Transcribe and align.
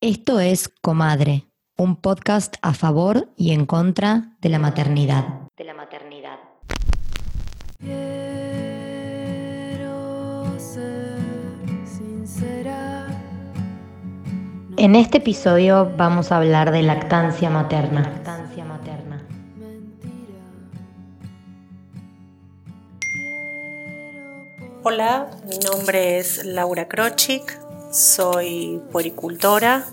Esto 0.00 0.38
es 0.38 0.68
Comadre, 0.80 1.48
un 1.76 1.96
podcast 1.96 2.54
a 2.62 2.72
favor 2.72 3.30
y 3.36 3.50
en 3.50 3.66
contra 3.66 4.36
de 4.40 4.48
la 4.48 4.60
maternidad. 4.60 5.24
De 5.56 5.64
la 5.64 5.74
maternidad. 5.74 6.38
En 14.76 14.94
este 14.94 15.18
episodio 15.18 15.92
vamos 15.96 16.30
a 16.30 16.36
hablar 16.36 16.70
de 16.70 16.82
lactancia 16.82 17.50
materna. 17.50 18.02
Lactancia 18.02 18.64
materna. 18.64 19.26
Hola, 24.84 25.28
mi 25.44 25.58
nombre 25.58 26.18
es 26.18 26.44
Laura 26.44 26.86
Krochik, 26.86 27.58
soy 27.90 28.80
puericultora 28.92 29.86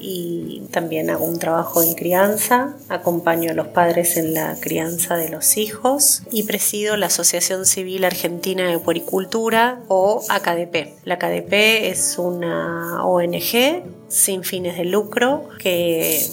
y 0.00 0.62
también 0.70 1.10
hago 1.10 1.24
un 1.24 1.38
trabajo 1.38 1.82
en 1.82 1.94
crianza, 1.94 2.76
acompaño 2.88 3.50
a 3.50 3.54
los 3.54 3.68
padres 3.68 4.16
en 4.16 4.34
la 4.34 4.56
crianza 4.60 5.16
de 5.16 5.28
los 5.28 5.56
hijos 5.56 6.22
y 6.30 6.44
presido 6.44 6.96
la 6.96 7.06
Asociación 7.06 7.66
Civil 7.66 8.04
Argentina 8.04 8.68
de 8.68 8.78
Puericultura 8.78 9.80
o 9.88 10.22
AKDP. 10.28 11.04
La 11.04 11.14
AKDP 11.14 11.88
es 11.90 12.18
una 12.18 13.04
ONG 13.04 13.82
sin 14.08 14.44
fines 14.44 14.76
de 14.76 14.84
lucro 14.84 15.48
que 15.58 16.24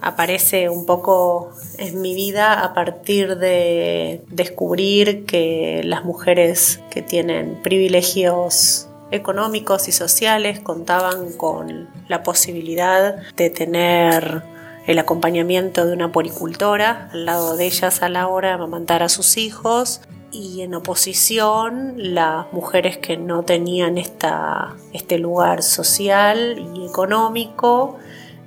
aparece 0.00 0.68
un 0.70 0.86
poco 0.86 1.50
en 1.78 2.00
mi 2.00 2.14
vida 2.14 2.64
a 2.64 2.72
partir 2.72 3.36
de 3.36 4.22
descubrir 4.28 5.26
que 5.26 5.82
las 5.84 6.04
mujeres 6.04 6.80
que 6.90 7.02
tienen 7.02 7.60
privilegios 7.62 8.89
económicos 9.10 9.88
y 9.88 9.92
sociales 9.92 10.60
contaban 10.60 11.32
con 11.32 11.88
la 12.08 12.22
posibilidad 12.22 13.16
de 13.36 13.50
tener 13.50 14.42
el 14.86 14.98
acompañamiento 14.98 15.86
de 15.86 15.92
una 15.92 16.12
puericultora 16.12 17.10
al 17.12 17.26
lado 17.26 17.56
de 17.56 17.66
ellas 17.66 18.02
a 18.02 18.08
la 18.08 18.28
hora 18.28 18.48
de 18.48 18.54
amamantar 18.54 19.02
a 19.02 19.08
sus 19.08 19.36
hijos 19.36 20.00
y 20.32 20.62
en 20.62 20.74
oposición 20.74 21.94
las 21.96 22.52
mujeres 22.52 22.98
que 22.98 23.16
no 23.16 23.42
tenían 23.42 23.98
esta, 23.98 24.76
este 24.92 25.18
lugar 25.18 25.62
social 25.62 26.64
y 26.74 26.86
económico 26.86 27.98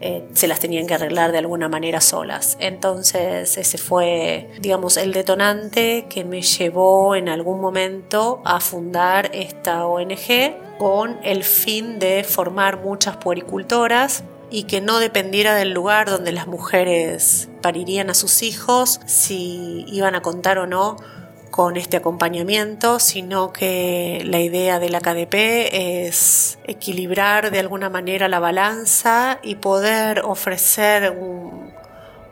eh, 0.05 0.21
se 0.33 0.49
las 0.49 0.59
tenían 0.59 0.85
que 0.85 0.95
arreglar 0.95 1.31
de 1.31 1.37
alguna 1.37 1.69
manera 1.69 2.01
solas. 2.01 2.57
Entonces 2.59 3.57
ese 3.57 3.77
fue, 3.77 4.49
digamos, 4.59 4.97
el 4.97 5.13
detonante 5.13 6.07
que 6.09 6.25
me 6.25 6.41
llevó 6.41 7.15
en 7.15 7.29
algún 7.29 7.61
momento 7.61 8.41
a 8.43 8.59
fundar 8.59 9.31
esta 9.33 9.85
ONG 9.85 10.77
con 10.77 11.17
el 11.23 11.45
fin 11.45 11.99
de 11.99 12.25
formar 12.25 12.81
muchas 12.81 13.15
puericultoras 13.15 14.25
y 14.49 14.63
que 14.63 14.81
no 14.81 14.99
dependiera 14.99 15.55
del 15.55 15.71
lugar 15.71 16.09
donde 16.09 16.33
las 16.33 16.47
mujeres 16.47 17.47
parirían 17.61 18.09
a 18.09 18.13
sus 18.13 18.43
hijos, 18.43 18.99
si 19.05 19.85
iban 19.87 20.15
a 20.15 20.21
contar 20.21 20.57
o 20.57 20.67
no 20.67 20.97
con 21.53 21.77
este 21.77 21.97
acompañamiento, 21.97 22.99
sino 22.99 23.53
que 23.53 24.23
la 24.25 24.39
idea 24.39 24.79
de 24.79 24.89
la 24.89 25.01
KDP 25.01 25.35
es 25.71 26.57
equilibrar 26.63 27.51
de 27.51 27.59
alguna 27.59 27.91
manera 27.91 28.27
la 28.27 28.39
balanza 28.39 29.37
y 29.43 29.53
poder 29.53 30.21
ofrecer 30.25 31.11
un, 31.11 31.62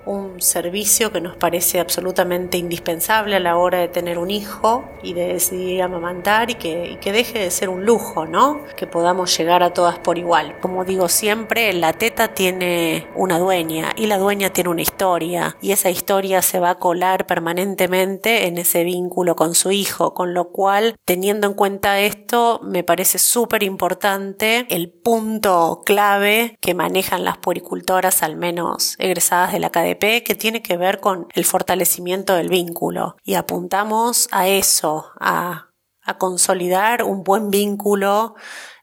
un 0.05 0.41
servicio 0.41 1.11
que 1.11 1.21
nos 1.21 1.35
parece 1.35 1.79
absolutamente 1.79 2.57
indispensable 2.57 3.35
a 3.35 3.39
la 3.39 3.57
hora 3.57 3.79
de 3.79 3.87
tener 3.87 4.17
un 4.17 4.31
hijo 4.31 4.85
y 5.03 5.13
de 5.13 5.27
decidir 5.27 5.81
amamantar 5.81 6.49
y 6.49 6.55
que, 6.55 6.97
que 7.01 7.11
deje 7.11 7.39
de 7.39 7.51
ser 7.51 7.69
un 7.69 7.85
lujo, 7.85 8.25
¿no? 8.25 8.61
Que 8.75 8.87
podamos 8.87 9.37
llegar 9.37 9.63
a 9.63 9.73
todas 9.73 9.99
por 9.99 10.17
igual. 10.17 10.59
Como 10.59 10.85
digo 10.85 11.07
siempre, 11.09 11.73
la 11.73 11.93
teta 11.93 12.33
tiene 12.33 13.07
una 13.15 13.39
dueña 13.39 13.93
y 13.95 14.07
la 14.07 14.17
dueña 14.17 14.51
tiene 14.51 14.69
una 14.69 14.81
historia 14.81 15.55
y 15.61 15.71
esa 15.71 15.89
historia 15.89 16.41
se 16.41 16.59
va 16.59 16.71
a 16.71 16.79
colar 16.79 17.25
permanentemente 17.25 18.47
en 18.47 18.57
ese 18.57 18.83
vínculo 18.83 19.35
con 19.35 19.55
su 19.55 19.71
hijo, 19.71 20.13
con 20.13 20.33
lo 20.33 20.49
cual, 20.49 20.95
teniendo 21.05 21.47
en 21.47 21.53
cuenta 21.53 21.99
esto, 21.99 22.59
me 22.63 22.83
parece 22.83 23.19
súper 23.19 23.63
importante 23.63 24.65
el 24.69 24.89
punto 24.91 25.81
clave 25.85 26.57
que 26.61 26.73
manejan 26.73 27.23
las 27.23 27.37
puericultoras, 27.37 28.23
al 28.23 28.35
menos 28.35 28.95
egresadas 28.97 29.51
de 29.51 29.59
la 29.59 29.67
academia 29.67 29.90
que 29.97 30.35
tiene 30.35 30.61
que 30.61 30.77
ver 30.77 30.99
con 30.99 31.27
el 31.33 31.45
fortalecimiento 31.45 32.35
del 32.35 32.49
vínculo. 32.49 33.15
Y 33.23 33.35
apuntamos 33.35 34.27
a 34.31 34.47
eso, 34.47 35.11
a, 35.19 35.71
a 36.01 36.17
consolidar 36.17 37.03
un 37.03 37.23
buen 37.23 37.49
vínculo 37.49 38.35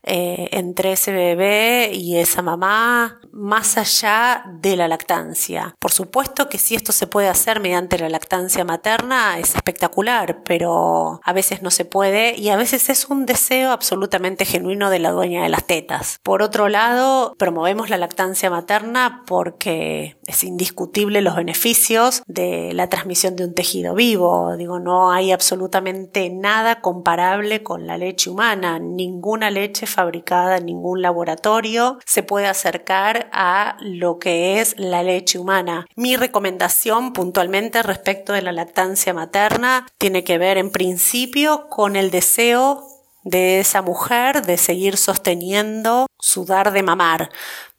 eh, 0.02 0.48
entre 0.52 0.92
ese 0.92 1.12
bebé 1.12 1.90
y 1.92 2.16
esa 2.16 2.42
mamá 2.42 3.20
más 3.32 3.78
allá 3.78 4.44
de 4.60 4.76
la 4.76 4.88
lactancia. 4.88 5.74
Por 5.78 5.92
supuesto 5.92 6.48
que 6.48 6.58
si 6.58 6.74
esto 6.74 6.92
se 6.92 7.06
puede 7.06 7.28
hacer 7.28 7.60
mediante 7.60 7.98
la 7.98 8.08
lactancia 8.08 8.64
materna 8.64 9.38
es 9.38 9.54
espectacular, 9.54 10.42
pero 10.44 11.20
a 11.22 11.32
veces 11.32 11.62
no 11.62 11.70
se 11.70 11.84
puede 11.84 12.36
y 12.36 12.48
a 12.48 12.56
veces 12.56 12.88
es 12.90 13.06
un 13.06 13.26
deseo 13.26 13.70
absolutamente 13.70 14.44
genuino 14.44 14.90
de 14.90 14.98
la 14.98 15.10
dueña 15.10 15.42
de 15.42 15.48
las 15.48 15.66
tetas. 15.66 16.20
Por 16.22 16.42
otro 16.42 16.68
lado, 16.68 17.34
promovemos 17.38 17.90
la 17.90 17.98
lactancia 17.98 18.50
materna 18.50 19.24
porque 19.26 20.18
es 20.26 20.44
indiscutible 20.44 21.22
los 21.22 21.36
beneficios 21.36 22.22
de 22.26 22.72
la 22.72 22.88
transmisión 22.88 23.36
de 23.36 23.44
un 23.44 23.54
tejido 23.54 23.94
vivo. 23.94 24.56
Digo, 24.56 24.78
no 24.78 25.12
hay 25.12 25.32
absolutamente 25.32 26.30
nada 26.30 26.80
comparable 26.80 27.62
con 27.62 27.86
la 27.86 27.98
leche 27.98 28.30
humana, 28.30 28.78
ninguna 28.78 29.50
leche 29.50 29.86
fabricada 29.98 30.58
en 30.58 30.66
ningún 30.66 31.02
laboratorio 31.02 31.98
se 32.06 32.22
puede 32.22 32.46
acercar 32.46 33.28
a 33.32 33.76
lo 33.80 34.20
que 34.20 34.60
es 34.60 34.76
la 34.78 35.02
leche 35.02 35.40
humana. 35.40 35.86
Mi 35.96 36.14
recomendación 36.14 37.12
puntualmente 37.12 37.82
respecto 37.82 38.32
de 38.32 38.42
la 38.42 38.52
lactancia 38.52 39.12
materna 39.12 39.88
tiene 39.98 40.22
que 40.22 40.38
ver 40.38 40.56
en 40.56 40.70
principio 40.70 41.68
con 41.68 41.96
el 41.96 42.12
deseo 42.12 42.84
de 43.24 43.58
esa 43.58 43.82
mujer 43.82 44.46
de 44.46 44.56
seguir 44.56 44.96
sosteniendo 44.96 46.06
su 46.18 46.44
dar 46.44 46.72
de 46.72 46.82
mamar, 46.82 47.30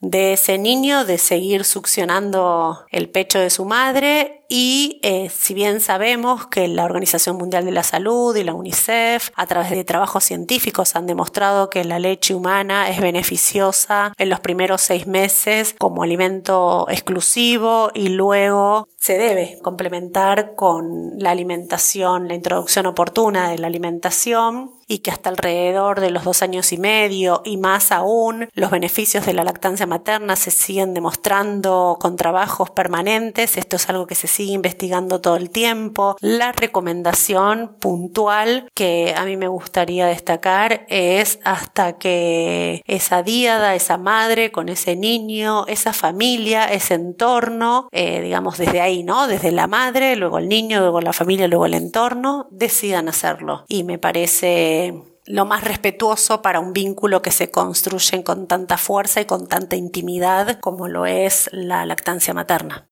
de 0.01 0.33
ese 0.33 0.57
niño 0.57 1.03
de 1.03 1.17
seguir 1.17 1.65
succionando 1.65 2.85
el 2.89 3.09
pecho 3.09 3.39
de 3.39 3.49
su 3.49 3.65
madre 3.65 4.45
y 4.47 4.99
eh, 5.03 5.29
si 5.29 5.53
bien 5.53 5.81
sabemos 5.81 6.47
que 6.47 6.67
la 6.67 6.85
Organización 6.85 7.37
Mundial 7.37 7.65
de 7.65 7.71
la 7.71 7.83
Salud 7.83 8.35
y 8.35 8.43
la 8.43 8.53
UNICEF 8.53 9.29
a 9.35 9.45
través 9.45 9.69
de 9.69 9.83
trabajos 9.83 10.23
científicos 10.23 10.95
han 10.95 11.05
demostrado 11.05 11.69
que 11.69 11.83
la 11.83 11.99
leche 11.99 12.33
humana 12.33 12.89
es 12.89 12.99
beneficiosa 13.01 14.13
en 14.17 14.29
los 14.29 14.39
primeros 14.39 14.81
seis 14.81 15.05
meses 15.05 15.75
como 15.77 16.01
alimento 16.01 16.87
exclusivo 16.89 17.91
y 17.93 18.09
luego 18.09 18.87
se 18.97 19.17
debe 19.17 19.59
complementar 19.61 20.55
con 20.55 21.11
la 21.17 21.31
alimentación, 21.31 22.27
la 22.27 22.35
introducción 22.35 22.85
oportuna 22.85 23.49
de 23.49 23.59
la 23.59 23.67
alimentación 23.67 24.71
y 24.87 24.99
que 24.99 25.11
hasta 25.11 25.29
alrededor 25.29 25.99
de 25.99 26.09
los 26.09 26.23
dos 26.23 26.41
años 26.41 26.73
y 26.73 26.77
medio 26.77 27.41
y 27.45 27.57
más 27.57 27.91
aún 27.91 28.28
los 28.53 28.71
beneficios 28.71 29.25
de 29.25 29.33
la 29.33 29.43
lactancia 29.43 29.85
materna 29.85 30.35
se 30.35 30.51
siguen 30.51 30.93
demostrando 30.93 31.97
con 31.99 32.15
trabajos 32.15 32.69
permanentes. 32.69 33.57
Esto 33.57 33.75
es 33.75 33.89
algo 33.89 34.07
que 34.07 34.15
se 34.15 34.27
sigue 34.27 34.53
investigando 34.53 35.21
todo 35.21 35.35
el 35.35 35.49
tiempo. 35.49 36.15
La 36.21 36.51
recomendación 36.51 37.75
puntual 37.79 38.69
que 38.73 39.13
a 39.15 39.25
mí 39.25 39.37
me 39.37 39.47
gustaría 39.47 40.07
destacar 40.07 40.85
es 40.89 41.39
hasta 41.43 41.97
que 41.97 42.81
esa 42.85 43.23
díada, 43.23 43.75
esa 43.75 43.97
madre 43.97 44.51
con 44.51 44.69
ese 44.69 44.95
niño, 44.95 45.65
esa 45.67 45.93
familia, 45.93 46.65
ese 46.65 46.95
entorno, 46.95 47.89
eh, 47.91 48.21
digamos 48.21 48.57
desde 48.57 48.81
ahí, 48.81 49.03
¿no? 49.03 49.27
Desde 49.27 49.51
la 49.51 49.67
madre, 49.67 50.15
luego 50.15 50.37
el 50.37 50.49
niño, 50.49 50.79
luego 50.79 51.01
la 51.01 51.13
familia, 51.13 51.47
luego 51.47 51.65
el 51.65 51.73
entorno, 51.73 52.47
decidan 52.51 53.09
hacerlo. 53.09 53.65
Y 53.67 53.83
me 53.83 53.97
parece 53.97 54.93
lo 55.29 55.45
más 55.45 55.63
respetuoso 55.63 56.41
para 56.41 56.59
un 56.59 56.73
vínculo 56.73 57.21
que 57.21 57.29
se 57.29 57.51
construye 57.51 58.23
con 58.23 58.47
tanta 58.47 58.77
fuerza 58.77 59.21
y 59.21 59.25
con 59.25 59.47
tanta 59.47 59.75
intimidad 59.75 60.59
como 60.59 60.87
lo 60.87 61.05
es 61.05 61.51
la 61.53 61.85
lactancia 61.85 62.33
materna. 62.33 62.88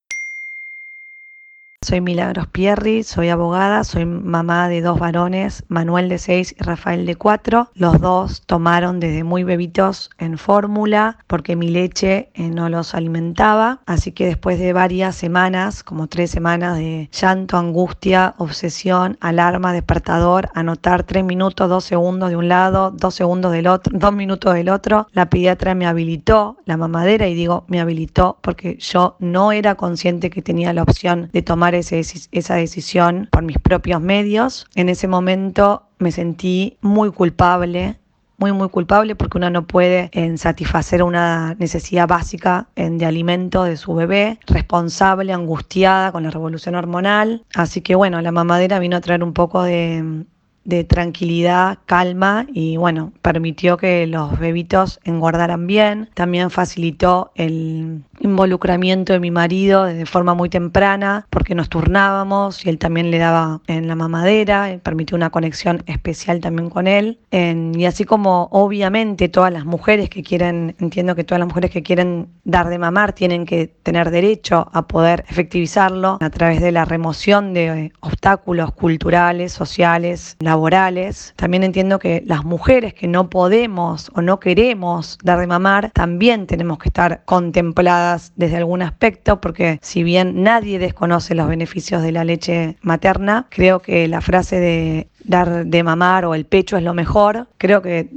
Soy 1.83 2.01
Milagros 2.01 2.47
Pierri, 2.47 3.03
soy 3.03 3.29
abogada, 3.29 3.83
soy 3.85 4.05
mamá 4.05 4.67
de 4.67 4.81
dos 4.81 4.99
varones, 4.99 5.63
Manuel 5.69 6.09
de 6.09 6.17
6 6.17 6.55
y 6.59 6.63
Rafael 6.63 7.05
de 7.05 7.15
4. 7.15 7.69
Los 7.75 8.01
dos 8.01 8.41
tomaron 8.45 8.99
desde 8.99 9.23
muy 9.23 9.43
bebitos 9.43 10.09
en 10.17 10.37
fórmula 10.37 11.19
porque 11.27 11.55
mi 11.55 11.69
leche 11.69 12.29
eh, 12.33 12.49
no 12.49 12.67
los 12.67 12.93
alimentaba. 12.93 13.79
Así 13.85 14.11
que 14.11 14.25
después 14.25 14.59
de 14.59 14.73
varias 14.73 15.15
semanas, 15.15 15.81
como 15.83 16.07
tres 16.07 16.31
semanas 16.31 16.77
de 16.77 17.09
llanto, 17.13 17.57
angustia, 17.57 18.33
obsesión, 18.37 19.17
alarma, 19.21 19.71
despertador, 19.71 20.49
anotar 20.55 21.03
tres 21.03 21.23
minutos, 21.23 21.69
dos 21.69 21.85
segundos 21.85 22.31
de 22.31 22.35
un 22.35 22.49
lado, 22.49 22.91
dos 22.91 23.13
segundos 23.15 23.53
del 23.53 23.67
otro, 23.67 23.97
dos 23.97 24.13
minutos 24.13 24.55
del 24.55 24.69
otro, 24.69 25.07
la 25.13 25.29
pediatra 25.29 25.73
me 25.73 25.85
habilitó 25.85 26.57
la 26.65 26.75
mamadera 26.75 27.27
y 27.27 27.35
digo 27.35 27.63
me 27.67 27.79
habilitó 27.79 28.39
porque 28.41 28.77
yo 28.77 29.15
no 29.19 29.53
era 29.53 29.75
consciente 29.75 30.29
que 30.29 30.41
tenía 30.41 30.73
la 30.73 30.83
opción 30.83 31.29
de 31.31 31.41
tomar 31.43 31.66
esa 31.75 32.55
decisión 32.55 33.27
por 33.31 33.43
mis 33.43 33.57
propios 33.57 34.01
medios. 34.01 34.67
En 34.75 34.89
ese 34.89 35.07
momento 35.07 35.83
me 35.99 36.11
sentí 36.11 36.77
muy 36.81 37.11
culpable 37.11 37.97
muy, 38.37 38.51
muy 38.51 38.69
culpable 38.69 39.15
porque 39.15 39.37
uno 39.37 39.49
no 39.49 39.65
puede 39.65 40.11
satisfacer 40.37 41.03
una 41.03 41.55
necesidad 41.55 42.07
básica 42.07 42.67
de 42.75 43.05
alimento 43.05 43.63
de 43.63 43.77
su 43.77 43.95
bebé, 43.95 44.39
responsable, 44.45 45.33
angustiada 45.33 46.11
con 46.11 46.23
la 46.23 46.29
revolución 46.29 46.75
hormonal. 46.75 47.43
Así 47.55 47.81
que 47.81 47.95
bueno, 47.95 48.21
la 48.21 48.31
mamadera 48.31 48.79
vino 48.79 48.97
a 48.97 49.01
traer 49.01 49.23
un 49.23 49.33
poco 49.33 49.63
de, 49.63 50.25
de 50.65 50.83
tranquilidad, 50.83 51.79
calma 51.85 52.45
y 52.53 52.77
bueno, 52.77 53.11
permitió 53.21 53.77
que 53.77 54.05
los 54.05 54.37
bebitos 54.37 54.99
engordaran 55.03 55.65
bien. 55.65 56.09
También 56.13 56.51
facilitó 56.51 57.31
el 57.35 58.03
involucramiento 58.19 59.13
de 59.13 59.19
mi 59.19 59.31
marido 59.31 59.85
de 59.85 60.05
forma 60.05 60.33
muy 60.33 60.49
temprana 60.49 61.25
porque 61.29 61.55
nos 61.55 61.69
turnábamos 61.69 62.65
y 62.65 62.69
él 62.69 62.77
también 62.77 63.11
le 63.11 63.17
daba 63.17 63.61
en 63.67 63.87
la 63.87 63.95
mamadera, 63.95 64.71
eh, 64.71 64.79
permitió 64.79 65.15
una 65.15 65.29
conexión 65.29 65.83
especial 65.85 66.39
también 66.39 66.69
con 66.69 66.87
él. 66.87 67.19
y 67.31 67.85
así 67.85 68.03
como 68.05 68.49
obviamente 68.51 69.29
todas 69.29 69.51
las 69.51 69.65
mujeres 69.65 70.09
que 70.09 70.23
quieren, 70.23 70.75
entiendo 70.79 71.15
que 71.15 71.23
todas 71.23 71.39
las 71.39 71.47
mujeres 71.47 71.71
que 71.71 71.83
quieren 71.83 72.27
dar 72.43 72.69
de 72.69 72.77
mamar 72.77 73.13
tienen 73.13 73.45
que 73.45 73.67
tener 73.83 74.11
derecho 74.11 74.69
a 74.73 74.87
poder 74.87 75.25
efectivizarlo 75.29 76.17
a 76.19 76.29
través 76.29 76.61
de 76.61 76.71
la 76.71 76.85
remoción 76.85 77.53
de 77.53 77.91
obstáculos 77.99 78.71
culturales, 78.73 79.51
sociales, 79.51 80.35
laborales. 80.39 81.33
También 81.35 81.63
entiendo 81.63 81.99
que 81.99 82.23
las 82.25 82.43
mujeres 82.43 82.93
que 82.93 83.07
no 83.07 83.29
podemos 83.29 84.11
o 84.15 84.21
no 84.21 84.39
queremos 84.39 85.17
dar 85.23 85.39
de 85.39 85.47
mamar 85.47 85.91
también 85.91 86.47
tenemos 86.47 86.77
que 86.79 86.89
estar 86.89 87.21
contempladas 87.25 88.06
desde 88.35 88.57
algún 88.57 88.81
aspecto, 88.81 89.41
porque 89.41 89.79
si 89.81 90.03
bien 90.03 90.43
nadie 90.43 90.79
desconoce 90.79 91.35
los 91.35 91.47
beneficios 91.47 92.01
de 92.01 92.11
la 92.11 92.23
leche 92.23 92.77
materna, 92.81 93.47
creo 93.49 93.79
que 93.79 94.07
la 94.07 94.21
frase 94.21 94.59
de 94.59 95.07
dar 95.23 95.65
de 95.65 95.83
mamar 95.83 96.25
o 96.25 96.35
el 96.35 96.45
pecho 96.45 96.77
es 96.77 96.83
lo 96.83 96.93
mejor, 96.93 97.47
creo 97.57 97.81
que 97.81 98.09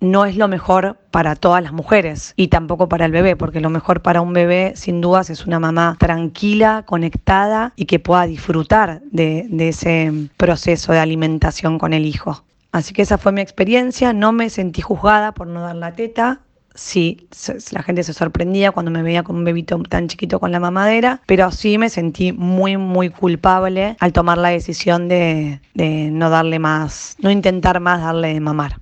no 0.00 0.24
es 0.24 0.36
lo 0.36 0.48
mejor 0.48 0.98
para 1.10 1.36
todas 1.36 1.62
las 1.62 1.72
mujeres 1.72 2.34
y 2.36 2.48
tampoco 2.48 2.88
para 2.88 3.06
el 3.06 3.12
bebé, 3.12 3.36
porque 3.36 3.60
lo 3.60 3.70
mejor 3.70 4.02
para 4.02 4.20
un 4.20 4.32
bebé 4.32 4.72
sin 4.76 5.00
dudas 5.00 5.30
es 5.30 5.46
una 5.46 5.58
mamá 5.58 5.96
tranquila, 5.98 6.84
conectada 6.86 7.72
y 7.76 7.86
que 7.86 7.98
pueda 7.98 8.26
disfrutar 8.26 9.00
de, 9.10 9.46
de 9.48 9.68
ese 9.68 10.12
proceso 10.36 10.92
de 10.92 10.98
alimentación 10.98 11.78
con 11.78 11.92
el 11.92 12.04
hijo. 12.04 12.44
Así 12.72 12.92
que 12.92 13.02
esa 13.02 13.16
fue 13.16 13.32
mi 13.32 13.40
experiencia, 13.40 14.12
no 14.12 14.32
me 14.32 14.50
sentí 14.50 14.82
juzgada 14.82 15.32
por 15.32 15.46
no 15.46 15.62
dar 15.62 15.76
la 15.76 15.92
teta, 15.92 16.40
sí, 16.76 17.28
la 17.72 17.82
gente 17.82 18.02
se 18.02 18.12
sorprendía 18.12 18.72
cuando 18.72 18.90
me 18.90 19.02
veía 19.02 19.22
con 19.22 19.36
un 19.36 19.44
bebito 19.44 19.78
tan 19.82 20.08
chiquito 20.08 20.38
con 20.38 20.52
la 20.52 20.60
mamadera, 20.60 21.20
pero 21.26 21.50
sí 21.50 21.78
me 21.78 21.90
sentí 21.90 22.32
muy, 22.32 22.76
muy 22.76 23.10
culpable 23.10 23.96
al 24.00 24.12
tomar 24.12 24.38
la 24.38 24.50
decisión 24.50 25.08
de, 25.08 25.60
de 25.74 26.10
no 26.10 26.30
darle 26.30 26.58
más, 26.58 27.16
no 27.20 27.30
intentar 27.30 27.80
más 27.80 28.00
darle 28.00 28.34
de 28.34 28.40
mamar. 28.40 28.80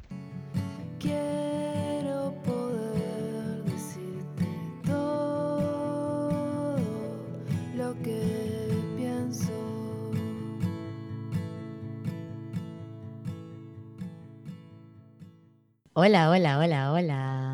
Hola, 15.96 16.28
hola, 16.28 16.58
hola, 16.58 16.92
hola. 16.92 17.53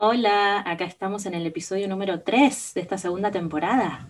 Hola, 0.00 0.62
acá 0.64 0.84
estamos 0.84 1.26
en 1.26 1.34
el 1.34 1.44
episodio 1.44 1.88
número 1.88 2.20
3 2.20 2.74
de 2.74 2.80
esta 2.80 2.98
segunda 2.98 3.32
temporada. 3.32 4.08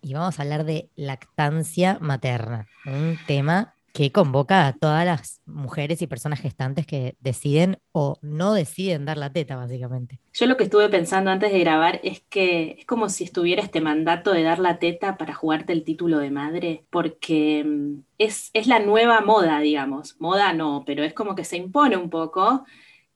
Y 0.00 0.14
vamos 0.14 0.38
a 0.38 0.42
hablar 0.42 0.64
de 0.64 0.88
lactancia 0.94 1.98
materna, 2.00 2.68
un 2.86 3.18
tema 3.26 3.74
que 3.92 4.12
convoca 4.12 4.68
a 4.68 4.74
todas 4.74 5.04
las 5.04 5.40
mujeres 5.44 6.00
y 6.00 6.06
personas 6.06 6.40
gestantes 6.40 6.86
que 6.86 7.16
deciden 7.18 7.80
o 7.90 8.18
no 8.22 8.54
deciden 8.54 9.04
dar 9.04 9.18
la 9.18 9.32
teta, 9.32 9.56
básicamente. 9.56 10.20
Yo 10.32 10.46
lo 10.46 10.56
que 10.56 10.62
estuve 10.62 10.88
pensando 10.90 11.32
antes 11.32 11.50
de 11.50 11.58
grabar 11.58 11.98
es 12.04 12.20
que 12.28 12.76
es 12.78 12.86
como 12.86 13.08
si 13.08 13.24
estuviera 13.24 13.62
este 13.62 13.80
mandato 13.80 14.30
de 14.30 14.44
dar 14.44 14.60
la 14.60 14.78
teta 14.78 15.16
para 15.16 15.34
jugarte 15.34 15.72
el 15.72 15.82
título 15.82 16.18
de 16.18 16.30
madre, 16.30 16.84
porque 16.88 17.64
mm, 17.66 18.04
es, 18.18 18.50
es 18.52 18.68
la 18.68 18.78
nueva 18.78 19.22
moda, 19.22 19.58
digamos. 19.58 20.20
Moda 20.20 20.52
no, 20.52 20.84
pero 20.86 21.02
es 21.02 21.14
como 21.14 21.34
que 21.34 21.42
se 21.42 21.56
impone 21.56 21.96
un 21.96 22.10
poco 22.10 22.64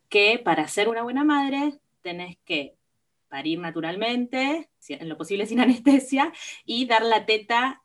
que 0.09 0.41
para 0.45 0.67
ser 0.67 0.89
una 0.89 1.05
buena 1.05 1.23
madre 1.23 1.79
tenés 2.03 2.37
que 2.45 2.77
parir 3.29 3.59
naturalmente, 3.61 4.71
en 4.89 5.09
lo 5.09 5.17
posible 5.17 5.47
sin 5.47 5.61
anestesia, 5.61 6.33
y 6.65 6.87
dar 6.87 7.03
la 7.03 7.27
teta 7.27 7.83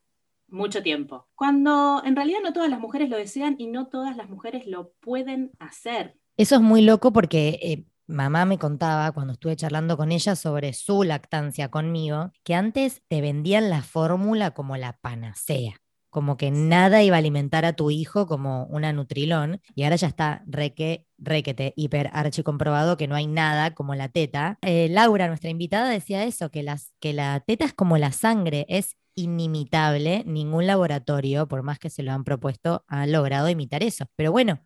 mucho 0.48 0.84
tiempo. 0.84 1.28
Cuando 1.36 2.02
en 2.06 2.16
realidad 2.16 2.40
no 2.44 2.54
todas 2.54 2.70
las 2.70 2.80
mujeres 2.80 3.10
lo 3.10 3.18
desean 3.18 3.56
y 3.58 3.68
no 3.68 3.88
todas 3.88 4.16
las 4.18 4.30
mujeres 4.30 4.68
lo 4.68 4.92
pueden 5.00 5.52
hacer. 5.60 6.18
Eso 6.38 6.56
es 6.56 6.62
muy 6.62 6.82
loco 6.82 7.14
porque 7.14 7.60
eh, 7.62 7.86
mamá 8.08 8.46
me 8.46 8.60
contaba 8.60 9.12
cuando 9.12 9.34
estuve 9.34 9.56
charlando 9.56 9.98
con 9.98 10.12
ella 10.12 10.36
sobre 10.36 10.74
su 10.74 11.04
lactancia 11.04 11.70
conmigo, 11.70 12.32
que 12.44 12.56
antes 12.56 13.02
te 13.08 13.22
vendían 13.22 13.70
la 13.70 13.82
fórmula 13.82 14.52
como 14.52 14.78
la 14.78 14.98
panacea 14.98 15.82
como 16.16 16.38
que 16.38 16.50
nada 16.50 17.04
iba 17.04 17.18
a 17.18 17.20
alimentar 17.20 17.66
a 17.66 17.74
tu 17.74 17.92
hijo 17.92 18.26
como 18.26 18.68
una 18.68 18.94
Nutrilón, 18.94 19.60
y 19.76 19.84
ahora 19.84 19.98
ya 19.98 20.08
está 20.08 20.46
reque, 20.48 21.06
requete, 21.18 21.74
hiper 21.76 22.10
archi 22.14 22.42
comprobado 22.42 22.96
que 22.96 23.06
no 23.10 23.16
hay 23.16 23.28
nada 23.28 23.76
como 23.76 23.96
la 23.96 24.08
teta. 24.08 24.58
Eh, 24.62 24.88
Laura, 24.90 25.28
nuestra 25.28 25.50
invitada, 25.50 25.90
decía 25.90 26.24
eso, 26.24 26.52
que, 26.52 26.64
las, 26.64 26.94
que 27.02 27.12
la 27.12 27.42
teta 27.42 27.66
es 27.66 27.74
como 27.74 27.98
la 27.98 28.14
sangre, 28.14 28.66
es 28.70 28.96
inimitable, 29.14 30.24
ningún 30.26 30.68
laboratorio, 30.68 31.50
por 31.50 31.64
más 31.64 31.80
que 31.80 31.90
se 31.90 32.02
lo 32.02 32.14
han 32.14 32.24
propuesto, 32.24 32.86
ha 32.88 33.06
logrado 33.08 33.50
imitar 33.50 33.84
eso. 33.84 34.06
Pero 34.16 34.32
bueno, 34.32 34.62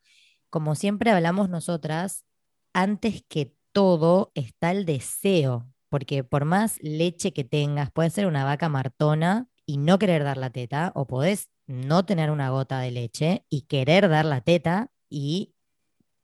como 0.51 0.75
siempre 0.75 1.09
hablamos 1.09 1.49
nosotras, 1.49 2.25
antes 2.73 3.23
que 3.27 3.55
todo 3.71 4.31
está 4.35 4.69
el 4.69 4.85
deseo, 4.85 5.67
porque 5.89 6.23
por 6.23 6.45
más 6.45 6.77
leche 6.83 7.33
que 7.33 7.43
tengas, 7.43 7.89
puede 7.89 8.11
ser 8.11 8.27
una 8.27 8.43
vaca 8.43 8.69
martona, 8.69 9.48
y 9.69 9.77
no 9.77 9.99
querer 9.99 10.23
dar 10.23 10.37
la 10.37 10.49
teta, 10.49 10.91
o 10.95 11.05
podés 11.05 11.51
no 11.67 12.03
tener 12.03 12.31
una 12.31 12.49
gota 12.49 12.79
de 12.79 12.89
leche 12.89 13.45
y 13.51 13.67
querer 13.67 14.09
dar 14.09 14.25
la 14.25 14.41
teta 14.41 14.89
y 15.11 15.53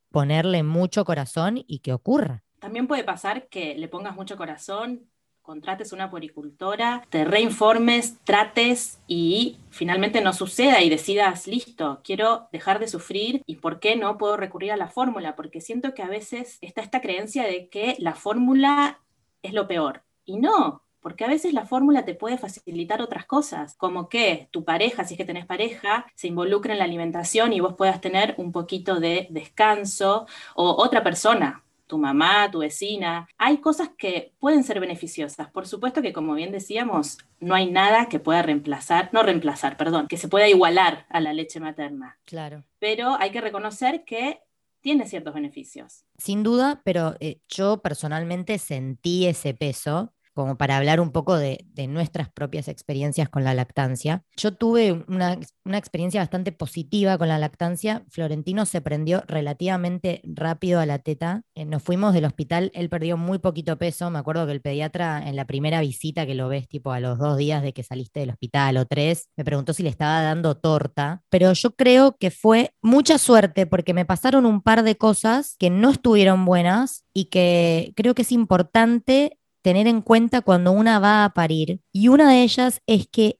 ponerle 0.09 0.63
mucho 0.63 1.05
corazón 1.05 1.63
y 1.67 1.79
que 1.79 1.93
ocurra. 1.93 2.43
También 2.57 2.87
puede 2.87 3.03
pasar 3.03 3.47
que 3.47 3.75
le 3.75 3.87
pongas 3.87 4.15
mucho 4.15 4.35
corazón, 4.35 5.11
contrates 5.43 5.93
una 5.93 6.09
poricultora, 6.09 7.05
te 7.11 7.23
reinformes, 7.23 8.17
trates 8.23 8.99
y 9.05 9.59
finalmente 9.69 10.21
no 10.21 10.33
suceda 10.33 10.81
y 10.81 10.89
decidas, 10.89 11.45
listo, 11.45 12.01
quiero 12.03 12.49
dejar 12.51 12.79
de 12.79 12.87
sufrir 12.87 13.43
y 13.45 13.57
por 13.57 13.79
qué 13.79 13.95
no 13.95 14.17
puedo 14.17 14.37
recurrir 14.37 14.71
a 14.71 14.77
la 14.77 14.87
fórmula, 14.87 15.35
porque 15.35 15.61
siento 15.61 15.93
que 15.93 16.01
a 16.01 16.07
veces 16.07 16.57
está 16.61 16.81
esta 16.81 16.99
creencia 16.99 17.43
de 17.43 17.69
que 17.69 17.95
la 17.99 18.15
fórmula 18.15 19.03
es 19.43 19.53
lo 19.53 19.67
peor. 19.67 20.01
Y 20.25 20.37
no, 20.37 20.84
porque 21.05 21.23
a 21.23 21.27
veces 21.27 21.53
la 21.53 21.67
fórmula 21.67 22.03
te 22.03 22.15
puede 22.15 22.39
facilitar 22.39 22.99
otras 22.99 23.27
cosas, 23.27 23.75
como 23.75 24.09
que 24.09 24.49
tu 24.49 24.63
pareja, 24.63 25.03
si 25.03 25.13
es 25.13 25.19
que 25.19 25.23
tenés 25.23 25.45
pareja, 25.45 26.07
se 26.15 26.25
involucre 26.25 26.73
en 26.73 26.79
la 26.79 26.85
alimentación 26.85 27.53
y 27.53 27.59
vos 27.59 27.75
puedas 27.75 28.01
tener 28.01 28.33
un 28.39 28.51
poquito 28.51 28.99
de 28.99 29.27
descanso, 29.29 30.25
o 30.55 30.83
otra 30.83 31.03
persona, 31.03 31.63
tu 31.85 31.99
mamá, 31.99 32.49
tu 32.49 32.57
vecina. 32.57 33.27
Hay 33.37 33.59
cosas 33.59 33.89
que 33.95 34.33
pueden 34.39 34.63
ser 34.63 34.79
beneficiosas. 34.79 35.47
Por 35.51 35.67
supuesto 35.67 36.01
que, 36.01 36.11
como 36.11 36.33
bien 36.33 36.51
decíamos, 36.51 37.19
no 37.39 37.53
hay 37.53 37.69
nada 37.69 38.09
que 38.09 38.17
pueda 38.17 38.41
reemplazar, 38.41 39.11
no 39.13 39.21
reemplazar, 39.21 39.77
perdón, 39.77 40.07
que 40.07 40.17
se 40.17 40.27
pueda 40.27 40.49
igualar 40.49 41.05
a 41.09 41.19
la 41.19 41.33
leche 41.33 41.59
materna. 41.59 42.17
Claro. 42.25 42.63
Pero 42.79 43.15
hay 43.19 43.29
que 43.29 43.41
reconocer 43.41 44.05
que 44.05 44.41
tiene 44.81 45.07
ciertos 45.07 45.35
beneficios. 45.35 46.03
Sin 46.17 46.41
duda, 46.41 46.81
pero 46.83 47.15
eh, 47.19 47.41
yo 47.47 47.83
personalmente 47.83 48.57
sentí 48.57 49.27
ese 49.27 49.53
peso 49.53 50.14
como 50.35 50.57
para 50.57 50.75
hablar 50.77 50.99
un 50.99 51.11
poco 51.11 51.37
de, 51.37 51.65
nuestras 51.87 52.29
propias 52.29 52.67
experiencias 52.67 53.29
con 53.29 53.43
la 53.43 53.53
lactancia. 53.53 54.23
Yo 54.35 54.53
tuve 54.53 54.91
una, 55.07 55.39
experiencia 55.77 56.19
bastante 56.19 56.51
positiva 56.51 57.17
con 57.17 57.27
la 57.27 57.37
lactancia. 57.37 58.03
Florentino 58.09 58.65
se 58.65 58.81
prendió 58.81 59.23
relativamente 59.27 60.21
rápido 60.23 60.79
a 60.79 60.85
la 60.85 60.99
teta. 60.99 61.43
Eh, 61.53 61.63
nos 61.63 61.83
fuimos 61.83 62.13
del 62.13 62.25
hospital, 62.25 62.71
él 62.73 62.89
perdió 62.89 63.17
muy 63.17 63.39
poquito 63.39 63.77
peso. 63.77 64.09
Me 64.09 64.19
acuerdo 64.19 64.45
que 64.45 64.51
el 64.51 64.61
pediatra 64.61 65.23
en 65.25 65.35
la 65.35 65.45
primera 65.45 65.79
visita 65.79 66.25
que 66.25 66.35
lo 66.35 66.49
ves, 66.49 66.67
tipo 66.67 66.91
a 66.91 66.99
los 66.99 67.17
dos 67.17 67.37
días 67.37 67.63
de 67.63 67.73
que 67.73 67.83
saliste 67.83 68.19
del 68.19 68.31
hospital 68.31 68.77
o 68.77 68.85
tres, 68.85 69.29
me 69.37 69.45
preguntó 69.45 69.73
si 69.73 69.83
le 69.83 69.89
estaba 69.89 70.21
dando 70.21 70.55
torta. 70.57 71.23
Pero 71.29 71.53
yo 71.53 71.75
creo 71.75 72.17
que 72.17 72.31
fue 72.31 72.73
mucha 72.81 73.17
suerte 73.17 73.67
porque 73.67 73.93
me 73.93 74.05
pasaron 74.05 74.45
un 74.45 74.61
par 74.61 74.83
de 74.83 74.97
cosas 74.97 75.55
que 75.57 75.69
no 75.69 75.91
estuvieron 75.91 76.43
buenas 76.45 77.05
y 77.13 77.25
que 77.25 77.93
creo 77.95 78.15
que 78.15 78.23
es 78.23 78.31
importante 78.31 79.37
tener 79.65 79.87
en 79.87 80.03
cuenta 80.03 80.41
cuando 80.41 80.71
una 80.71 80.99
va 80.99 81.25
a 81.25 81.33
parir. 81.33 81.81
Y 81.91 82.09
una 82.09 82.29
de 82.29 82.43
ellas 82.43 82.83
es 82.85 83.07
que 83.07 83.39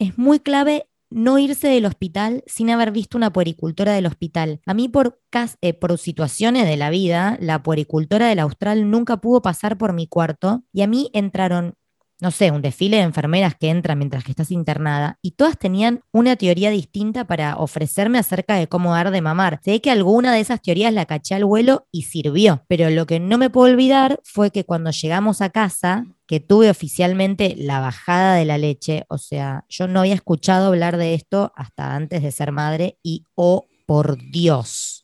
es 0.00 0.18
muy 0.18 0.40
clave 0.40 0.88
no 1.08 1.38
irse 1.38 1.68
del 1.68 1.86
hospital 1.86 2.42
sin 2.48 2.68
haber 2.68 2.90
visto 2.90 3.16
una 3.16 3.32
puericultora 3.32 3.92
del 3.92 4.06
hospital. 4.06 4.60
A 4.66 4.74
mí 4.74 4.88
por, 4.88 5.20
eh, 5.60 5.72
por 5.74 5.96
situaciones 5.98 6.66
de 6.66 6.76
la 6.76 6.90
vida, 6.90 7.38
la 7.40 7.62
puericultora 7.62 8.26
del 8.26 8.40
Austral 8.40 8.90
nunca 8.90 9.18
pudo 9.18 9.40
pasar 9.40 9.78
por 9.78 9.92
mi 9.92 10.08
cuarto 10.08 10.64
y 10.72 10.82
a 10.82 10.88
mí 10.88 11.10
entraron 11.12 11.76
no 12.22 12.30
sé, 12.30 12.52
un 12.52 12.62
desfile 12.62 12.98
de 12.98 13.02
enfermeras 13.02 13.56
que 13.56 13.68
entran 13.68 13.98
mientras 13.98 14.22
que 14.22 14.30
estás 14.30 14.52
internada 14.52 15.18
y 15.22 15.32
todas 15.32 15.58
tenían 15.58 16.04
una 16.12 16.36
teoría 16.36 16.70
distinta 16.70 17.26
para 17.26 17.56
ofrecerme 17.56 18.20
acerca 18.20 18.54
de 18.54 18.68
cómo 18.68 18.92
dar 18.92 19.10
de 19.10 19.20
mamar. 19.20 19.58
Sé 19.64 19.80
que 19.80 19.90
alguna 19.90 20.32
de 20.32 20.38
esas 20.38 20.62
teorías 20.62 20.94
la 20.94 21.04
caché 21.04 21.34
al 21.34 21.44
vuelo 21.44 21.88
y 21.90 22.02
sirvió, 22.02 22.64
pero 22.68 22.90
lo 22.90 23.06
que 23.06 23.18
no 23.18 23.38
me 23.38 23.50
puedo 23.50 23.72
olvidar 23.72 24.20
fue 24.22 24.52
que 24.52 24.64
cuando 24.64 24.92
llegamos 24.92 25.40
a 25.40 25.50
casa, 25.50 26.06
que 26.28 26.38
tuve 26.38 26.70
oficialmente 26.70 27.56
la 27.58 27.80
bajada 27.80 28.36
de 28.36 28.44
la 28.44 28.56
leche, 28.56 29.04
o 29.08 29.18
sea, 29.18 29.64
yo 29.68 29.88
no 29.88 29.98
había 29.98 30.14
escuchado 30.14 30.68
hablar 30.68 30.98
de 30.98 31.14
esto 31.14 31.52
hasta 31.56 31.96
antes 31.96 32.22
de 32.22 32.30
ser 32.30 32.52
madre 32.52 32.98
y, 33.02 33.24
oh, 33.34 33.66
por 33.84 34.16
Dios 34.30 35.01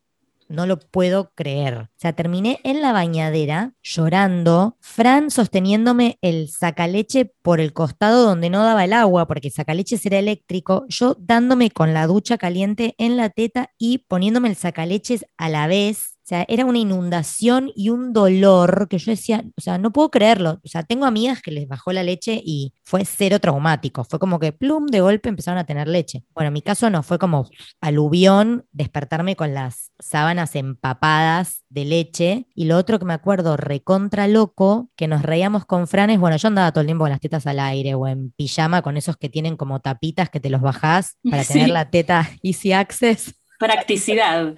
no 0.49 0.67
lo 0.67 0.79
puedo 0.79 1.33
creer. 1.35 1.77
O 1.79 1.89
sea, 1.97 2.13
terminé 2.13 2.61
en 2.65 2.83
la 2.83 2.93
bañadera 2.93 3.75
llorando, 3.83 4.77
Fran 4.81 5.31
sosteniéndome 5.31 6.19
el 6.23 6.49
sacaleche 6.49 7.33
por 7.43 7.61
el 7.61 7.73
costado 7.73 8.25
donde 8.25 8.51
no 8.51 8.63
daba 8.65 8.85
el 8.85 8.93
agua, 8.93 9.27
porque 9.27 9.49
el 9.49 9.55
sacaleches 9.55 10.05
era 10.07 10.19
eléctrico, 10.19 10.85
yo 10.89 11.17
dándome 11.19 11.71
con 11.71 11.95
la 11.95 12.07
ducha 12.07 12.39
caliente 12.39 12.95
en 12.99 13.17
la 13.17 13.31
teta 13.31 13.71
y 13.79 13.99
poniéndome 13.99 14.49
el 14.49 14.57
sacaleches 14.57 15.27
a 15.37 15.49
la 15.49 15.67
vez 15.67 16.18
o 16.29 16.35
sea, 16.37 16.45
era 16.47 16.67
una 16.67 16.77
inundación 16.77 17.73
y 17.75 17.89
un 17.89 18.13
dolor 18.13 18.89
que 18.91 18.99
yo 18.99 19.13
decía, 19.13 19.43
o 19.57 19.63
sea, 19.63 19.79
no 19.79 19.95
puedo 19.95 20.11
creerlo. 20.11 20.61
O 20.63 20.69
sea, 20.69 20.83
tengo 20.83 21.07
amigas 21.07 21.41
que 21.41 21.51
les 21.51 21.67
bajó 21.67 21.91
la 21.91 22.03
leche 22.03 22.39
y 22.45 22.75
fue 22.85 23.07
cero 23.07 23.39
traumático. 23.41 24.05
Fue 24.05 24.19
como 24.19 24.39
que, 24.39 24.53
plum, 24.53 24.89
de 24.89 25.01
golpe 25.01 25.31
empezaron 25.31 25.57
a 25.57 25.65
tener 25.65 25.89
leche. 25.89 26.25
Bueno, 26.35 26.49
en 26.49 26.53
mi 26.53 26.61
caso 26.61 26.91
no, 26.91 27.03
fue 27.03 27.19
como 27.19 27.49
aluvión, 27.81 28.67
despertarme 28.73 29.37
con 29.37 29.55
las 29.55 29.91
sábanas 30.01 30.55
empapadas 30.55 31.65
de 31.71 31.87
leche. 31.87 32.47
Y 32.55 32.67
lo 32.67 32.77
otro 32.77 32.99
que 32.99 33.07
me 33.07 33.15
acuerdo, 33.15 33.57
recontra 33.57 34.29
loco, 34.29 34.91
que 34.97 35.09
nos 35.09 35.23
reíamos 35.23 35.65
con 35.65 35.87
Franes. 35.89 36.21
Bueno, 36.21 36.37
yo 36.37 36.49
andaba 36.49 36.73
todo 36.73 36.83
el 36.83 36.89
tiempo 36.89 37.05
con 37.05 37.11
las 37.11 37.21
tetas 37.21 37.47
al 37.47 37.59
aire 37.59 37.95
o 37.95 38.07
en 38.07 38.33
pijama 38.33 38.83
con 38.83 38.99
esos 38.99 39.17
que 39.17 39.31
tienen 39.31 39.57
como 39.57 39.81
tapitas 39.81 40.29
que 40.29 40.41
te 40.41 40.51
los 40.51 40.61
bajás 40.61 41.17
para 41.31 41.43
tener 41.45 41.71
la 41.71 41.89
teta 41.89 42.29
easy 42.43 42.73
access. 42.73 43.35
Practicidad 43.59 44.57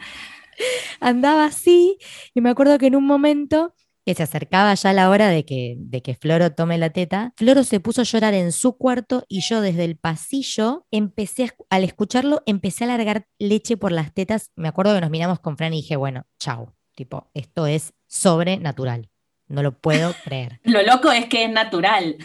andaba 1.00 1.46
así 1.46 1.98
y 2.34 2.40
me 2.40 2.50
acuerdo 2.50 2.78
que 2.78 2.86
en 2.86 2.96
un 2.96 3.06
momento 3.06 3.74
que 4.04 4.14
se 4.14 4.22
acercaba 4.22 4.74
ya 4.74 4.92
la 4.92 5.10
hora 5.10 5.28
de 5.28 5.44
que, 5.44 5.76
de 5.78 6.02
que 6.02 6.14
Floro 6.14 6.52
tome 6.52 6.78
la 6.78 6.90
teta, 6.90 7.32
Floro 7.36 7.64
se 7.64 7.80
puso 7.80 8.00
a 8.00 8.04
llorar 8.04 8.34
en 8.34 8.52
su 8.52 8.76
cuarto 8.76 9.24
y 9.28 9.40
yo 9.40 9.60
desde 9.60 9.84
el 9.84 9.96
pasillo 9.96 10.86
empecé, 10.90 11.52
al 11.68 11.84
escucharlo, 11.84 12.42
empecé 12.46 12.84
a 12.84 12.88
largar 12.88 13.26
leche 13.38 13.76
por 13.76 13.92
las 13.92 14.12
tetas. 14.14 14.52
Me 14.56 14.68
acuerdo 14.68 14.94
que 14.94 15.00
nos 15.00 15.10
miramos 15.10 15.40
con 15.40 15.56
Fran 15.56 15.74
y 15.74 15.82
dije, 15.82 15.96
bueno, 15.96 16.26
chau, 16.38 16.72
tipo, 16.94 17.30
esto 17.34 17.66
es 17.66 17.92
sobrenatural. 18.06 19.10
No 19.48 19.62
lo 19.62 19.78
puedo 19.78 20.14
creer. 20.24 20.60
Lo 20.64 20.82
loco 20.82 21.12
es 21.12 21.26
que 21.26 21.44
es 21.44 21.50
natural. 21.50 22.16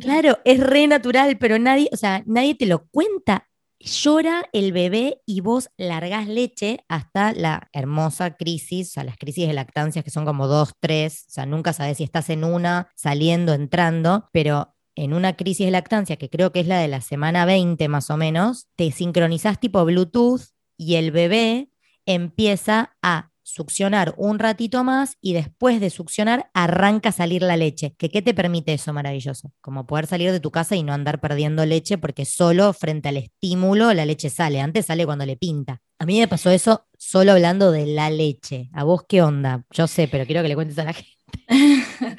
Claro, 0.00 0.38
es 0.44 0.60
re 0.60 0.86
natural, 0.86 1.38
pero 1.38 1.58
nadie, 1.58 1.88
o 1.92 1.96
sea, 1.96 2.22
nadie 2.26 2.54
te 2.54 2.66
lo 2.66 2.88
cuenta 2.88 3.48
llora 3.82 4.48
el 4.52 4.72
bebé 4.72 5.20
y 5.26 5.40
vos 5.40 5.70
largás 5.76 6.28
leche 6.28 6.84
hasta 6.88 7.32
la 7.32 7.68
hermosa 7.72 8.36
crisis, 8.36 8.88
o 8.88 8.92
sea, 8.92 9.04
las 9.04 9.16
crisis 9.16 9.46
de 9.48 9.54
lactancia 9.54 10.02
que 10.02 10.10
son 10.10 10.24
como 10.24 10.46
dos, 10.46 10.72
tres, 10.80 11.24
o 11.28 11.32
sea, 11.32 11.46
nunca 11.46 11.72
sabes 11.72 11.98
si 11.98 12.04
estás 12.04 12.30
en 12.30 12.44
una, 12.44 12.88
saliendo, 12.94 13.52
entrando, 13.52 14.28
pero 14.32 14.74
en 14.94 15.14
una 15.14 15.36
crisis 15.36 15.66
de 15.66 15.72
lactancia, 15.72 16.16
que 16.16 16.30
creo 16.30 16.52
que 16.52 16.60
es 16.60 16.66
la 16.66 16.78
de 16.78 16.88
la 16.88 17.00
semana 17.00 17.44
20 17.44 17.88
más 17.88 18.10
o 18.10 18.16
menos, 18.16 18.68
te 18.76 18.90
sincronizás 18.92 19.58
tipo 19.58 19.84
Bluetooth 19.84 20.42
y 20.76 20.94
el 20.96 21.10
bebé 21.10 21.70
empieza 22.06 22.96
a 23.02 23.31
succionar 23.52 24.14
un 24.16 24.38
ratito 24.38 24.82
más 24.82 25.18
y 25.20 25.34
después 25.34 25.80
de 25.80 25.90
succionar 25.90 26.50
arranca 26.54 27.10
a 27.10 27.12
salir 27.12 27.42
la 27.42 27.56
leche. 27.56 27.94
¿Qué, 27.98 28.08
¿Qué 28.08 28.22
te 28.22 28.32
permite 28.32 28.72
eso 28.72 28.92
maravilloso? 28.92 29.52
Como 29.60 29.86
poder 29.86 30.06
salir 30.06 30.32
de 30.32 30.40
tu 30.40 30.50
casa 30.50 30.74
y 30.74 30.82
no 30.82 30.92
andar 30.92 31.20
perdiendo 31.20 31.66
leche 31.66 31.98
porque 31.98 32.24
solo 32.24 32.72
frente 32.72 33.10
al 33.10 33.18
estímulo 33.18 33.92
la 33.92 34.06
leche 34.06 34.30
sale. 34.30 34.60
Antes 34.60 34.86
sale 34.86 35.04
cuando 35.04 35.26
le 35.26 35.36
pinta. 35.36 35.82
A 35.98 36.06
mí 36.06 36.18
me 36.18 36.28
pasó 36.28 36.50
eso 36.50 36.86
solo 36.96 37.32
hablando 37.32 37.70
de 37.70 37.86
la 37.86 38.08
leche. 38.10 38.70
¿A 38.72 38.84
vos 38.84 39.04
qué 39.06 39.22
onda? 39.22 39.64
Yo 39.70 39.86
sé, 39.86 40.08
pero 40.08 40.24
quiero 40.24 40.42
que 40.42 40.48
le 40.48 40.54
cuentes 40.54 40.78
a 40.78 40.84
la 40.84 40.94
gente. 40.94 41.12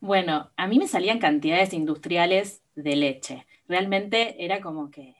bueno, 0.00 0.50
a 0.56 0.66
mí 0.66 0.78
me 0.78 0.88
salían 0.88 1.20
cantidades 1.20 1.72
industriales 1.72 2.62
de 2.74 2.96
leche. 2.96 3.46
Realmente 3.68 4.44
era 4.44 4.60
como 4.60 4.90
que 4.90 5.14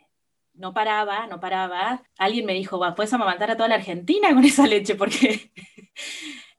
no 0.55 0.75
paraba, 0.75 1.27
no 1.27 1.41
paraba. 1.41 2.03
Alguien 2.19 2.47
me 2.47 2.55
dijo, 2.55 2.79
va, 2.79 2.95
puedes 2.95 3.13
amamantar 3.13 3.51
a 3.51 3.57
toda 3.57 3.69
la 3.69 3.77
Argentina 3.77 4.33
con 4.35 4.45
esa 4.45 4.67
leche, 4.67 4.95
porque 4.97 5.51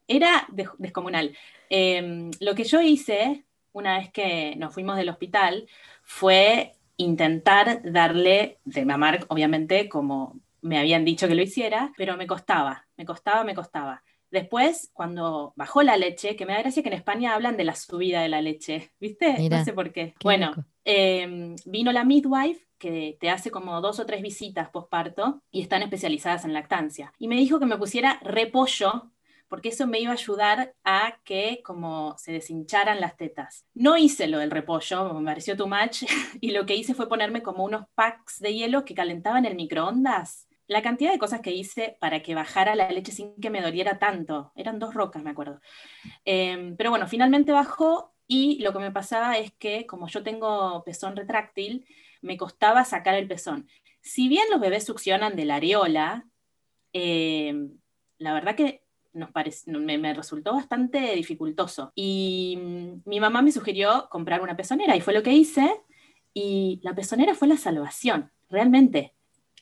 era 0.08 0.46
descomunal. 0.78 1.36
Em, 1.68 2.30
lo 2.40 2.54
que 2.54 2.64
yo 2.64 2.80
hice, 2.80 3.44
una 3.72 3.98
vez 3.98 4.10
que 4.10 4.54
nos 4.56 4.74
fuimos 4.74 4.96
del 4.96 5.08
hospital, 5.08 5.66
fue 6.02 6.74
intentar 6.96 7.80
darle 7.84 8.58
de 8.64 8.84
mamar, 8.84 9.24
obviamente, 9.28 9.88
como 9.88 10.40
me 10.60 10.78
habían 10.78 11.04
dicho 11.04 11.28
que 11.28 11.34
lo 11.34 11.42
hiciera, 11.42 11.92
pero 11.96 12.16
me 12.16 12.26
costaba, 12.26 12.86
me 12.96 13.04
costaba, 13.04 13.44
me 13.44 13.54
costaba. 13.54 14.02
Después, 14.30 14.90
cuando 14.92 15.52
bajó 15.56 15.82
la 15.82 15.96
leche, 15.96 16.34
que 16.36 16.46
me 16.46 16.54
da 16.54 16.60
gracia 16.60 16.82
que 16.82 16.88
en 16.88 16.94
España 16.94 17.34
hablan 17.34 17.56
de 17.56 17.64
la 17.64 17.76
subida 17.76 18.22
de 18.22 18.28
la 18.28 18.40
leche, 18.40 18.92
¿viste? 18.98 19.48
no 19.48 19.64
sé 19.64 19.72
por 19.72 19.92
qué. 19.92 20.14
bueno, 20.22 20.54
em, 20.84 21.56
vino 21.66 21.92
la 21.92 22.04
midwife 22.04 22.66
que 22.78 23.16
te 23.20 23.30
hace 23.30 23.50
como 23.50 23.80
dos 23.80 23.98
o 24.00 24.06
tres 24.06 24.22
visitas 24.22 24.68
posparto 24.70 25.42
y 25.50 25.62
están 25.62 25.82
especializadas 25.82 26.44
en 26.44 26.52
lactancia. 26.52 27.12
Y 27.18 27.28
me 27.28 27.36
dijo 27.36 27.58
que 27.58 27.66
me 27.66 27.78
pusiera 27.78 28.20
repollo 28.22 29.10
porque 29.48 29.68
eso 29.68 29.86
me 29.86 30.00
iba 30.00 30.10
a 30.10 30.14
ayudar 30.14 30.74
a 30.84 31.18
que 31.24 31.60
como 31.64 32.16
se 32.18 32.32
deshincharan 32.32 33.00
las 33.00 33.16
tetas. 33.16 33.66
No 33.74 33.96
hice 33.96 34.26
lo 34.26 34.38
del 34.38 34.50
repollo, 34.50 35.14
me 35.14 35.24
pareció 35.24 35.56
too 35.56 35.68
much, 35.68 36.02
y 36.40 36.50
lo 36.50 36.66
que 36.66 36.74
hice 36.74 36.94
fue 36.94 37.08
ponerme 37.08 37.42
como 37.42 37.64
unos 37.64 37.86
packs 37.94 38.40
de 38.40 38.54
hielo 38.54 38.84
que 38.84 38.94
calentaban 38.94 39.44
el 39.44 39.54
microondas. 39.54 40.48
La 40.66 40.82
cantidad 40.82 41.12
de 41.12 41.18
cosas 41.18 41.40
que 41.40 41.52
hice 41.52 41.96
para 42.00 42.22
que 42.22 42.34
bajara 42.34 42.74
la 42.74 42.90
leche 42.90 43.12
sin 43.12 43.38
que 43.40 43.50
me 43.50 43.60
doliera 43.60 43.98
tanto, 43.98 44.50
eran 44.56 44.78
dos 44.78 44.94
rocas, 44.94 45.22
me 45.22 45.30
acuerdo. 45.30 45.60
Em, 46.24 46.74
pero 46.76 46.90
bueno, 46.90 47.06
finalmente 47.06 47.52
bajó 47.52 48.13
y 48.34 48.58
lo 48.58 48.72
que 48.72 48.80
me 48.80 48.90
pasaba 48.90 49.38
es 49.38 49.52
que 49.52 49.86
como 49.86 50.08
yo 50.08 50.24
tengo 50.24 50.82
pezón 50.84 51.14
retráctil, 51.14 51.86
me 52.20 52.36
costaba 52.36 52.84
sacar 52.84 53.14
el 53.14 53.28
pezón. 53.28 53.68
Si 54.00 54.28
bien 54.28 54.44
los 54.50 54.60
bebés 54.60 54.84
succionan 54.84 55.36
de 55.36 55.44
la 55.44 55.56
areola, 55.56 56.26
eh, 56.92 57.68
la 58.18 58.34
verdad 58.34 58.56
que 58.56 58.82
nos 59.12 59.30
me, 59.68 60.14
resultó 60.14 60.52
bastante 60.54 61.14
dificultoso. 61.14 61.92
Y 61.94 62.58
mm, 62.60 63.08
mi 63.08 63.20
mamá 63.20 63.40
me 63.40 63.52
sugirió 63.52 64.08
comprar 64.10 64.42
una 64.42 64.56
pezonera 64.56 64.96
y 64.96 65.00
fue 65.00 65.14
lo 65.14 65.22
que 65.22 65.32
hice. 65.32 65.80
Y 66.32 66.80
la 66.82 66.94
pezonera 66.94 67.36
fue 67.36 67.46
la 67.46 67.56
salvación, 67.56 68.32
realmente. 68.50 69.14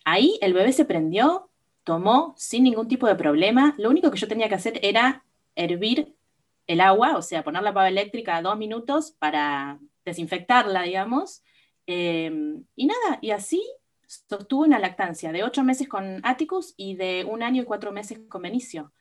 Ahí 0.07 0.39
el 0.41 0.55
bebé 0.55 0.73
se 0.73 0.87
prendió, 0.87 1.51
tomó 1.85 2.35
sin 2.39 2.65
ningún 2.65 2.89
tipo 2.89 3.07
de 3.07 3.17
problema. 3.17 3.75
Lo 3.77 3.91
único 3.91 4.11
que 4.11 4.19
yo 4.19 4.29
tenía 4.29 4.49
que 4.49 4.55
hacer 4.55 4.81
era 4.83 5.25
hervir 5.57 6.17
el 6.73 6.81
agua, 6.81 7.17
o 7.17 7.23
sea, 7.23 7.45
poner 7.45 7.63
la 7.63 7.75
pava 7.75 7.89
eléctrica 7.89 8.43
dos 8.43 8.57
minutos 8.57 9.13
para 9.19 9.79
desinfectarla, 10.05 10.83
digamos, 10.83 11.43
Em, 11.87 12.65
y 12.77 12.87
nada, 12.87 13.19
y 13.21 13.31
así 13.31 13.63
sostuvo 14.07 14.63
una 14.63 14.79
lactancia 14.79 15.33
de 15.33 15.43
ocho 15.43 15.65
meses 15.65 15.89
con 15.89 16.21
Atticus 16.25 16.75
y 16.77 16.97
de 16.97 17.25
un 17.29 17.43
año 17.43 17.63
y 17.63 17.65
cuatro 17.65 17.93
meses 17.93 18.21
con 18.29 18.43
Benicio. 18.43 18.93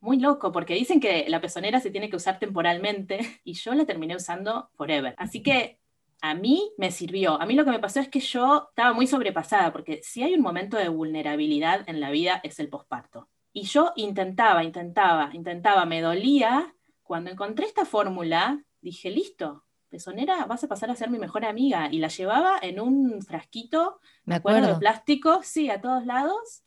Muy 0.00 0.18
loco, 0.20 0.52
porque 0.52 0.74
dicen 0.74 1.00
que 1.00 1.26
la 1.28 1.40
pezonera 1.40 1.80
se 1.80 1.90
tiene 1.90 2.10
que 2.10 2.16
usar 2.16 2.38
temporalmente 2.38 3.18
y 3.44 3.54
yo 3.54 3.74
la 3.74 3.86
terminé 3.86 4.16
usando 4.16 4.70
forever. 4.76 5.14
Así 5.18 5.42
que 5.42 5.78
a 6.20 6.34
mí 6.34 6.72
me 6.78 6.90
sirvió. 6.90 7.40
A 7.40 7.46
mí 7.46 7.54
lo 7.54 7.64
que 7.64 7.70
me 7.70 7.78
pasó 7.78 8.00
es 8.00 8.08
que 8.08 8.20
yo 8.20 8.68
estaba 8.70 8.92
muy 8.92 9.06
sobrepasada, 9.06 9.72
porque 9.72 10.00
si 10.02 10.22
hay 10.22 10.34
un 10.34 10.42
momento 10.42 10.76
de 10.76 10.88
vulnerabilidad 10.88 11.88
en 11.88 12.00
la 12.00 12.10
vida 12.10 12.40
es 12.42 12.58
el 12.58 12.68
posparto. 12.68 13.28
Y 13.52 13.62
yo 13.64 13.92
intentaba, 13.96 14.64
intentaba, 14.64 15.30
intentaba, 15.32 15.86
me 15.86 16.00
dolía. 16.02 16.74
Cuando 17.06 17.30
encontré 17.30 17.66
esta 17.66 17.84
fórmula, 17.84 18.64
dije, 18.80 19.10
listo, 19.10 19.64
pezonera, 19.88 20.44
vas 20.46 20.64
a 20.64 20.68
pasar 20.68 20.90
a 20.90 20.96
ser 20.96 21.08
mi 21.08 21.18
mejor 21.18 21.44
amiga. 21.44 21.88
Y 21.90 21.98
la 21.98 22.08
llevaba 22.08 22.58
en 22.60 22.80
un 22.80 23.22
frasquito, 23.22 24.00
me 24.24 24.34
acuerdo, 24.34 24.74
de 24.74 24.74
plástico, 24.74 25.40
sí, 25.44 25.70
a 25.70 25.80
todos 25.80 26.04
lados, 26.04 26.64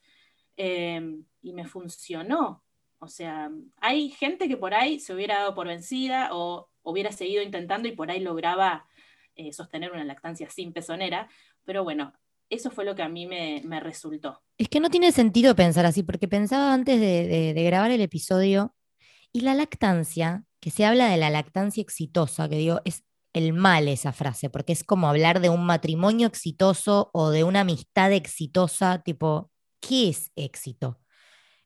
em, 0.56 1.24
y 1.42 1.52
me 1.52 1.66
funcionó. 1.66 2.64
O 2.98 3.08
sea, 3.08 3.50
hay 3.76 4.10
gente 4.10 4.48
que 4.48 4.56
por 4.56 4.72
ahí 4.72 4.98
se 4.98 5.14
hubiera 5.14 5.40
dado 5.40 5.54
por 5.54 5.66
vencida 5.66 6.30
o 6.32 6.70
hubiera 6.82 7.12
seguido 7.12 7.42
intentando 7.42 7.86
y 7.86 7.92
por 7.92 8.10
ahí 8.10 8.20
lograba 8.20 8.86
eh, 9.34 9.52
sostener 9.52 9.92
una 9.92 10.04
lactancia 10.04 10.48
sin 10.48 10.72
pezonera, 10.72 11.28
pero 11.64 11.84
bueno, 11.84 12.14
eso 12.48 12.70
fue 12.70 12.84
lo 12.84 12.94
que 12.94 13.02
a 13.02 13.08
mí 13.08 13.26
me, 13.26 13.80
resultó. 13.80 14.42
Es 14.56 14.68
que 14.68 14.80
no 14.80 14.90
tiene 14.90 15.12
sentido 15.12 15.54
pensar 15.54 15.86
así, 15.86 16.02
porque 16.02 16.28
pensaba 16.28 16.72
antes 16.72 16.98
de 16.98 17.62
grabar 17.64 17.90
el 17.90 18.00
episodio, 18.00 18.74
y 19.32 19.42
la 19.42 19.54
lactancia, 19.54 20.44
que 20.60 20.70
se 20.70 20.84
habla 20.84 21.08
de 21.08 21.16
la 21.16 21.30
lactancia 21.30 21.82
exitosa, 21.82 22.48
que 22.48 22.56
digo, 22.56 22.80
es 22.84 23.04
el 23.32 23.52
mal 23.52 23.88
esa 23.88 24.12
frase, 24.12 24.50
porque 24.50 24.72
es 24.72 24.84
como 24.84 25.08
hablar 25.08 25.40
de 25.40 25.48
un 25.50 25.64
matrimonio 25.64 26.26
exitoso 26.26 27.10
o 27.12 27.30
de 27.30 27.44
una 27.44 27.60
amistad 27.60 28.12
exitosa, 28.12 29.02
tipo, 29.02 29.50
¿qué 29.80 30.10
es 30.10 30.30
éxito? 30.36 31.00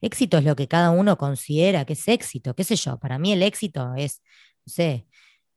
Éxito 0.01 0.39
es 0.39 0.45
lo 0.45 0.57
que 0.57 0.69
cada 0.69 0.91
uno 0.91 1.17
considera 1.19 1.85
que 1.87 1.95
es 1.95 2.07
éxito, 2.09 2.55
qué 2.55 2.65
sé 2.65 2.77
yo, 2.77 2.99
para 2.99 3.19
mí 3.19 3.33
el 3.33 3.43
éxito 3.43 3.95
es, 3.97 4.23
no 4.67 4.73
sé, 4.73 5.07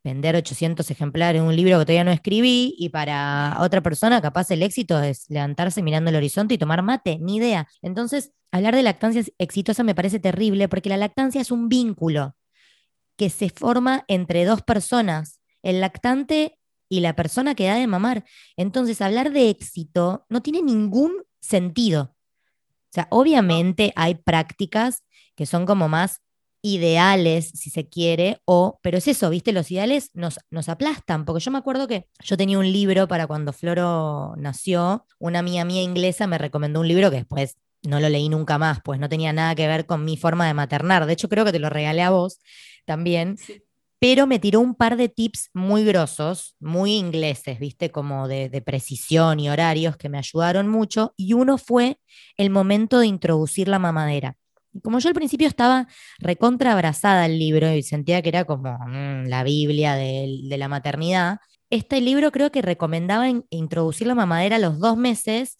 vender 0.03 0.35
800 0.35 0.89
ejemplares 0.91 1.41
de 1.41 1.47
un 1.47 1.55
libro 1.55 1.79
que 1.79 1.85
todavía 1.85 2.03
no 2.03 2.11
escribí 2.11 2.75
y 2.77 2.89
para 2.89 3.57
otra 3.59 3.81
persona 3.81 4.21
capaz 4.21 4.49
el 4.51 4.63
éxito 4.63 5.01
es 5.01 5.29
levantarse 5.29 5.81
mirando 5.81 6.09
el 6.09 6.15
horizonte 6.15 6.53
y 6.53 6.57
tomar 6.57 6.81
mate, 6.81 7.17
ni 7.19 7.37
idea. 7.37 7.67
Entonces, 7.81 8.31
hablar 8.51 8.75
de 8.75 8.83
lactancia 8.83 9.23
exitosa 9.37 9.83
me 9.83 9.95
parece 9.95 10.19
terrible 10.19 10.69
porque 10.69 10.89
la 10.89 10.97
lactancia 10.97 11.41
es 11.41 11.51
un 11.51 11.69
vínculo 11.69 12.35
que 13.17 13.29
se 13.29 13.49
forma 13.49 14.05
entre 14.07 14.45
dos 14.45 14.61
personas, 14.61 15.39
el 15.63 15.81
lactante 15.81 16.59
y 16.89 17.01
la 17.01 17.15
persona 17.15 17.55
que 17.55 17.65
da 17.65 17.75
de 17.75 17.87
mamar. 17.87 18.23
Entonces, 18.55 19.01
hablar 19.01 19.31
de 19.31 19.49
éxito 19.49 20.25
no 20.29 20.41
tiene 20.41 20.61
ningún 20.61 21.23
sentido. 21.41 22.15
O 22.89 22.93
sea, 22.93 23.07
obviamente 23.11 23.91
hay 23.95 24.15
prácticas 24.15 25.03
que 25.35 25.45
son 25.45 25.65
como 25.65 25.89
más 25.89 26.21
ideales, 26.61 27.49
si 27.53 27.69
se 27.69 27.87
quiere, 27.87 28.41
o, 28.45 28.79
pero 28.81 28.97
es 28.97 29.07
eso, 29.07 29.29
¿viste? 29.29 29.51
Los 29.51 29.71
ideales 29.71 30.11
nos, 30.13 30.39
nos 30.49 30.69
aplastan, 30.69 31.25
porque 31.25 31.43
yo 31.43 31.51
me 31.51 31.57
acuerdo 31.57 31.87
que 31.87 32.07
yo 32.23 32.37
tenía 32.37 32.59
un 32.59 32.71
libro 32.71 33.07
para 33.07 33.27
cuando 33.27 33.53
Floro 33.53 34.35
nació, 34.37 35.05
una 35.19 35.39
amiga 35.39 35.65
mía 35.65 35.81
inglesa 35.81 36.27
me 36.27 36.37
recomendó 36.37 36.79
un 36.79 36.87
libro 36.87 37.09
que 37.09 37.17
después 37.17 37.57
no 37.83 37.99
lo 37.99 38.09
leí 38.09 38.29
nunca 38.29 38.57
más, 38.57 38.79
pues 38.83 38.99
no 38.99 39.09
tenía 39.09 39.33
nada 39.33 39.55
que 39.55 39.67
ver 39.67 39.85
con 39.85 40.03
mi 40.03 40.17
forma 40.17 40.47
de 40.47 40.53
maternar. 40.53 41.05
De 41.05 41.13
hecho, 41.13 41.29
creo 41.29 41.45
que 41.45 41.51
te 41.51 41.59
lo 41.59 41.69
regalé 41.69 42.01
a 42.01 42.09
vos 42.09 42.39
también. 42.85 43.37
Pero 43.99 44.27
me 44.27 44.37
tiró 44.37 44.59
un 44.59 44.75
par 44.75 44.95
de 44.95 45.09
tips 45.09 45.49
muy 45.53 45.83
grosos, 45.83 46.55
muy 46.59 46.93
ingleses, 46.93 47.59
viste, 47.59 47.89
como 47.91 48.27
de, 48.27 48.47
de 48.47 48.61
precisión 48.61 49.39
y 49.39 49.49
horarios 49.49 49.97
que 49.97 50.09
me 50.09 50.19
ayudaron 50.19 50.67
mucho. 50.67 51.13
Y 51.17 51.33
uno 51.33 51.57
fue 51.57 51.99
el 52.35 52.51
momento 52.51 52.99
de 52.99 53.07
introducir 53.07 53.67
la 53.67 53.79
mamadera 53.79 54.37
como 54.83 54.99
yo 54.99 55.09
al 55.09 55.15
principio 55.15 55.47
estaba 55.47 55.87
recontra 56.19 56.73
abrazada 56.73 57.23
al 57.25 57.37
libro 57.37 57.71
y 57.73 57.83
sentía 57.83 58.21
que 58.21 58.29
era 58.29 58.45
como 58.45 58.77
mm, 58.77 59.27
la 59.27 59.43
Biblia 59.43 59.95
de, 59.95 60.55
la 60.57 60.67
maternidad, 60.67 61.39
este 61.69 62.01
libro 62.01 62.31
creo 62.31 62.51
que 62.51 62.61
recomendaba 62.61 63.27
introducir 63.49 64.07
la 64.07 64.15
mamadera 64.15 64.55
a 64.57 64.59
los 64.59 64.79
dos 64.79 64.97
meses, 64.97 65.57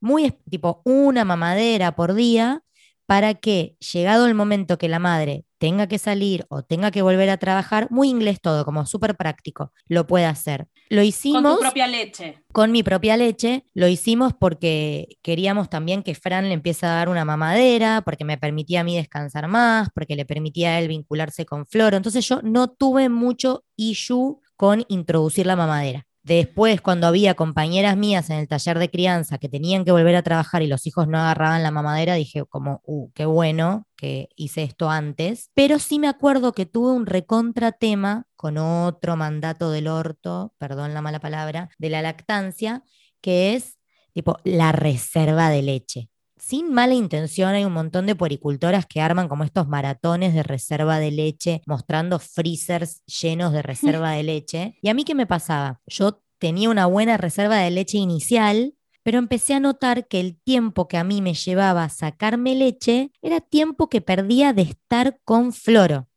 muy 0.00 0.30
tipo 0.50 0.82
una 0.84 1.24
mamadera 1.24 1.96
por 1.96 2.14
día, 2.14 2.62
para 3.06 3.34
que 3.34 3.76
llegado 3.92 4.26
el 4.26 4.34
momento 4.34 4.78
que 4.78 4.88
la 4.88 4.98
madre 4.98 5.44
tenga 5.58 5.86
que 5.86 5.98
salir 5.98 6.44
o 6.48 6.62
tenga 6.62 6.90
que 6.90 7.02
volver 7.02 7.30
a 7.30 7.38
trabajar, 7.38 7.88
muy 7.90 8.08
inglés 8.08 8.40
todo, 8.40 8.64
como 8.64 8.84
súper 8.84 9.16
práctico, 9.16 9.72
lo 9.88 10.06
puede 10.06 10.26
hacer. 10.26 10.68
Lo 10.88 11.02
hicimos. 11.02 11.42
Con 11.42 11.54
tu 11.54 11.60
propia 11.60 11.86
leche. 11.86 12.44
Con 12.52 12.72
mi 12.72 12.82
propia 12.82 13.16
leche. 13.16 13.64
Lo 13.74 13.88
hicimos 13.88 14.34
porque 14.38 15.18
queríamos 15.22 15.68
también 15.70 16.02
que 16.02 16.14
Fran 16.14 16.48
le 16.48 16.54
empiece 16.54 16.86
a 16.86 16.90
dar 16.90 17.08
una 17.08 17.24
mamadera, 17.24 18.02
porque 18.04 18.24
me 18.24 18.38
permitía 18.38 18.80
a 18.80 18.84
mí 18.84 18.96
descansar 18.96 19.48
más, 19.48 19.88
porque 19.94 20.14
le 20.14 20.26
permitía 20.26 20.70
a 20.70 20.78
él 20.78 20.88
vincularse 20.88 21.46
con 21.46 21.66
Floro. 21.66 21.96
Entonces 21.96 22.26
yo 22.28 22.40
no 22.42 22.68
tuve 22.68 23.08
mucho 23.08 23.64
issue 23.76 24.40
con 24.56 24.84
introducir 24.88 25.46
la 25.46 25.56
mamadera. 25.56 26.05
Después, 26.26 26.80
cuando 26.80 27.06
había 27.06 27.34
compañeras 27.34 27.96
mías 27.96 28.30
en 28.30 28.38
el 28.38 28.48
taller 28.48 28.80
de 28.80 28.90
crianza 28.90 29.38
que 29.38 29.48
tenían 29.48 29.84
que 29.84 29.92
volver 29.92 30.16
a 30.16 30.24
trabajar 30.24 30.60
y 30.60 30.66
los 30.66 30.84
hijos 30.84 31.06
no 31.06 31.18
agarraban 31.18 31.62
la 31.62 31.70
mamadera, 31.70 32.14
dije 32.14 32.44
como, 32.46 32.82
uh, 32.84 33.12
qué 33.12 33.26
bueno 33.26 33.86
que 33.96 34.28
hice 34.34 34.64
esto 34.64 34.90
antes. 34.90 35.52
Pero 35.54 35.78
sí 35.78 36.00
me 36.00 36.08
acuerdo 36.08 36.52
que 36.52 36.66
tuve 36.66 36.90
un 36.90 37.06
recontra 37.06 37.70
tema 37.70 38.26
con 38.34 38.58
otro 38.58 39.14
mandato 39.14 39.70
del 39.70 39.86
orto, 39.86 40.52
perdón 40.58 40.94
la 40.94 41.00
mala 41.00 41.20
palabra, 41.20 41.70
de 41.78 41.90
la 41.90 42.02
lactancia, 42.02 42.82
que 43.20 43.54
es 43.54 43.78
tipo 44.12 44.36
la 44.42 44.72
reserva 44.72 45.48
de 45.48 45.62
leche 45.62 46.10
sin 46.46 46.72
mala 46.72 46.94
intención, 46.94 47.54
hay 47.54 47.64
un 47.64 47.72
montón 47.72 48.06
de 48.06 48.14
puericultoras 48.14 48.86
que 48.86 49.00
arman 49.00 49.26
como 49.26 49.42
estos 49.42 49.66
maratones 49.66 50.32
de 50.32 50.44
reserva 50.44 51.00
de 51.00 51.10
leche, 51.10 51.60
mostrando 51.66 52.20
freezers 52.20 53.02
llenos 53.04 53.52
de 53.52 53.62
reserva 53.62 54.12
de 54.12 54.22
leche. 54.22 54.78
¿Y 54.80 54.88
a 54.88 54.94
mí 54.94 55.02
qué 55.02 55.16
me 55.16 55.26
pasaba? 55.26 55.80
Yo 55.88 56.22
tenía 56.38 56.70
una 56.70 56.86
buena 56.86 57.16
reserva 57.16 57.56
de 57.56 57.72
leche 57.72 57.98
inicial, 57.98 58.74
pero 59.02 59.18
empecé 59.18 59.54
a 59.54 59.60
notar 59.60 60.06
que 60.06 60.20
el 60.20 60.40
tiempo 60.40 60.86
que 60.86 60.98
a 60.98 61.04
mí 61.04 61.20
me 61.20 61.34
llevaba 61.34 61.88
sacarme 61.88 62.54
leche 62.54 63.10
era 63.22 63.40
tiempo 63.40 63.88
que 63.88 64.00
perdía 64.00 64.52
de 64.52 64.62
estar 64.62 65.18
con 65.24 65.52
Floro. 65.52 66.08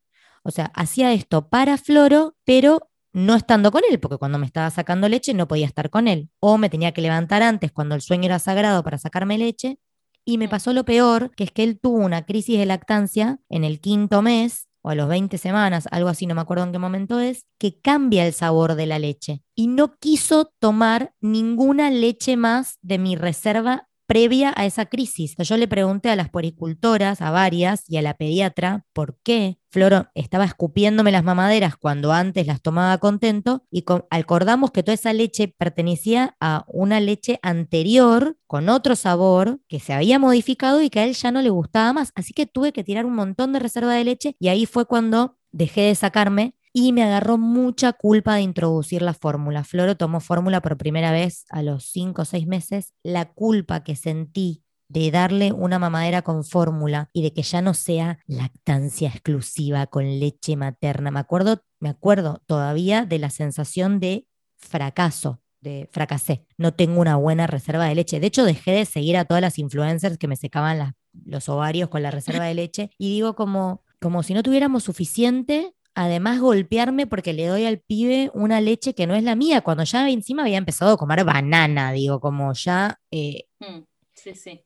O 0.44 0.52
sea, 0.52 0.66
hacía 0.76 1.12
esto 1.12 1.48
para 1.48 1.76
Floro, 1.76 2.36
pero 2.44 2.88
no 3.12 3.34
estando 3.34 3.72
con 3.72 3.82
él, 3.90 3.98
porque 3.98 4.16
cuando 4.16 4.38
me 4.38 4.46
estaba 4.46 4.70
sacando 4.70 5.08
leche 5.08 5.34
no 5.34 5.48
podía 5.48 5.66
estar 5.66 5.90
con 5.90 6.06
él. 6.06 6.30
O 6.38 6.56
me 6.56 6.70
tenía 6.70 6.92
que 6.92 7.02
levantar 7.02 7.42
antes 7.42 7.72
cuando 7.72 7.96
el 7.96 8.00
sueño 8.00 8.26
era 8.26 8.38
sagrado 8.38 8.84
para 8.84 8.96
sacarme 8.96 9.36
leche, 9.36 9.80
y 10.24 10.38
me 10.38 10.48
pasó 10.48 10.72
lo 10.72 10.84
peor, 10.84 11.30
que 11.36 11.44
es 11.44 11.52
que 11.52 11.62
él 11.62 11.78
tuvo 11.80 11.98
una 11.98 12.22
crisis 12.24 12.58
de 12.58 12.66
lactancia 12.66 13.38
en 13.48 13.64
el 13.64 13.80
quinto 13.80 14.22
mes 14.22 14.68
o 14.82 14.90
a 14.90 14.94
los 14.94 15.08
20 15.08 15.36
semanas, 15.36 15.88
algo 15.90 16.08
así, 16.08 16.26
no 16.26 16.34
me 16.34 16.40
acuerdo 16.40 16.64
en 16.64 16.72
qué 16.72 16.78
momento 16.78 17.20
es, 17.20 17.44
que 17.58 17.78
cambia 17.80 18.26
el 18.26 18.32
sabor 18.32 18.76
de 18.76 18.86
la 18.86 18.98
leche. 18.98 19.42
Y 19.54 19.66
no 19.66 19.96
quiso 19.98 20.52
tomar 20.58 21.12
ninguna 21.20 21.90
leche 21.90 22.36
más 22.36 22.78
de 22.80 22.98
mi 22.98 23.14
reserva 23.14 23.89
previa 24.10 24.52
a 24.56 24.66
esa 24.66 24.86
crisis. 24.86 25.36
Yo 25.38 25.56
le 25.56 25.68
pregunté 25.68 26.10
a 26.10 26.16
las 26.16 26.30
poricultoras, 26.30 27.22
a 27.22 27.30
varias, 27.30 27.84
y 27.86 27.96
a 27.96 28.02
la 28.02 28.14
pediatra, 28.14 28.84
¿por 28.92 29.16
qué 29.22 29.60
Floro 29.68 30.08
estaba 30.16 30.44
escupiéndome 30.44 31.12
las 31.12 31.22
mamaderas 31.22 31.76
cuando 31.76 32.12
antes 32.12 32.44
las 32.44 32.60
tomaba 32.60 32.98
contento? 32.98 33.62
Y 33.70 33.84
acordamos 34.10 34.72
que 34.72 34.82
toda 34.82 34.94
esa 34.94 35.12
leche 35.12 35.54
pertenecía 35.56 36.34
a 36.40 36.64
una 36.66 36.98
leche 36.98 37.38
anterior, 37.42 38.36
con 38.48 38.68
otro 38.68 38.96
sabor, 38.96 39.60
que 39.68 39.78
se 39.78 39.92
había 39.92 40.18
modificado 40.18 40.82
y 40.82 40.90
que 40.90 40.98
a 40.98 41.04
él 41.04 41.14
ya 41.14 41.30
no 41.30 41.40
le 41.40 41.50
gustaba 41.50 41.92
más. 41.92 42.10
Así 42.16 42.32
que 42.32 42.46
tuve 42.46 42.72
que 42.72 42.82
tirar 42.82 43.06
un 43.06 43.14
montón 43.14 43.52
de 43.52 43.60
reserva 43.60 43.94
de 43.94 44.02
leche 44.02 44.34
y 44.40 44.48
ahí 44.48 44.66
fue 44.66 44.86
cuando 44.86 45.38
dejé 45.52 45.82
de 45.82 45.94
sacarme 45.94 46.56
y 46.72 46.92
me 46.92 47.02
agarró 47.02 47.38
mucha 47.38 47.92
culpa 47.92 48.36
de 48.36 48.42
introducir 48.42 49.02
la 49.02 49.14
fórmula. 49.14 49.64
Floro 49.64 49.96
tomó 49.96 50.20
fórmula 50.20 50.60
por 50.60 50.76
primera 50.76 51.12
vez 51.12 51.44
a 51.50 51.62
los 51.62 51.84
cinco 51.84 52.22
o 52.22 52.24
seis 52.24 52.46
meses. 52.46 52.94
La 53.02 53.32
culpa 53.32 53.82
que 53.82 53.96
sentí 53.96 54.62
de 54.88 55.10
darle 55.10 55.52
una 55.52 55.78
mamadera 55.78 56.22
con 56.22 56.44
fórmula 56.44 57.10
y 57.12 57.22
de 57.22 57.32
que 57.32 57.42
ya 57.42 57.62
no 57.62 57.74
sea 57.74 58.18
lactancia 58.26 59.08
exclusiva 59.08 59.86
con 59.86 60.04
leche 60.18 60.56
materna. 60.56 61.12
Me 61.12 61.20
acuerdo, 61.20 61.62
me 61.78 61.88
acuerdo 61.88 62.42
todavía 62.46 63.06
de 63.06 63.20
la 63.20 63.30
sensación 63.30 64.00
de 64.00 64.26
fracaso, 64.56 65.40
de 65.60 65.88
fracasé. 65.92 66.44
No 66.58 66.74
tengo 66.74 67.00
una 67.00 67.16
buena 67.16 67.46
reserva 67.46 67.86
de 67.86 67.94
leche. 67.94 68.18
De 68.18 68.26
hecho, 68.26 68.44
dejé 68.44 68.72
de 68.72 68.84
seguir 68.84 69.16
a 69.16 69.24
todas 69.24 69.40
las 69.40 69.58
influencers 69.58 70.18
que 70.18 70.28
me 70.28 70.36
secaban 70.36 70.94
los 71.24 71.48
ovarios 71.48 71.88
con 71.88 72.02
la 72.02 72.10
reserva 72.10 72.44
de 72.44 72.54
leche 72.54 72.90
y 72.98 73.10
digo 73.10 73.36
como, 73.36 73.84
como 74.00 74.24
si 74.24 74.34
no 74.34 74.42
tuviéramos 74.42 74.84
suficiente 74.84 75.74
además 75.94 76.40
golpearme 76.40 77.06
porque 77.06 77.32
le 77.32 77.46
doy 77.46 77.66
al 77.66 77.80
pibe 77.80 78.30
una 78.34 78.60
leche 78.60 78.94
que 78.94 79.06
no 79.06 79.14
es 79.14 79.24
la 79.24 79.36
mía, 79.36 79.60
cuando 79.62 79.84
ya 79.84 80.08
encima 80.08 80.42
había 80.42 80.58
empezado 80.58 80.92
a 80.92 80.96
comer 80.96 81.24
banana, 81.24 81.92
digo, 81.92 82.20
como 82.20 82.52
ya... 82.54 82.98
Eh, 83.10 83.44
mm, 83.60 83.80
sí, 84.14 84.34
sí. 84.34 84.64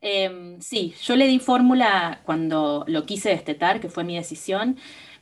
Em, 0.00 0.60
sí, 0.60 0.94
yo 1.02 1.16
le 1.16 1.26
di 1.26 1.38
fórmula 1.38 2.22
cuando 2.26 2.84
lo 2.88 3.06
quise 3.06 3.30
destetar, 3.30 3.80
que 3.80 3.88
fue 3.88 4.04
mi 4.04 4.16
decisión, 4.16 4.76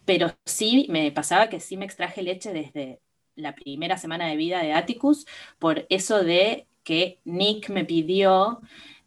pero 0.04 0.34
sí 0.44 0.86
me 0.90 1.12
pasaba 1.12 1.48
que 1.48 1.60
sí 1.60 1.76
me 1.76 1.84
extraje 1.84 2.22
leche 2.22 2.52
desde 2.52 3.00
la 3.36 3.54
primera 3.54 3.96
semana 3.96 4.26
de 4.26 4.36
vida 4.36 4.60
de 4.60 4.72
Atticus, 4.72 5.26
por 5.58 5.86
eso 5.88 6.24
de 6.24 6.66
que 6.82 7.20
Nick 7.24 7.70
me 7.70 7.84
pidió 7.84 8.60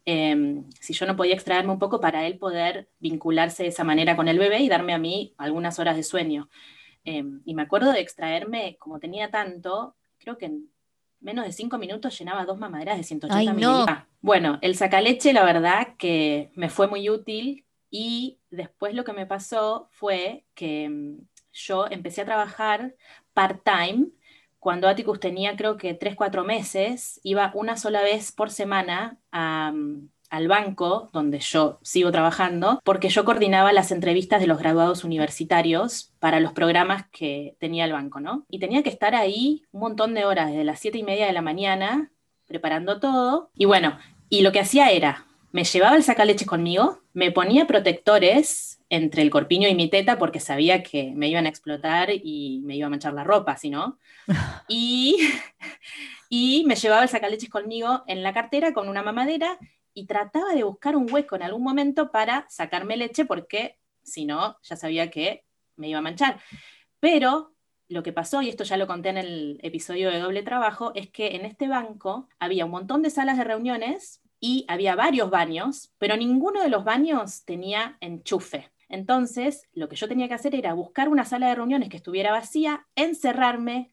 Em, 0.08 0.64
si 0.80 0.92
yo 0.92 1.04
no 1.04 1.16
podía 1.16 1.34
extraerme 1.34 1.72
un 1.72 1.80
poco 1.80 2.00
para 2.00 2.26
él 2.26 2.38
poder 2.38 2.88
vincularse 3.00 3.64
de 3.64 3.70
esa 3.70 3.82
manera 3.82 4.14
con 4.14 4.28
el 4.28 4.38
bebé 4.38 4.60
y 4.60 4.68
darme 4.68 4.94
a 4.94 4.98
mí 4.98 5.34
algunas 5.36 5.80
horas 5.80 5.96
de 5.96 6.04
sueño. 6.04 6.48
Em, 7.04 7.42
y 7.44 7.54
me 7.54 7.62
acuerdo 7.62 7.92
de 7.92 8.00
extraerme, 8.00 8.76
como 8.78 9.00
tenía 9.00 9.30
tanto, 9.32 9.96
creo 10.18 10.38
que 10.38 10.46
en 10.46 10.70
menos 11.20 11.44
de 11.44 11.52
cinco 11.52 11.76
minutos 11.76 12.16
llenaba 12.16 12.44
dos 12.44 12.58
mamaderas 12.58 12.98
de 12.98 13.02
180 13.02 13.52
mililitros. 13.52 13.98
Bueno, 14.20 14.58
el 14.62 14.76
sacaleche, 14.76 15.32
la 15.32 15.44
verdad 15.44 15.96
que 15.98 16.50
me 16.54 16.68
fue 16.68 16.86
muy 16.86 17.10
útil 17.10 17.64
y 17.90 18.38
después 18.50 18.94
lo 18.94 19.04
que 19.04 19.12
me 19.12 19.26
pasó 19.26 19.88
fue 19.90 20.44
que 20.54 20.84
em, 20.84 21.18
yo 21.52 21.86
empecé 21.90 22.22
a 22.22 22.26
trabajar 22.26 22.94
part-time 23.34 24.06
cuando 24.66 24.88
Atticus 24.88 25.20
tenía 25.20 25.54
creo 25.54 25.76
que 25.76 25.94
3, 25.94 26.16
4 26.16 26.42
meses, 26.42 27.20
iba 27.22 27.52
una 27.54 27.76
sola 27.76 28.02
vez 28.02 28.32
por 28.32 28.50
semana 28.50 29.16
al 29.30 30.48
banco 30.48 31.08
donde 31.12 31.38
yo 31.38 31.78
sigo 31.82 32.10
trabajando, 32.10 32.80
porque 32.82 33.08
yo 33.08 33.24
coordinaba 33.24 33.72
las 33.72 33.92
entrevistas 33.92 34.40
de 34.40 34.48
los 34.48 34.58
graduados 34.58 35.04
universitarios 35.04 36.12
para 36.18 36.40
los 36.40 36.52
programas 36.52 37.06
que 37.12 37.54
tenía 37.60 37.84
el 37.84 37.92
banco, 37.92 38.18
¿no? 38.18 38.44
Y 38.50 38.58
tenía 38.58 38.82
que 38.82 38.90
estar 38.90 39.14
ahí 39.14 39.62
un 39.70 39.82
montón 39.82 40.14
de 40.14 40.24
horas, 40.24 40.48
desde 40.48 40.64
las 40.64 40.80
7 40.80 40.98
y 40.98 41.04
media 41.04 41.28
de 41.28 41.32
la 41.32 41.42
mañana, 41.42 42.10
preparando 42.48 42.98
todo. 42.98 43.50
Y 43.54 43.66
bueno, 43.66 43.96
y 44.28 44.42
lo 44.42 44.50
que 44.50 44.58
hacía 44.58 44.90
era, 44.90 45.26
me 45.56 45.64
llevaba 45.64 45.96
el 45.96 46.02
sacaleche 46.02 46.44
conmigo, 46.44 47.00
me 47.14 47.32
ponía 47.32 47.66
protectores 47.66 48.78
entre 48.90 49.22
el 49.22 49.30
corpiño 49.30 49.70
y 49.70 49.74
mi 49.74 49.88
teta 49.88 50.18
porque 50.18 50.38
sabía 50.38 50.82
que 50.82 51.12
me 51.14 51.28
iban 51.28 51.46
a 51.46 51.48
explotar 51.48 52.10
y 52.10 52.60
me 52.66 52.76
iba 52.76 52.88
a 52.88 52.90
manchar 52.90 53.14
la 53.14 53.24
ropa, 53.24 53.56
si 53.56 53.70
no. 53.70 53.98
Y, 54.68 55.16
y 56.28 56.64
me 56.66 56.74
llevaba 56.74 57.04
el 57.04 57.08
sacaleches 57.08 57.48
conmigo 57.48 58.04
en 58.06 58.22
la 58.22 58.34
cartera 58.34 58.74
con 58.74 58.90
una 58.90 59.02
mamadera 59.02 59.58
y 59.94 60.04
trataba 60.04 60.52
de 60.52 60.62
buscar 60.62 60.94
un 60.94 61.10
hueco 61.10 61.36
en 61.36 61.44
algún 61.44 61.62
momento 61.62 62.10
para 62.10 62.44
sacarme 62.50 62.98
leche 62.98 63.24
porque 63.24 63.78
si 64.02 64.26
no, 64.26 64.58
ya 64.62 64.76
sabía 64.76 65.10
que 65.10 65.46
me 65.76 65.88
iba 65.88 66.00
a 66.00 66.02
manchar. 66.02 66.38
Pero 67.00 67.54
lo 67.88 68.02
que 68.02 68.12
pasó, 68.12 68.42
y 68.42 68.50
esto 68.50 68.64
ya 68.64 68.76
lo 68.76 68.86
conté 68.86 69.08
en 69.08 69.16
el 69.16 69.58
episodio 69.62 70.10
de 70.10 70.18
doble 70.18 70.42
trabajo, 70.42 70.92
es 70.94 71.08
que 71.08 71.28
en 71.28 71.46
este 71.46 71.66
banco 71.66 72.28
había 72.38 72.66
un 72.66 72.72
montón 72.72 73.00
de 73.00 73.08
salas 73.08 73.38
de 73.38 73.44
reuniones 73.44 74.20
y 74.46 74.64
había 74.68 74.94
varios 74.94 75.28
baños, 75.28 75.90
pero 75.98 76.16
ninguno 76.16 76.62
de 76.62 76.68
los 76.68 76.84
baños 76.84 77.44
tenía 77.44 77.96
enchufe. 78.00 78.70
Entonces, 78.88 79.66
lo 79.72 79.88
que 79.88 79.96
yo 79.96 80.06
tenía 80.06 80.28
que 80.28 80.34
hacer 80.34 80.54
era 80.54 80.72
buscar 80.72 81.08
una 81.08 81.24
sala 81.24 81.48
de 81.48 81.56
reuniones 81.56 81.88
que 81.88 81.96
estuviera 81.96 82.30
vacía, 82.30 82.86
encerrarme, 82.94 83.92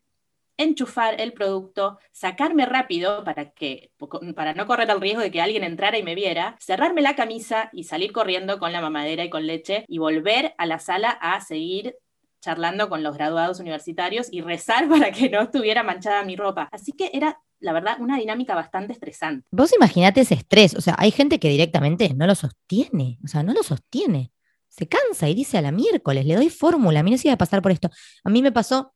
enchufar 0.56 1.20
el 1.20 1.34
producto, 1.34 1.98
sacarme 2.12 2.68
rápido 2.68 3.24
para, 3.24 3.50
que, 3.50 3.92
para 4.36 4.54
no 4.54 4.68
correr 4.68 4.88
el 4.92 5.02
riesgo 5.02 5.24
de 5.24 5.32
que 5.32 5.42
alguien 5.42 5.64
entrara 5.64 5.98
y 5.98 6.04
me 6.04 6.14
viera, 6.14 6.56
cerrarme 6.60 7.02
la 7.02 7.16
camisa 7.16 7.72
y 7.74 7.86
salir 7.86 8.12
corriendo 8.12 8.60
con 8.60 8.72
la 8.72 8.82
mamadera 8.82 9.24
y 9.24 9.32
con 9.32 9.48
leche 9.48 9.86
y 9.88 9.98
volver 9.98 10.54
a 10.60 10.68
la 10.68 10.78
sala 10.78 11.10
a 11.10 11.42
seguir 11.42 11.96
charlando 12.42 12.90
con 12.90 13.02
los 13.02 13.18
graduados 13.18 13.60
universitarios 13.60 14.28
y 14.32 14.42
rezar 14.42 14.88
para 14.90 15.12
que 15.12 15.32
no 15.32 15.42
estuviera 15.42 15.82
manchada 15.82 16.24
mi 16.24 16.36
ropa. 16.36 16.70
Así 16.72 16.92
que 16.92 17.10
era 17.12 17.40
la 17.64 17.72
verdad, 17.72 17.98
una 18.00 18.18
dinámica 18.18 18.56
bastante 18.56 18.92
estresante. 18.92 19.48
Vos 19.50 19.74
imaginate 19.74 20.22
ese 20.22 20.36
estrés, 20.36 20.76
o 20.76 20.82
sea, 20.82 20.96
hay 20.98 21.12
gente 21.12 21.40
que 21.40 21.48
directamente 21.48 22.14
no 22.14 22.28
lo 22.28 22.36
sostiene, 22.36 23.18
o 23.24 23.28
sea, 23.28 23.42
no 23.42 23.54
lo 23.54 23.64
sostiene. 23.64 24.32
Se 24.68 24.88
cansa 24.88 25.30
y 25.30 25.34
dice 25.34 25.58
a 25.58 25.62
la 25.62 25.72
miércoles, 25.72 26.26
le 26.26 26.36
doy 26.36 26.50
fórmula, 26.50 27.02
mira 27.04 27.18
si 27.18 27.30
va 27.30 27.36
a 27.36 27.38
pasar 27.38 27.62
por 27.62 27.72
esto. 27.72 27.90
A 28.26 28.30
mí 28.30 28.42
me 28.42 28.52
pasó, 28.52 28.94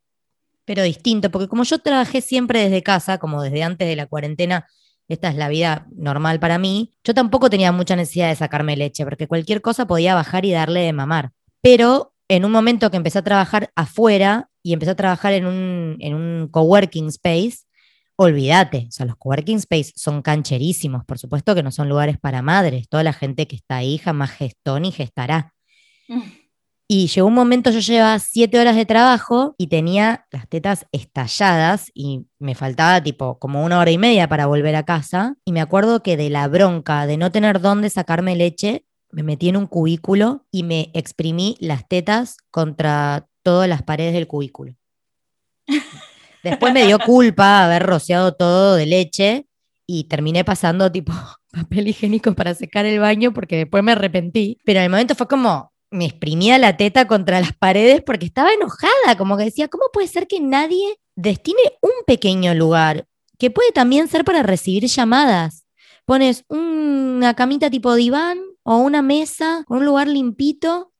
pero 0.65 0.83
distinto, 0.83 1.31
porque 1.31 1.47
como 1.47 1.63
yo 1.63 1.79
trabajé 1.79 2.19
siempre 2.19 2.59
desde 2.59 2.83
casa, 2.83 3.19
como 3.19 3.41
desde 3.41 3.63
antes 3.63 3.87
de 3.87 3.95
la 3.95 4.05
cuarentena, 4.05 4.67
esta 5.07 5.29
es 5.29 5.35
la 5.35 5.47
vida 5.47 5.87
normal 5.95 6.41
para 6.41 6.57
mí, 6.57 6.91
yo 7.05 7.13
tampoco 7.13 7.49
tenía 7.49 7.71
mucha 7.71 7.95
necesidad 7.95 8.27
de 8.27 8.35
sacarme 8.35 8.75
leche, 8.75 9.05
porque 9.05 9.27
cualquier 9.27 9.61
cosa 9.61 9.87
podía 9.87 10.13
bajar 10.13 10.43
y 10.43 10.51
darle 10.51 10.81
de 10.81 10.91
mamar. 10.91 11.31
Pero 11.61 12.13
en 12.27 12.43
un 12.43 12.51
momento 12.51 12.91
que 12.91 12.97
empecé 12.97 13.19
a 13.19 13.23
trabajar 13.23 13.71
afuera 13.75 14.49
y 14.61 14.73
empecé 14.73 14.91
a 14.91 14.95
trabajar 14.95 15.31
en 15.31 15.45
un, 15.45 15.95
en 15.99 16.13
un 16.15 16.49
coworking 16.49 17.07
space, 17.07 17.66
olvídate, 18.17 18.87
o 18.89 18.91
sea, 18.91 19.05
los 19.05 19.15
coworking 19.15 19.57
space 19.57 19.93
son 19.95 20.21
cancherísimos, 20.21 21.05
por 21.05 21.19
supuesto 21.19 21.55
que 21.55 21.63
no 21.63 21.71
son 21.71 21.87
lugares 21.87 22.17
para 22.17 22.41
madres, 22.41 22.89
toda 22.89 23.03
la 23.03 23.13
gente 23.13 23.47
que 23.47 23.55
está 23.55 23.77
ahí 23.77 23.97
jamás 23.99 24.31
gestó 24.31 24.79
ni 24.79 24.91
gestará. 24.91 25.53
Mm. 26.07 26.21
Y 26.89 27.07
llegó 27.07 27.27
un 27.27 27.33
momento, 27.33 27.69
yo 27.69 27.79
llevaba 27.79 28.17
siete 28.17 28.59
horas 28.59 28.75
de 28.77 28.85
trabajo 28.85 29.55
y 29.57 29.67
tenía 29.67 30.25
las 30.31 30.47
tetas 30.47 30.85
estalladas 30.93 31.91
y 31.93 32.27
me 32.39 32.55
faltaba 32.55 33.03
tipo 33.03 33.39
como 33.39 33.65
una 33.65 33.79
hora 33.79 33.91
y 33.91 33.97
media 33.97 34.29
para 34.29 34.45
volver 34.45 34.73
a 34.75 34.83
casa. 34.85 35.35
Y 35.43 35.51
me 35.51 35.59
acuerdo 35.59 36.01
que 36.01 36.15
de 36.15 36.29
la 36.29 36.47
bronca 36.47 37.05
de 37.05 37.17
no 37.17 37.29
tener 37.29 37.59
dónde 37.59 37.89
sacarme 37.89 38.37
leche, 38.37 38.85
me 39.11 39.21
metí 39.21 39.49
en 39.49 39.57
un 39.57 39.67
cubículo 39.67 40.45
y 40.49 40.63
me 40.63 40.89
exprimí 40.93 41.57
las 41.59 41.85
tetas 41.89 42.37
contra 42.51 43.27
todas 43.43 43.67
las 43.67 43.83
paredes 43.83 44.13
del 44.13 44.27
cubículo. 44.27 44.75
Después 46.43 46.73
me 46.73 46.85
dio 46.85 46.99
culpa 46.99 47.65
haber 47.65 47.83
rociado 47.83 48.33
todo 48.33 48.75
de 48.75 48.85
leche 48.85 49.47
y 49.85 50.05
terminé 50.05 50.43
pasando 50.43 50.91
tipo 50.91 51.13
papel 51.51 51.87
higiénico 51.87 52.33
para 52.33 52.53
secar 52.53 52.85
el 52.85 52.99
baño 52.99 53.33
porque 53.33 53.57
después 53.57 53.83
me 53.83 53.93
arrepentí. 53.93 54.57
Pero 54.65 54.79
en 54.79 54.85
el 54.85 54.91
momento 54.91 55.15
fue 55.15 55.27
como, 55.27 55.71
me 55.89 56.05
exprimía 56.05 56.57
la 56.57 56.77
teta 56.77 57.07
contra 57.07 57.39
las 57.39 57.53
paredes 57.53 58.01
porque 58.05 58.25
estaba 58.25 58.51
enojada, 58.53 59.17
como 59.17 59.37
que 59.37 59.45
decía, 59.45 59.67
¿cómo 59.67 59.85
puede 59.91 60.07
ser 60.07 60.27
que 60.27 60.39
nadie 60.39 60.99
destine 61.15 61.61
un 61.81 61.91
pequeño 62.05 62.53
lugar 62.53 63.07
que 63.39 63.51
puede 63.51 63.71
también 63.71 64.07
ser 64.07 64.23
para 64.25 64.43
recibir 64.43 64.85
llamadas? 64.85 65.65
Pones 66.05 66.45
una 66.49 67.33
camita 67.33 67.69
tipo 67.69 67.95
diván 67.95 68.39
o 68.63 68.77
una 68.77 69.01
mesa 69.01 69.63
un 69.69 69.85
lugar 69.85 70.07
limpito 70.07 70.91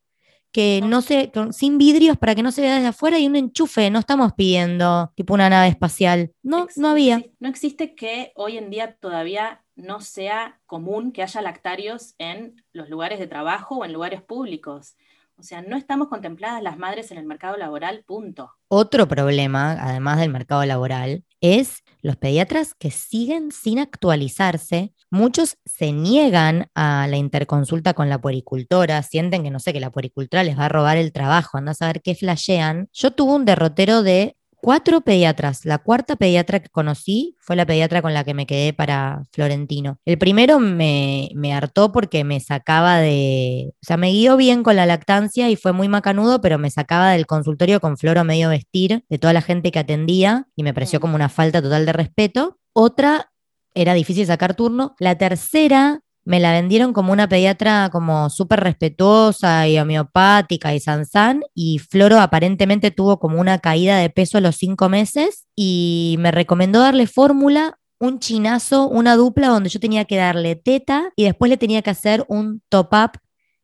que 0.58 0.82
no 0.82 1.04
se, 1.04 1.32
sin 1.52 1.78
vidrios 1.78 2.18
para 2.18 2.34
que 2.34 2.42
no 2.42 2.52
se 2.52 2.64
vea 2.64 2.74
desde 2.74 2.88
afuera 2.88 3.20
y 3.20 3.28
un 3.28 3.36
enchufe, 3.36 3.92
no 3.92 4.00
estamos 4.00 4.34
pidiendo 4.34 5.12
tipo 5.14 5.36
una 5.36 5.52
nave 5.52 5.68
espacial. 5.68 6.34
No, 6.42 6.66
no 6.78 6.88
había. 6.88 7.24
No 7.40 7.48
existe 7.48 7.94
que 7.94 8.32
hoy 8.34 8.58
en 8.58 8.72
día 8.72 8.96
todavía 8.96 9.64
no 9.76 10.02
sea 10.02 10.60
común 10.66 11.12
que 11.12 11.22
haya 11.22 11.44
lactarios 11.44 12.16
en 12.18 12.56
los 12.74 12.90
lugares 12.90 13.20
de 13.20 13.28
trabajo 13.28 13.76
o 13.76 13.86
en 13.86 13.94
lugares 13.94 14.24
públicos. 14.24 14.96
O 15.38 15.44
sea, 15.44 15.62
no 15.62 15.78
estamos 15.78 16.08
contempladas 16.08 16.64
las 16.64 16.80
madres 16.80 17.12
en 17.12 17.20
el 17.20 17.28
mercado 17.28 17.56
laboral, 17.56 18.04
punto. 18.08 18.54
Otro 18.68 19.08
problema, 19.08 19.74
además 19.74 20.18
del 20.18 20.32
mercado 20.32 20.66
laboral, 20.66 21.24
es 21.42 21.84
los 22.02 22.16
pediatras 22.16 22.74
que 22.74 22.92
siguen 22.92 23.52
sin 23.52 23.80
actualizarse. 23.80 24.94
Muchos 25.10 25.58
se 25.66 25.92
niegan 25.92 26.70
a 26.76 27.08
la 27.08 27.18
interconsulta 27.18 27.94
con 27.94 28.10
la 28.10 28.20
puericultora, 28.20 29.04
sienten 29.04 29.44
que 29.44 29.52
no 29.52 29.60
sé, 29.60 29.74
que 29.74 29.80
la 29.80 29.92
puericultora 29.92 30.44
les 30.44 30.58
va 30.58 30.66
a 30.66 30.70
robar 30.70 30.98
el 30.98 31.12
trabajo, 31.12 31.58
anda 31.58 31.72
a 31.72 31.76
saber 31.76 32.02
qué 32.02 32.16
flashean. 32.16 32.90
Yo 32.94 33.12
tuve 33.12 33.34
un 33.34 33.46
derrotero 33.46 34.04
de 34.04 34.36
cuatro 34.62 35.02
pediatras. 35.02 35.66
La 35.66 35.78
cuarta 35.78 36.16
pediatra 36.16 36.60
que 36.60 36.70
conocí 36.70 37.36
fue 37.40 37.56
la 37.56 37.66
pediatra 37.66 38.02
con 38.02 38.14
la 38.14 38.24
que 38.24 38.34
me 38.34 38.46
quedé 38.46 38.74
para 38.74 39.24
Florentino. 39.32 40.00
El 40.06 40.18
primero 40.18 40.60
me, 40.60 41.30
me, 41.36 41.54
hartó 41.54 41.92
porque 41.92 42.24
me 42.24 42.40
sacaba 42.40 42.98
de, 42.98 43.74
o 43.74 43.86
sea, 43.86 43.98
me 43.98 44.12
guió 44.12 44.38
bien 44.38 44.64
con 44.64 44.76
la 44.76 44.86
lactancia 44.86 45.50
y 45.50 45.56
fue 45.56 45.72
muy 45.72 45.88
macanudo, 45.88 46.42
pero 46.42 46.58
me 46.58 46.70
sacaba 46.70 47.12
del 47.12 47.26
consultorio 47.26 47.80
con 47.80 47.98
floro 47.98 48.24
medio 48.24 48.50
vestir 48.50 49.06
de 49.10 49.18
toda 49.18 49.34
la 49.34 49.42
gente 49.42 49.72
que 49.72 49.80
atendía 49.80 50.48
y 50.56 50.64
me 50.64 50.74
pareció 50.74 51.00
mm. 51.00 51.02
como 51.02 51.16
una 51.16 51.30
falta 51.30 51.62
total 51.62 51.86
de 51.86 51.94
respeto. 51.94 52.60
Otra 52.74 53.32
era 53.74 53.94
difícil 53.94 54.26
sacar 54.26 54.56
turno. 54.56 54.96
La 55.00 55.18
tercera 55.18 56.02
me 56.28 56.42
la 56.42 56.52
vendieron 56.52 56.92
como 56.92 57.14
una 57.14 57.30
pediatra 57.30 57.90
como 57.90 58.30
súper 58.30 58.60
respetuosa 58.60 59.66
y 59.70 59.80
homeopática 59.80 60.76
y 60.76 60.82
sansán 60.82 61.42
y 61.56 61.80
Floro 61.80 62.20
aparentemente 62.20 62.92
tuvo 62.92 63.18
como 63.18 63.40
una 63.40 63.60
caída 63.60 63.98
de 63.98 64.10
peso 64.10 64.38
a 64.38 64.42
los 64.42 64.58
cinco 64.58 64.90
meses 64.90 65.48
y 65.56 66.18
me 66.20 66.32
recomendó 66.32 66.82
darle 66.82 67.08
fórmula 67.08 67.80
un 68.00 68.20
chinazo, 68.20 68.90
una 68.90 69.16
dupla 69.16 69.48
donde 69.48 69.70
yo 69.70 69.80
tenía 69.80 70.04
que 70.04 70.18
darle 70.18 70.58
teta 70.58 71.12
y 71.16 71.24
después 71.24 71.50
le 71.50 71.56
tenía 71.56 71.82
que 71.82 71.92
hacer 71.92 72.26
un 72.28 72.62
top-up 72.68 73.12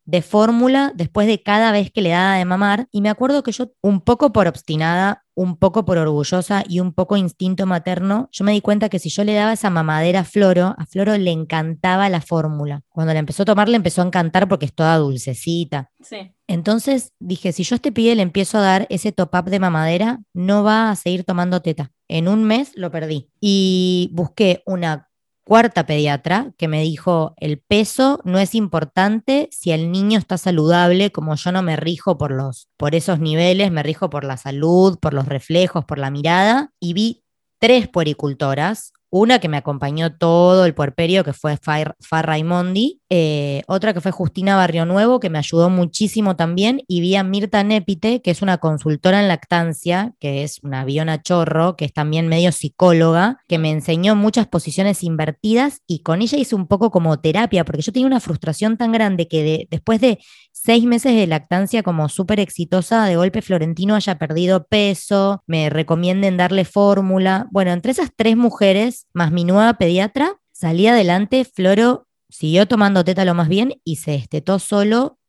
de 0.06 0.21
fórmula 0.21 0.93
después 0.95 1.28
de 1.28 1.43
cada 1.43 1.73
vez 1.73 1.91
que 1.91 2.02
le 2.02 2.10
daba 2.10 2.38
de 2.38 2.45
mamar. 2.45 2.88
Y 2.91 3.02
me 3.02 3.10
acuerdo 3.10 3.43
que 3.43 3.52
yo, 3.52 3.71
un 3.82 4.02
poco 4.02 4.32
por 4.32 4.47
obstinada, 4.47 5.22
un 5.36 5.58
poco 5.58 5.86
por 5.86 5.98
orgullosa 5.98 6.63
y 6.67 6.80
un 6.80 6.93
poco 6.93 7.17
instinto 7.17 7.65
materno, 7.65 8.30
yo 8.32 8.46
me 8.46 8.52
di 8.52 8.62
cuenta 8.62 8.89
que 8.89 9.00
si 9.00 9.10
yo 9.10 9.24
le 9.24 9.34
daba 9.34 9.54
esa 9.54 9.69
mamadera 9.69 10.22
a 10.22 10.24
Floro, 10.24 10.76
a 10.78 10.86
Floro 10.86 11.17
le 11.17 11.32
encantaba 11.32 12.10
la 12.10 12.22
fórmula. 12.22 12.84
Cuando 12.89 13.13
la 13.13 13.19
empezó 13.19 13.43
a 13.43 13.46
tomar, 13.48 13.69
le 13.69 13.78
empezó 13.78 14.02
a 14.02 14.06
encantar 14.06 14.48
porque 14.48 14.65
es 14.65 14.74
toda 14.74 14.98
dulcecita. 14.98 15.91
Sí. 16.02 16.34
Entonces 16.48 17.13
dije, 17.19 17.52
si 17.52 17.63
yo 17.63 17.76
a 17.76 17.78
este 17.78 17.91
pibe 17.91 18.15
le 18.15 18.22
empiezo 18.22 18.58
a 18.58 18.62
dar 18.62 18.88
ese 18.89 19.12
top-up 19.12 19.46
de 19.46 19.60
mamadera, 19.60 20.19
no 20.34 20.63
va 20.63 20.91
a 20.91 20.96
seguir 20.96 21.24
tomando 21.24 21.62
teta. 21.62 21.91
En 22.08 22.28
un 22.28 22.43
mes 22.43 22.72
lo 22.76 22.91
perdí. 22.91 23.30
Y 23.39 24.10
busqué 24.13 24.62
una 24.65 25.10
cuarta 25.43 25.86
pediatra 25.86 26.53
que 26.58 26.67
me 26.67 26.82
dijo, 26.82 27.34
el 27.38 27.60
peso 27.60 28.19
no 28.23 28.39
es 28.39 28.56
importante 28.56 29.49
si 29.51 29.71
el 29.71 29.91
niño 29.91 30.17
está 30.17 30.38
saludable, 30.38 31.12
como 31.12 31.36
yo 31.36 31.51
no 31.51 31.62
me 31.62 31.75
rijo 31.75 32.17
por, 32.17 32.32
los, 32.32 32.69
por 32.77 32.95
esos 32.95 33.19
niveles, 33.19 33.71
me 33.71 33.84
rijo 33.84 34.10
por 34.10 34.23
la 34.23 34.38
salud, 34.38 34.97
por 34.99 35.13
los 35.13 35.27
reflejos, 35.27 35.86
por 35.86 35.99
la 35.99 36.12
mirada, 36.12 36.71
y 36.79 36.93
vi 36.93 37.23
tres 37.60 37.88
puericultoras, 37.88 38.93
una 39.10 39.38
que 39.38 39.47
me 39.47 39.58
acompañó 39.58 40.17
todo 40.17 40.65
el 40.65 40.73
puerperio, 40.73 41.23
que 41.23 41.34
fue 41.34 41.58
Far, 41.58 41.95
Raimondi. 42.10 43.02
Eh, 43.15 43.62
otra 43.67 43.93
que 43.93 44.02
fue 44.02 44.12
Justina 44.12 44.56
Barrio 44.56 44.88
Nuevo, 44.88 45.19
que 45.19 45.30
me 45.30 45.38
ayudó 45.38 45.69
muchísimo 45.69 46.36
también. 46.36 46.82
Y 46.88 46.99
vi 46.99 47.15
a 47.15 47.21
Mirta 47.21 47.63
Népite, 47.63 48.23
que 48.23 48.32
es 48.32 48.41
una 48.41 48.58
consultora 48.58 49.21
en 49.21 49.28
lactancia, 49.28 50.15
que 50.19 50.41
es 50.41 50.60
una 50.63 50.82
aviona 50.82 51.21
chorro, 51.21 51.76
que 51.76 51.86
es 51.86 51.93
también 51.93 52.28
medio 52.28 52.52
psicóloga, 52.52 53.38
que 53.47 53.60
me 53.60 53.69
enseñó 53.69 54.15
muchas 54.15 54.47
posiciones 54.47 55.04
invertidas 55.04 55.82
y 55.86 55.99
con 55.99 56.23
ella 56.23 56.39
hice 56.39 56.56
un 56.56 56.65
poco 56.65 56.89
como 56.89 57.19
terapia, 57.19 57.63
porque 57.63 57.84
yo 57.84 57.91
tenía 57.91 58.08
una 58.08 58.19
frustración 58.19 58.78
tan 58.78 58.91
grande 58.91 59.28
que 59.28 59.67
después 59.69 60.02
de 60.02 60.17
seis 60.52 60.84
meses 60.86 61.15
de 61.15 61.28
lactancia 61.28 61.84
como 61.84 62.10
súper 62.10 62.39
exitosa, 62.39 63.06
de 63.06 63.15
golpe 63.15 63.43
Florentino 63.43 63.93
haya 63.93 64.17
perdido 64.17 64.65
peso, 64.65 65.43
me 65.45 65.69
recomienden 65.69 66.36
darle 66.36 66.65
fórmula. 66.65 67.45
Bueno, 67.52 67.73
entre 67.73 67.91
esas 67.91 68.10
tres 68.15 68.36
mujeres, 68.36 69.06
más 69.13 69.32
mi 69.32 69.43
nueva 69.43 69.76
pediatra, 69.76 70.38
salí 70.52 70.88
adelante, 70.88 71.45
Floro 71.45 72.08
siguió 72.34 72.67
tomando 72.67 73.04
teta 73.04 73.26
lo 73.26 73.36
más 73.36 73.48
bien 73.48 73.80
y 73.84 73.98
se 73.98 74.15
estetó 74.15 74.58
solo 74.60 75.19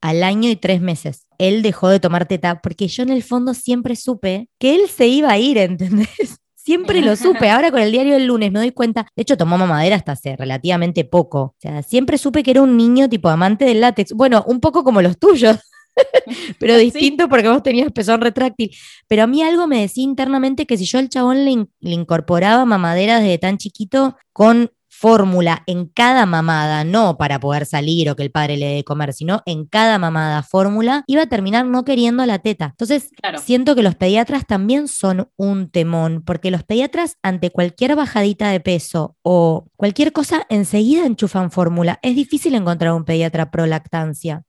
al 0.00 0.22
año 0.22 0.48
y 0.48 0.56
tres 0.56 0.80
meses. 0.80 1.26
Él 1.38 1.62
dejó 1.62 1.88
de 1.88 1.98
tomar 1.98 2.26
teta 2.26 2.60
porque 2.60 2.86
yo 2.88 3.02
en 3.02 3.10
el 3.10 3.22
fondo 3.22 3.54
siempre 3.54 3.96
supe 3.96 4.48
que 4.58 4.74
él 4.74 4.88
se 4.88 5.08
iba 5.08 5.30
a 5.30 5.38
ir, 5.38 5.58
¿entendés? 5.58 6.40
Siempre 6.54 7.02
lo 7.02 7.16
supe. 7.16 7.50
Ahora 7.50 7.70
con 7.70 7.80
el 7.80 7.92
diario 7.92 8.14
del 8.14 8.26
lunes 8.26 8.50
me 8.50 8.60
doy 8.60 8.70
cuenta. 8.70 9.06
De 9.14 9.22
hecho, 9.22 9.36
tomó 9.36 9.58
mamadera 9.58 9.96
hasta 9.96 10.12
hace 10.12 10.34
relativamente 10.34 11.04
poco. 11.04 11.40
O 11.40 11.56
sea, 11.58 11.82
siempre 11.82 12.16
supe 12.16 12.42
que 12.42 12.52
era 12.52 12.62
un 12.62 12.78
niño 12.78 13.06
tipo 13.08 13.28
amante 13.28 13.66
del 13.66 13.80
látex. 13.80 14.12
Bueno, 14.14 14.42
un 14.46 14.60
poco 14.60 14.82
como 14.82 15.02
los 15.02 15.18
tuyos. 15.18 15.58
pero 16.58 16.76
distinto 16.78 17.28
porque 17.28 17.48
vos 17.48 17.62
tenías 17.62 17.92
pezón 17.92 18.20
retráctil. 18.20 18.70
Pero 19.08 19.24
a 19.24 19.26
mí 19.26 19.42
algo 19.42 19.66
me 19.66 19.80
decía 19.80 20.04
internamente 20.04 20.64
que 20.64 20.78
si 20.78 20.86
yo 20.86 20.98
al 20.98 21.10
chabón 21.10 21.44
le, 21.44 21.66
le 21.80 21.94
incorporaba 21.94 22.64
mamadera 22.64 23.20
desde 23.20 23.38
tan 23.38 23.58
chiquito 23.58 24.16
con 24.32 24.70
fórmula 25.04 25.62
en 25.66 25.84
cada 25.84 26.24
mamada, 26.24 26.82
no 26.82 27.18
para 27.18 27.38
poder 27.38 27.66
salir 27.66 28.08
o 28.08 28.16
que 28.16 28.22
el 28.22 28.30
padre 28.30 28.56
le 28.56 28.76
dé 28.76 28.84
comer, 28.84 29.12
sino 29.12 29.42
en 29.44 29.66
cada 29.66 29.98
mamada 29.98 30.42
fórmula, 30.42 31.04
iba 31.06 31.20
a 31.20 31.26
terminar 31.26 31.66
no 31.66 31.84
queriendo 31.84 32.24
la 32.24 32.38
teta. 32.38 32.68
Entonces, 32.70 33.10
siento 33.44 33.74
que 33.74 33.82
los 33.82 33.96
pediatras 33.96 34.46
también 34.46 34.88
son 34.88 35.28
un 35.36 35.68
temón, 35.68 36.22
porque 36.24 36.50
los 36.50 36.62
pediatras 36.62 37.18
ante 37.22 37.50
cualquier 37.50 37.96
bajadita 37.96 38.48
de 38.48 38.60
peso 38.60 39.14
o 39.20 39.66
cualquier 39.76 40.14
cosa, 40.14 40.46
enseguida 40.48 41.04
enchufan 41.04 41.50
fórmula. 41.50 41.98
Es 42.00 42.16
difícil 42.16 42.54
encontrar 42.54 42.94
un 42.94 43.04
pediatra 43.04 43.50
pro 43.50 43.66
lactancia. 43.66 44.44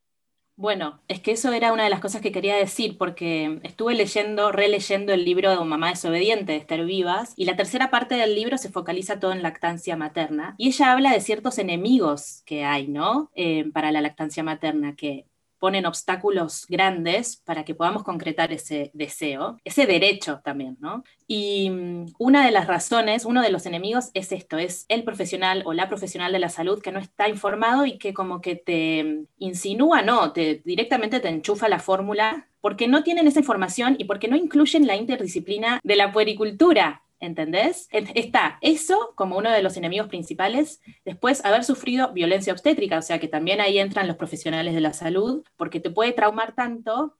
Bueno, 0.57 1.01
es 1.09 1.19
que 1.19 1.31
eso 1.33 1.51
era 1.51 1.73
una 1.73 1.83
de 1.83 1.89
las 1.89 1.99
cosas 1.99 2.21
que 2.21 2.31
quería 2.31 2.55
decir, 2.55 2.97
porque 2.97 3.59
estuve 3.63 3.93
leyendo, 3.93 4.53
releyendo 4.53 5.11
el 5.13 5.25
libro 5.25 5.49
de 5.49 5.65
Mamá 5.65 5.89
desobediente 5.89 6.53
de 6.53 6.59
Esther 6.59 6.85
Vivas, 6.85 7.33
y 7.35 7.43
la 7.43 7.57
tercera 7.57 7.91
parte 7.91 8.15
del 8.15 8.35
libro 8.35 8.57
se 8.57 8.69
focaliza 8.69 9.19
todo 9.19 9.33
en 9.33 9.43
lactancia 9.43 9.97
materna, 9.97 10.55
y 10.57 10.69
ella 10.69 10.93
habla 10.93 11.11
de 11.11 11.19
ciertos 11.19 11.57
enemigos 11.57 12.41
que 12.45 12.63
hay, 12.63 12.87
¿no? 12.87 13.31
Eh, 13.35 13.69
para 13.73 13.91
la 13.91 13.99
lactancia 13.99 14.43
materna, 14.43 14.95
que 14.95 15.25
ponen 15.65 15.87
obstáculos 15.87 16.67
grandes 16.69 17.37
para 17.37 17.65
que 17.65 17.73
podamos 17.73 18.03
concretar 18.03 18.53
ese 18.53 18.91
deseo, 18.93 19.57
ese 19.63 19.87
derecho 19.87 20.39
también, 20.43 20.77
¿no? 20.79 21.03
Y 21.25 21.71
mm, 21.71 22.13
una 22.19 22.45
de 22.45 22.51
las 22.51 22.67
razones, 22.67 23.25
uno 23.25 23.41
de 23.41 23.49
los 23.49 23.65
enemigos 23.65 24.11
es 24.13 24.31
esto, 24.31 24.59
es 24.59 24.85
el 24.89 25.03
profesional 25.03 25.63
o 25.65 25.73
la 25.73 25.89
profesional 25.89 26.31
de 26.31 26.37
la 26.37 26.49
salud 26.49 26.83
que 26.83 26.91
no 26.91 26.99
está 26.99 27.29
informado 27.29 27.87
y 27.87 27.97
que 27.97 28.13
como 28.13 28.41
que 28.41 28.55
te 28.55 29.03
mm, 29.03 29.25
insinúa, 29.39 30.03
no, 30.03 30.33
te 30.33 30.61
directamente 30.63 31.19
te 31.19 31.29
enchufa 31.29 31.67
la 31.67 31.79
fórmula 31.79 32.47
porque 32.61 32.87
no 32.87 33.01
tienen 33.01 33.25
esa 33.27 33.39
información 33.39 33.95
y 33.97 34.03
porque 34.03 34.27
no 34.27 34.35
incluyen 34.35 34.85
la 34.85 34.95
interdisciplina 34.95 35.79
de 35.83 35.95
la 35.95 36.11
puericultura, 36.11 37.01
¿Entendés? 37.25 37.87
Está 37.91 38.59
eso 38.61 39.13
como 39.15 39.37
uno 39.37 39.51
de 39.51 39.63
los 39.63 39.77
enemigos 39.77 40.07
principales. 40.07 40.81
Después, 41.03 41.43
haber 41.43 41.63
sufrido 41.63 42.13
violencia 42.13 42.53
obstétrica, 42.53 42.99
o 42.99 43.01
sea 43.01 43.19
que 43.19 43.27
también 43.27 43.61
ahí 43.61 43.79
entran 43.79 44.07
los 44.07 44.15
profesionales 44.15 44.75
de 44.75 44.81
la 44.81 44.93
salud, 44.93 45.43
porque 45.57 45.79
te 45.79 45.89
puede 45.89 46.13
traumar 46.13 46.53
tanto 46.53 47.17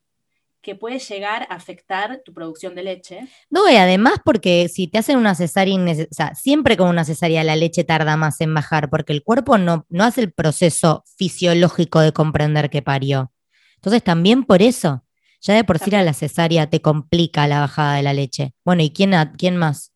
que 0.61 0.75
puede 0.75 0.97
llegar 0.97 1.47
a 1.49 1.55
afectar 1.55 2.21
tu 2.25 2.33
producción 2.33 2.73
de 2.73 2.83
leche. 2.83 3.27
No, 3.51 3.69
y 3.69 3.75
además 3.75 4.15
porque 4.25 4.67
si 4.67 4.87
te 4.87 4.97
hacen 4.97 5.17
una 5.17 5.35
cesárea, 5.35 5.75
o 5.75 6.07
sea, 6.13 6.33
siempre 6.33 6.75
con 6.75 6.89
una 6.89 7.05
cesárea 7.05 7.43
la 7.43 7.55
leche 7.55 7.83
tarda 7.83 8.17
más 8.17 8.41
en 8.41 8.53
bajar, 8.53 8.89
porque 8.89 9.13
el 9.13 9.23
cuerpo 9.23 9.59
no, 9.59 9.85
no 9.89 10.03
hace 10.03 10.21
el 10.21 10.31
proceso 10.31 11.03
fisiológico 11.17 11.99
de 11.99 12.13
comprender 12.13 12.71
que 12.71 12.81
parió. 12.81 13.31
Entonces 13.75 14.03
también 14.03 14.43
por 14.43 14.63
eso, 14.63 15.03
ya 15.39 15.53
de 15.53 15.63
por 15.63 15.77
sí 15.77 15.91
la 15.91 16.13
cesárea 16.13 16.67
te 16.67 16.81
complica 16.81 17.47
la 17.47 17.59
bajada 17.59 17.95
de 17.95 18.03
la 18.03 18.13
leche. 18.13 18.53
Bueno, 18.63 18.81
¿y 18.81 18.89
quién, 18.89 19.13
quién 19.37 19.57
más? 19.57 19.94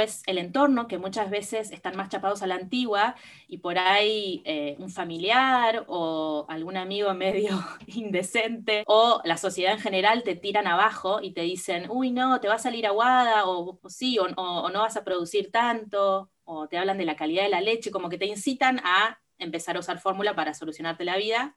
El 0.00 0.38
entorno, 0.38 0.86
que 0.88 0.98
muchas 0.98 1.30
veces 1.30 1.70
están 1.70 1.96
más 1.96 2.08
chapados 2.08 2.42
a 2.42 2.46
la 2.46 2.54
antigua 2.54 3.14
y 3.46 3.58
por 3.58 3.78
ahí 3.78 4.42
eh, 4.44 4.76
un 4.78 4.90
familiar 4.90 5.84
o 5.88 6.46
algún 6.48 6.76
amigo 6.76 7.12
medio 7.14 7.58
indecente 7.86 8.84
o 8.86 9.20
la 9.24 9.36
sociedad 9.36 9.72
en 9.72 9.80
general 9.80 10.22
te 10.22 10.36
tiran 10.36 10.66
abajo 10.66 11.20
y 11.22 11.32
te 11.32 11.42
dicen, 11.42 11.86
uy, 11.90 12.10
no, 12.10 12.40
te 12.40 12.48
va 12.48 12.54
a 12.54 12.58
salir 12.58 12.86
aguada 12.86 13.46
o, 13.46 13.80
sí, 13.88 14.18
o, 14.18 14.24
o 14.24 14.70
no 14.70 14.80
vas 14.80 14.96
a 14.96 15.04
producir 15.04 15.50
tanto, 15.50 16.30
o 16.44 16.68
te 16.68 16.78
hablan 16.78 16.98
de 16.98 17.04
la 17.04 17.16
calidad 17.16 17.42
de 17.42 17.48
la 17.50 17.60
leche, 17.60 17.90
como 17.90 18.08
que 18.08 18.18
te 18.18 18.26
incitan 18.26 18.80
a 18.84 19.20
empezar 19.38 19.76
a 19.76 19.80
usar 19.80 19.98
fórmula 19.98 20.34
para 20.34 20.54
solucionarte 20.54 21.04
la 21.04 21.16
vida 21.16 21.56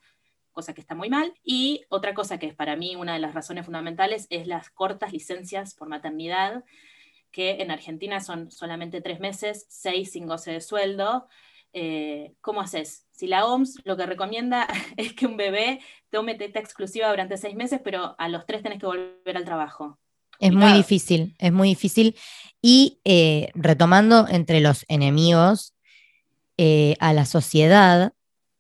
cosa 0.52 0.74
que 0.74 0.82
está 0.82 0.96
muy 0.96 1.10
mal. 1.10 1.34
Y 1.44 1.86
otra 1.90 2.14
cosa 2.14 2.38
que 2.38 2.48
es 2.48 2.56
para 2.56 2.76
mí 2.76 2.96
una 2.96 3.14
de 3.14 3.20
las 3.20 3.34
razones 3.34 3.66
fundamentales 3.66 4.28
es 4.30 4.48
las 4.48 4.70
cortas 4.70 5.14
licencias 5.14 5.74
por 5.76 5.88
maternidad 5.88 6.64
que 7.32 7.62
en 7.62 7.72
Argentina 7.72 8.20
son 8.20 8.52
solamente 8.52 9.02
tres 9.02 9.20
meses, 9.20 9.66
seis 9.70 10.12
sin 10.12 10.28
goce 10.28 10.52
de 10.52 10.62
sueldo. 10.62 11.28
Eh, 11.74 12.34
¿Cómo 12.42 12.62
haces? 12.62 13.06
Si 13.12 13.28
la 13.28 13.46
OMS 13.46 13.80
lo 13.86 13.96
que 13.96 14.06
recomienda 14.06 14.68
es 14.98 15.14
que 15.14 15.26
un 15.26 15.38
bebé 15.38 15.80
tome 16.10 16.36
teta 16.36 16.60
exclusiva 16.60 17.10
durante 17.10 17.38
seis 17.38 17.56
meses, 17.56 17.80
pero 17.84 18.16
a 18.18 18.30
los 18.30 18.46
tres 18.46 18.62
tenés 18.62 18.80
que 18.80 18.86
volver 18.86 19.38
al 19.38 19.46
trabajo. 19.46 19.98
Es 20.40 20.52
muy 20.52 20.74
difícil, 20.74 21.36
es 21.38 21.54
muy 21.54 21.70
difícil. 21.70 22.16
Y 22.64 23.00
eh, 23.06 23.52
retomando 23.54 24.28
entre 24.28 24.60
los 24.60 24.86
enemigos 24.88 25.76
eh, 26.58 26.96
a 27.00 27.14
la 27.14 27.26
sociedad, 27.26 28.14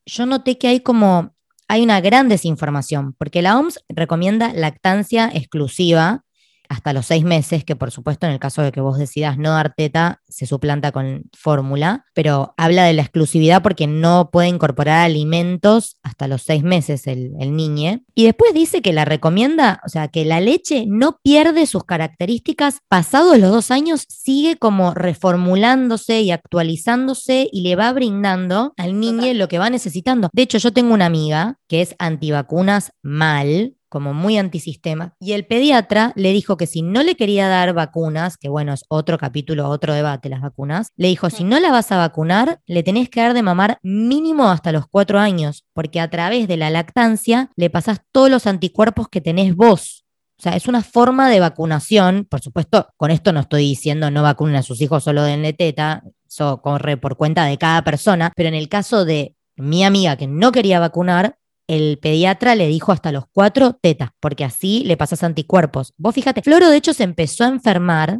yo 0.05 0.27
noté 0.27 0.59
que 0.59 0.67
hay 0.67 0.81
como, 0.81 1.33
hay 1.67 1.81
una 1.81 1.99
gran 1.99 2.29
desinformación, 2.29 3.13
porque 3.13 3.41
la 3.41 3.57
OMS 3.57 3.79
recomienda 3.89 4.53
lactancia 4.53 5.31
exclusiva, 5.33 6.23
hasta 6.71 6.93
los 6.93 7.05
seis 7.05 7.25
meses, 7.25 7.65
que 7.65 7.75
por 7.75 7.91
supuesto 7.91 8.25
en 8.25 8.31
el 8.31 8.39
caso 8.39 8.61
de 8.61 8.71
que 8.71 8.79
vos 8.79 8.97
decidas 8.97 9.37
no 9.37 9.51
dar 9.51 9.73
teta, 9.75 10.21
se 10.29 10.45
suplanta 10.45 10.93
con 10.93 11.23
fórmula, 11.37 12.05
pero 12.13 12.53
habla 12.55 12.85
de 12.85 12.93
la 12.93 13.01
exclusividad 13.01 13.61
porque 13.61 13.87
no 13.87 14.29
puede 14.31 14.47
incorporar 14.47 15.03
alimentos 15.03 15.97
hasta 16.01 16.29
los 16.29 16.43
seis 16.43 16.63
meses 16.63 17.07
el, 17.07 17.33
el 17.41 17.57
niño. 17.57 17.99
Y 18.15 18.23
después 18.23 18.53
dice 18.53 18.81
que 18.81 18.93
la 18.93 19.03
recomienda, 19.03 19.81
o 19.85 19.89
sea, 19.89 20.07
que 20.07 20.23
la 20.23 20.39
leche 20.39 20.85
no 20.87 21.19
pierde 21.21 21.65
sus 21.65 21.83
características, 21.83 22.79
pasados 22.87 23.37
los 23.37 23.51
dos 23.51 23.69
años 23.69 24.05
sigue 24.07 24.55
como 24.55 24.93
reformulándose 24.93 26.21
y 26.21 26.31
actualizándose 26.31 27.49
y 27.51 27.63
le 27.63 27.75
va 27.75 27.91
brindando 27.91 28.73
al 28.77 28.97
niño 28.97 29.33
lo 29.33 29.49
que 29.49 29.59
va 29.59 29.69
necesitando. 29.69 30.29
De 30.31 30.43
hecho, 30.43 30.57
yo 30.57 30.71
tengo 30.71 30.93
una 30.93 31.07
amiga 31.07 31.57
que 31.67 31.81
es 31.81 31.95
antivacunas 31.99 32.93
mal, 33.01 33.75
como 33.91 34.13
muy 34.13 34.37
antisistema, 34.37 35.15
y 35.19 35.33
el 35.33 35.45
pediatra 35.45 36.13
le 36.15 36.31
dijo 36.31 36.55
que 36.55 36.65
si 36.65 36.81
no 36.81 37.03
le 37.03 37.15
quería 37.15 37.49
dar 37.49 37.73
vacunas, 37.73 38.37
que 38.37 38.47
bueno, 38.47 38.71
es 38.71 38.85
otro 38.87 39.17
capítulo, 39.17 39.67
otro 39.67 39.93
debate 39.93 40.29
las 40.29 40.39
vacunas, 40.39 40.93
le 40.95 41.09
dijo, 41.09 41.29
si 41.29 41.43
no 41.43 41.59
la 41.59 41.71
vas 41.71 41.91
a 41.91 41.97
vacunar, 41.97 42.61
le 42.65 42.83
tenés 42.83 43.09
que 43.09 43.19
dar 43.19 43.33
de 43.33 43.43
mamar 43.43 43.79
mínimo 43.83 44.49
hasta 44.49 44.71
los 44.71 44.87
cuatro 44.87 45.19
años, 45.19 45.65
porque 45.73 45.99
a 45.99 46.09
través 46.09 46.47
de 46.47 46.55
la 46.55 46.69
lactancia 46.69 47.49
le 47.57 47.69
pasás 47.69 47.99
todos 48.13 48.29
los 48.29 48.47
anticuerpos 48.47 49.09
que 49.09 49.19
tenés 49.19 49.57
vos. 49.57 50.05
O 50.39 50.41
sea, 50.41 50.55
es 50.55 50.67
una 50.67 50.81
forma 50.81 51.29
de 51.29 51.41
vacunación. 51.41 52.25
Por 52.27 52.41
supuesto, 52.41 52.87
con 52.95 53.11
esto 53.11 53.33
no 53.33 53.41
estoy 53.41 53.63
diciendo 53.63 54.09
no 54.09 54.23
vacunen 54.23 54.55
a 54.55 54.63
sus 54.63 54.81
hijos 54.81 55.03
solo 55.03 55.21
de 55.23 55.53
teta, 55.53 56.03
eso 56.25 56.61
corre 56.61 56.95
por 56.95 57.17
cuenta 57.17 57.43
de 57.43 57.57
cada 57.57 57.83
persona, 57.83 58.31
pero 58.37 58.47
en 58.47 58.55
el 58.55 58.69
caso 58.69 59.03
de 59.03 59.35
mi 59.57 59.83
amiga 59.83 60.15
que 60.15 60.27
no 60.27 60.53
quería 60.53 60.79
vacunar, 60.79 61.37
el 61.71 61.99
pediatra 61.99 62.55
le 62.55 62.67
dijo 62.67 62.91
hasta 62.91 63.11
los 63.11 63.25
cuatro 63.31 63.73
tetas, 63.81 64.09
porque 64.19 64.43
así 64.43 64.83
le 64.83 64.97
pasas 64.97 65.23
anticuerpos. 65.23 65.93
Vos 65.97 66.13
fíjate, 66.13 66.41
Floro 66.41 66.69
de 66.69 66.77
hecho 66.77 66.93
se 66.93 67.03
empezó 67.03 67.45
a 67.45 67.49
enfermar 67.49 68.19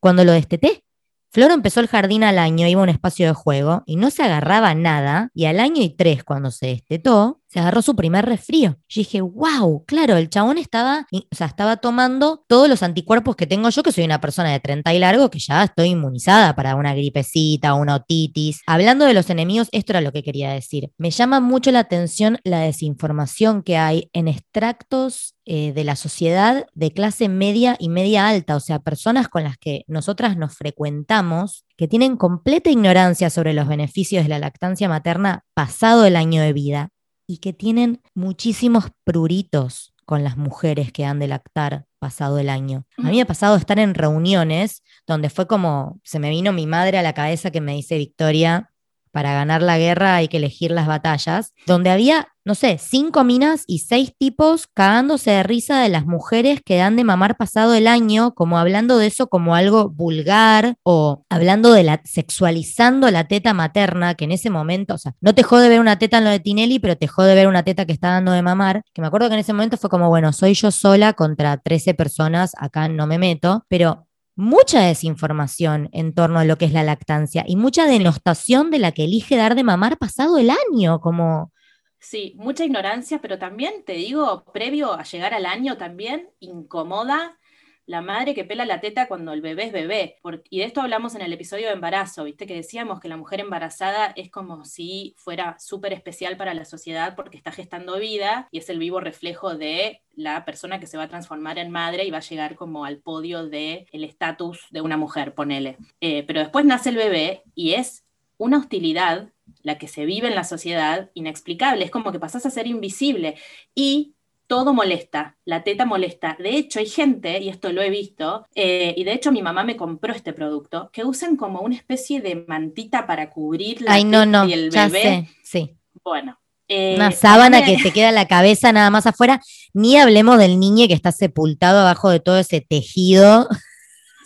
cuando 0.00 0.24
lo 0.24 0.32
desteté. 0.32 0.84
Floro 1.30 1.54
empezó 1.54 1.80
el 1.80 1.88
jardín 1.88 2.24
al 2.24 2.38
año, 2.38 2.68
iba 2.68 2.80
a 2.80 2.84
un 2.84 2.90
espacio 2.90 3.26
de 3.26 3.32
juego 3.32 3.82
y 3.86 3.96
no 3.96 4.10
se 4.10 4.22
agarraba 4.22 4.74
nada. 4.74 5.30
Y 5.34 5.46
al 5.46 5.60
año 5.60 5.82
y 5.82 5.90
tres, 5.90 6.24
cuando 6.24 6.50
se 6.50 6.66
destetó, 6.66 7.41
se 7.52 7.60
agarró 7.60 7.82
su 7.82 7.94
primer 7.94 8.24
resfrío. 8.24 8.78
Yo 8.88 9.00
dije, 9.00 9.20
wow, 9.20 9.84
claro, 9.84 10.16
el 10.16 10.30
chabón 10.30 10.56
estaba, 10.56 11.06
o 11.12 11.34
sea, 11.34 11.48
estaba 11.48 11.76
tomando 11.76 12.42
todos 12.48 12.66
los 12.66 12.82
anticuerpos 12.82 13.36
que 13.36 13.46
tengo 13.46 13.68
yo, 13.68 13.82
que 13.82 13.92
soy 13.92 14.04
una 14.04 14.22
persona 14.22 14.50
de 14.50 14.60
30 14.60 14.94
y 14.94 14.98
largo, 14.98 15.30
que 15.30 15.38
ya 15.38 15.64
estoy 15.64 15.88
inmunizada 15.88 16.54
para 16.54 16.76
una 16.76 16.94
gripecita, 16.94 17.74
una 17.74 17.96
otitis. 17.96 18.62
Hablando 18.66 19.04
de 19.04 19.12
los 19.12 19.28
enemigos, 19.28 19.68
esto 19.72 19.92
era 19.92 20.00
lo 20.00 20.12
que 20.12 20.22
quería 20.22 20.50
decir. 20.50 20.92
Me 20.96 21.10
llama 21.10 21.40
mucho 21.40 21.70
la 21.72 21.80
atención 21.80 22.38
la 22.42 22.60
desinformación 22.60 23.62
que 23.62 23.76
hay 23.76 24.08
en 24.14 24.28
extractos 24.28 25.34
eh, 25.44 25.74
de 25.74 25.84
la 25.84 25.96
sociedad 25.96 26.66
de 26.72 26.92
clase 26.92 27.28
media 27.28 27.76
y 27.78 27.90
media 27.90 28.28
alta, 28.28 28.56
o 28.56 28.60
sea, 28.60 28.78
personas 28.78 29.28
con 29.28 29.42
las 29.44 29.58
que 29.58 29.84
nosotras 29.88 30.38
nos 30.38 30.54
frecuentamos, 30.54 31.66
que 31.76 31.86
tienen 31.86 32.16
completa 32.16 32.70
ignorancia 32.70 33.28
sobre 33.28 33.52
los 33.52 33.68
beneficios 33.68 34.22
de 34.22 34.30
la 34.30 34.38
lactancia 34.38 34.88
materna 34.88 35.44
pasado 35.52 36.06
el 36.06 36.16
año 36.16 36.40
de 36.40 36.54
vida 36.54 36.88
y 37.26 37.38
que 37.38 37.52
tienen 37.52 38.02
muchísimos 38.14 38.86
pruritos 39.04 39.94
con 40.04 40.24
las 40.24 40.36
mujeres 40.36 40.92
que 40.92 41.04
han 41.04 41.18
de 41.18 41.28
lactar 41.28 41.86
pasado 41.98 42.38
el 42.38 42.48
año. 42.48 42.84
A 42.98 43.02
mí 43.02 43.16
me 43.16 43.22
ha 43.22 43.26
pasado 43.26 43.56
estar 43.56 43.78
en 43.78 43.94
reuniones 43.94 44.82
donde 45.06 45.30
fue 45.30 45.46
como, 45.46 46.00
se 46.02 46.18
me 46.18 46.30
vino 46.30 46.52
mi 46.52 46.66
madre 46.66 46.98
a 46.98 47.02
la 47.02 47.14
cabeza 47.14 47.50
que 47.50 47.60
me 47.60 47.74
dice, 47.74 47.96
Victoria, 47.96 48.71
para 49.12 49.32
ganar 49.32 49.62
la 49.62 49.78
guerra 49.78 50.16
hay 50.16 50.28
que 50.28 50.38
elegir 50.38 50.70
las 50.70 50.86
batallas, 50.86 51.52
donde 51.66 51.90
había, 51.90 52.28
no 52.44 52.54
sé, 52.54 52.78
cinco 52.78 53.22
minas 53.22 53.64
y 53.66 53.80
seis 53.80 54.14
tipos 54.18 54.66
cagándose 54.66 55.30
de 55.30 55.42
risa 55.42 55.80
de 55.80 55.88
las 55.88 56.06
mujeres 56.06 56.60
que 56.64 56.76
dan 56.76 56.96
de 56.96 57.04
mamar 57.04 57.36
pasado 57.36 57.74
el 57.74 57.86
año, 57.86 58.34
como 58.34 58.58
hablando 58.58 58.98
de 58.98 59.06
eso 59.06 59.28
como 59.28 59.54
algo 59.54 59.90
vulgar 59.90 60.74
o 60.82 61.24
hablando 61.28 61.72
de 61.72 61.84
la 61.84 62.00
sexualizando 62.04 63.10
la 63.10 63.28
teta 63.28 63.54
materna, 63.54 64.14
que 64.14 64.24
en 64.24 64.32
ese 64.32 64.50
momento, 64.50 64.94
o 64.94 64.98
sea, 64.98 65.14
no 65.20 65.34
te 65.34 65.42
jode 65.42 65.68
ver 65.68 65.80
una 65.80 65.98
teta 65.98 66.18
en 66.18 66.24
lo 66.24 66.30
de 66.30 66.40
Tinelli, 66.40 66.78
pero 66.78 66.96
te 66.96 67.06
jode 67.06 67.34
ver 67.34 67.46
una 67.46 67.62
teta 67.62 67.84
que 67.86 67.92
está 67.92 68.08
dando 68.08 68.32
de 68.32 68.42
mamar, 68.42 68.82
que 68.92 69.02
me 69.02 69.06
acuerdo 69.06 69.28
que 69.28 69.34
en 69.34 69.40
ese 69.40 69.52
momento 69.52 69.76
fue 69.76 69.90
como, 69.90 70.08
bueno, 70.08 70.32
soy 70.32 70.54
yo 70.54 70.70
sola 70.70 71.12
contra 71.12 71.58
13 71.58 71.94
personas, 71.94 72.52
acá 72.58 72.88
no 72.88 73.06
me 73.06 73.18
meto, 73.18 73.64
pero 73.68 74.06
mucha 74.34 74.80
desinformación 74.80 75.88
en 75.92 76.14
torno 76.14 76.38
a 76.38 76.44
lo 76.44 76.56
que 76.56 76.64
es 76.64 76.72
la 76.72 76.82
lactancia 76.82 77.44
y 77.46 77.56
mucha 77.56 77.86
denostación 77.86 78.70
de 78.70 78.78
la 78.78 78.92
que 78.92 79.04
elige 79.04 79.36
dar 79.36 79.54
de 79.54 79.64
mamar 79.64 79.98
pasado 79.98 80.38
el 80.38 80.50
año, 80.50 81.00
como... 81.00 81.52
Sí, 81.98 82.34
mucha 82.36 82.64
ignorancia, 82.64 83.20
pero 83.20 83.38
también 83.38 83.84
te 83.84 83.92
digo, 83.92 84.44
previo 84.52 84.92
a 84.92 85.04
llegar 85.04 85.34
al 85.34 85.46
año 85.46 85.76
también 85.76 86.30
incomoda 86.40 87.38
la 87.86 88.00
madre 88.00 88.34
que 88.34 88.44
pela 88.44 88.64
la 88.64 88.80
teta 88.80 89.08
cuando 89.08 89.32
el 89.32 89.40
bebé 89.40 89.64
es 89.64 89.72
bebé. 89.72 90.18
y 90.50 90.58
de 90.58 90.64
esto 90.64 90.80
hablamos 90.80 91.14
en 91.14 91.22
el 91.22 91.32
episodio 91.32 91.66
de 91.66 91.72
embarazo, 91.72 92.24
¿viste? 92.24 92.46
Que 92.46 92.54
decíamos 92.54 93.00
que 93.00 93.08
la 93.08 93.16
mujer 93.16 93.40
embarazada 93.40 94.12
es 94.16 94.30
como 94.30 94.64
si 94.64 95.14
fuera 95.18 95.56
súper 95.58 95.92
especial 95.92 96.36
para 96.36 96.54
la 96.54 96.64
sociedad 96.64 97.16
porque 97.16 97.36
está 97.36 97.52
gestando 97.52 97.98
vida 97.98 98.48
y 98.50 98.58
es 98.58 98.68
el 98.70 98.78
vivo 98.78 99.00
reflejo 99.00 99.56
de 99.56 100.02
la 100.14 100.44
persona 100.44 100.78
que 100.78 100.86
se 100.86 100.96
va 100.96 101.04
a 101.04 101.08
transformar 101.08 101.58
en 101.58 101.70
madre 101.70 102.04
y 102.04 102.10
va 102.10 102.18
a 102.18 102.22
llegar 102.22 102.54
como 102.54 102.84
al 102.84 102.98
podio 102.98 103.46
del 103.46 103.86
el 103.90 104.04
estatus 104.04 104.66
de 104.70 104.80
una 104.80 104.96
mujer, 104.96 105.34
ponele. 105.34 105.76
Eh, 106.00 106.22
pero 106.24 106.40
después 106.40 106.64
nace 106.64 106.90
el 106.90 106.96
bebé 106.96 107.42
y 107.54 107.74
es 107.74 108.04
una 108.36 108.58
hostilidad 108.58 109.30
la 109.62 109.78
que 109.78 109.88
se 109.88 110.04
vive 110.04 110.28
en 110.28 110.34
la 110.34 110.44
sociedad 110.44 111.10
inexplicable, 111.14 111.84
es 111.84 111.90
como 111.90 112.12
que 112.12 112.18
pasas 112.18 112.46
a 112.46 112.50
ser 112.50 112.66
invisible 112.66 113.36
y 113.74 114.14
todo 114.52 114.74
molesta, 114.74 115.38
la 115.46 115.64
teta 115.64 115.86
molesta. 115.86 116.36
De 116.38 116.50
hecho, 116.50 116.78
hay 116.78 116.84
gente, 116.86 117.38
y 117.40 117.48
esto 117.48 117.72
lo 117.72 117.80
he 117.80 117.88
visto, 117.88 118.46
eh, 118.54 118.92
y 118.98 119.02
de 119.04 119.14
hecho 119.14 119.32
mi 119.32 119.40
mamá 119.40 119.64
me 119.64 119.78
compró 119.78 120.12
este 120.12 120.34
producto, 120.34 120.90
que 120.92 121.04
usan 121.06 121.36
como 121.36 121.60
una 121.62 121.74
especie 121.74 122.20
de 122.20 122.44
mantita 122.46 123.06
para 123.06 123.30
cubrir 123.30 123.80
la 123.80 123.94
Ay, 123.94 124.04
no, 124.04 124.26
no, 124.26 124.46
y 124.46 124.52
el 124.52 124.70
ya 124.70 124.88
bebé. 124.88 125.02
sé, 125.02 125.28
sí. 125.42 125.76
Bueno. 126.04 126.38
Una 126.68 127.08
eh, 127.08 127.12
sábana 127.12 127.60
mamá 127.60 127.66
me- 127.66 127.76
que 127.76 127.82
te 127.82 127.92
queda 127.92 128.12
la 128.12 128.28
cabeza 128.28 128.72
nada 128.72 128.90
más 128.90 129.06
afuera. 129.06 129.40
Ni 129.72 129.96
hablemos 129.96 130.36
del 130.36 130.60
niño 130.60 130.86
que 130.86 130.92
está 130.92 131.12
sepultado 131.12 131.80
abajo 131.80 132.10
de 132.10 132.20
todo 132.20 132.38
ese 132.38 132.60
tejido. 132.60 133.48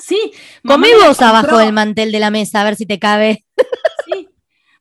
Sí, 0.00 0.32
la 0.64 0.76
vos 0.76 1.22
abajo 1.22 1.58
del 1.58 1.72
mantel 1.72 2.10
de 2.10 2.18
la 2.18 2.30
mesa, 2.30 2.60
a 2.60 2.64
ver 2.64 2.74
si 2.74 2.84
te 2.84 2.98
cabe. 2.98 3.44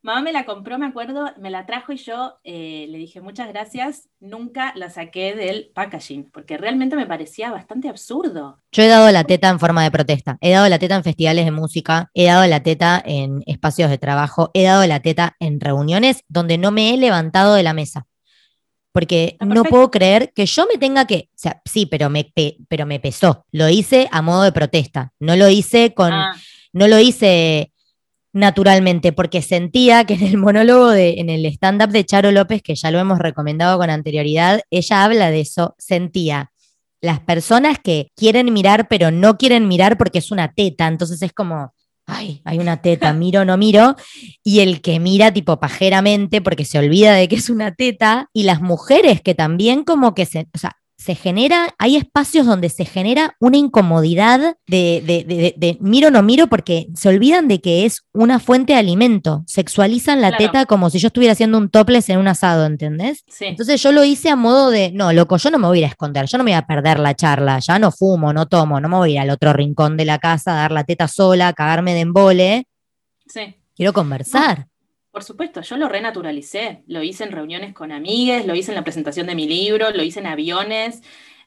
Mamá 0.06 0.22
me 0.22 0.32
la 0.32 0.46
compró, 0.46 0.78
me 0.78 0.86
acuerdo, 0.86 1.32
me 1.39 1.50
la 1.50 1.65
trajo 1.65 1.91
y 1.91 1.98
yo 1.98 2.36
eh, 2.44 2.86
le 2.91 3.00
dije 3.00 3.22
muchas 3.22 3.48
gracias, 3.48 4.08
nunca 4.20 4.72
la 4.76 4.91
saqué 4.91 5.34
del 5.34 5.72
packaging, 5.74 6.30
porque 6.32 6.58
realmente 6.58 6.96
me 6.96 7.08
parecía 7.08 7.50
bastante 7.50 7.89
absurdo. 7.89 8.60
Yo 8.72 8.84
he 8.84 8.88
dado 8.88 9.12
la 9.12 9.24
teta 9.24 9.50
en 9.50 9.60
forma 9.60 9.84
de 9.84 9.89
protesta. 9.89 10.38
He 10.41 10.52
dado 10.52 10.70
la 10.70 10.78
teta 10.78 10.94
en 10.96 11.04
festivales 11.04 11.46
de 11.46 11.50
música, 11.50 12.12
he 12.13 12.26
dado 12.26 12.46
la 12.46 12.62
teta 12.62 13.02
en 13.04 13.41
espacios 13.48 13.89
de 13.89 13.98
trabajo, 13.98 14.52
he 14.54 14.65
dado 14.65 14.86
la 14.86 15.00
teta 15.00 15.36
en 15.39 15.60
reuniones 15.60 16.22
donde 16.28 16.60
no 16.60 16.70
me 16.70 16.94
he 16.94 16.98
levantado 16.98 17.56
de 17.56 17.63
la 17.63 17.74
mesa. 17.74 18.06
Porque 18.91 19.30
Está 19.41 19.46
no 19.46 19.63
puedo 19.63 19.89
creer 19.89 20.32
que 20.36 20.46
yo 20.46 20.68
me 20.72 20.78
tenga 20.78 21.08
que, 21.08 21.30
o 21.34 21.38
sea, 21.38 21.63
sí, 21.65 21.88
pero 21.88 22.12
me, 22.12 22.26
pe- 22.26 22.58
pero 22.70 22.86
me 22.86 23.00
pesó. 23.00 23.48
Lo 23.52 23.70
hice 23.70 24.08
a 24.12 24.22
modo 24.22 24.44
de 24.44 24.52
protesta. 24.52 25.13
No 25.20 25.36
lo 25.36 25.50
hice 25.50 25.96
con, 25.96 26.13
Ah, 26.13 26.36
no 26.74 26.88
lo 26.88 27.00
hice 27.00 27.72
naturalmente, 28.36 29.13
porque 29.13 29.41
sentía 29.41 30.04
que 30.04 30.15
en 30.15 30.24
el 30.24 30.38
monólogo 30.38 30.89
de, 30.89 31.21
en 31.21 31.30
el 31.30 31.45
stand-up 31.45 31.89
de 31.89 32.06
Charo 32.06 32.32
López, 32.32 32.62
que 32.62 32.76
ya 32.76 32.91
lo 32.91 33.00
hemos 33.00 33.17
recomendado 33.17 33.78
con 33.80 33.89
anterioridad, 33.89 34.62
ella 34.69 35.06
habla 35.06 35.32
de 35.32 35.39
eso, 35.39 35.74
sentía. 35.78 36.52
Las 37.00 37.21
personas 37.21 37.80
que 37.82 38.12
quieren 38.13 38.52
mirar, 38.52 38.89
pero 38.89 39.10
no 39.10 39.38
quieren 39.38 39.69
mirar 39.69 39.98
porque 39.98 40.19
es 40.19 40.32
una 40.32 40.52
teta, 40.52 40.86
entonces 40.88 41.21
es 41.21 41.32
como, 41.32 41.74
ay, 42.06 42.41
hay 42.43 42.60
una 42.60 42.82
teta, 42.82 43.13
miro 43.13 43.45
no 43.45 43.56
miro, 43.56 43.95
y 44.43 44.60
el 44.60 44.82
que 44.82 45.00
mira 45.00 45.34
tipo 45.34 45.58
pajeramente 45.58 46.41
porque 46.41 46.65
se 46.65 46.78
olvida 46.78 47.13
de 47.13 47.30
que 47.30 47.38
es 47.38 47.50
una 47.50 47.74
teta, 47.74 48.30
y 48.34 48.43
las 48.43 48.62
mujeres 48.62 49.21
que 49.21 49.34
también 49.34 49.86
como 49.86 50.13
que 50.13 50.26
se, 50.26 50.50
o 50.54 50.58
sea, 50.58 50.76
se 50.97 51.13
genera, 51.13 51.75
hay 51.77 51.97
espacios 51.97 52.45
donde 52.45 52.69
se 52.69 52.86
genera 52.86 53.36
una 53.39 53.58
incomodidad 53.58 54.55
de, 54.65 55.03
de, 55.05 55.53
de- 55.58 55.77
miro 55.81 56.08
o 56.08 56.12
no 56.12 56.23
miro 56.23 56.47
porque 56.47 56.88
se 56.95 57.10
olvidan 57.10 57.47
de 57.47 57.60
que 57.62 57.86
es 57.86 58.05
una 58.13 58.39
fuente 58.39 58.73
de 58.73 58.79
alimento, 58.79 59.43
sexualizan 59.45 60.21
la 60.21 60.29
Claro. 60.29 60.45
teta 60.45 60.65
como 60.65 60.89
si 60.89 60.99
yo 60.99 61.08
estuviera 61.08 61.34
haciendo 61.34 61.58
un 61.58 61.69
topless 61.69 62.10
en 62.10 62.17
un 62.19 62.27
asado, 62.27 62.65
¿entendés? 62.65 63.23
sí. 63.27 63.45
Entonces 63.45 63.84
yo 63.84 63.91
lo 63.91 64.03
hice 64.05 64.29
a 64.29 64.36
modo 64.36 64.69
de, 64.71 64.91
no, 64.93 65.12
loco, 65.13 65.38
yo 65.38 65.51
no 65.51 65.60
me 65.60 65.67
voy 65.67 65.77
a 65.77 65.81
ir 65.81 65.86
a 65.86 65.89
esconder, 65.89 66.25
yo 66.27 66.38
no 66.38 66.43
me 66.43 66.51
voy 66.51 66.58
a 66.58 66.65
perder 66.65 66.99
la 66.99 67.13
charla, 67.13 67.60
ya 67.60 67.77
no 67.77 67.91
fumo, 67.91 68.31
no 68.34 68.45
tomo, 68.47 68.79
no 68.79 68.88
me 68.89 68.95
voy 68.95 69.10
a 69.12 69.13
ir 69.13 69.19
al 69.19 69.29
otro 69.31 69.51
rincón 69.53 69.97
de 69.97 70.05
la 70.05 70.17
casa 70.19 70.53
a 70.53 70.55
dar 70.62 70.71
la 70.71 70.86
teta 70.86 71.08
sola, 71.08 71.49
a 71.49 71.53
cagarme 71.53 71.93
de 71.93 71.99
embole, 72.01 72.67
sí. 73.27 73.55
quiero 73.75 73.91
conversar. 73.93 74.67
Por 75.15 75.23
supuesto, 75.23 75.62
yo 75.62 75.78
lo 75.78 75.88
renaturalicé. 75.88 76.84
Lo 76.88 77.01
hice 77.01 77.23
en 77.23 77.32
reuniones 77.32 77.73
con 77.73 77.93
amigues, 77.93 78.45
lo 78.45 78.54
hice 78.54 78.71
en 78.71 78.75
la 78.75 78.84
presentación 78.84 79.28
de 79.28 79.36
mi 79.36 79.47
libro, 79.47 79.91
lo 79.91 80.04
hice 80.04 80.19
en 80.19 80.28
aviones, 80.28 81.01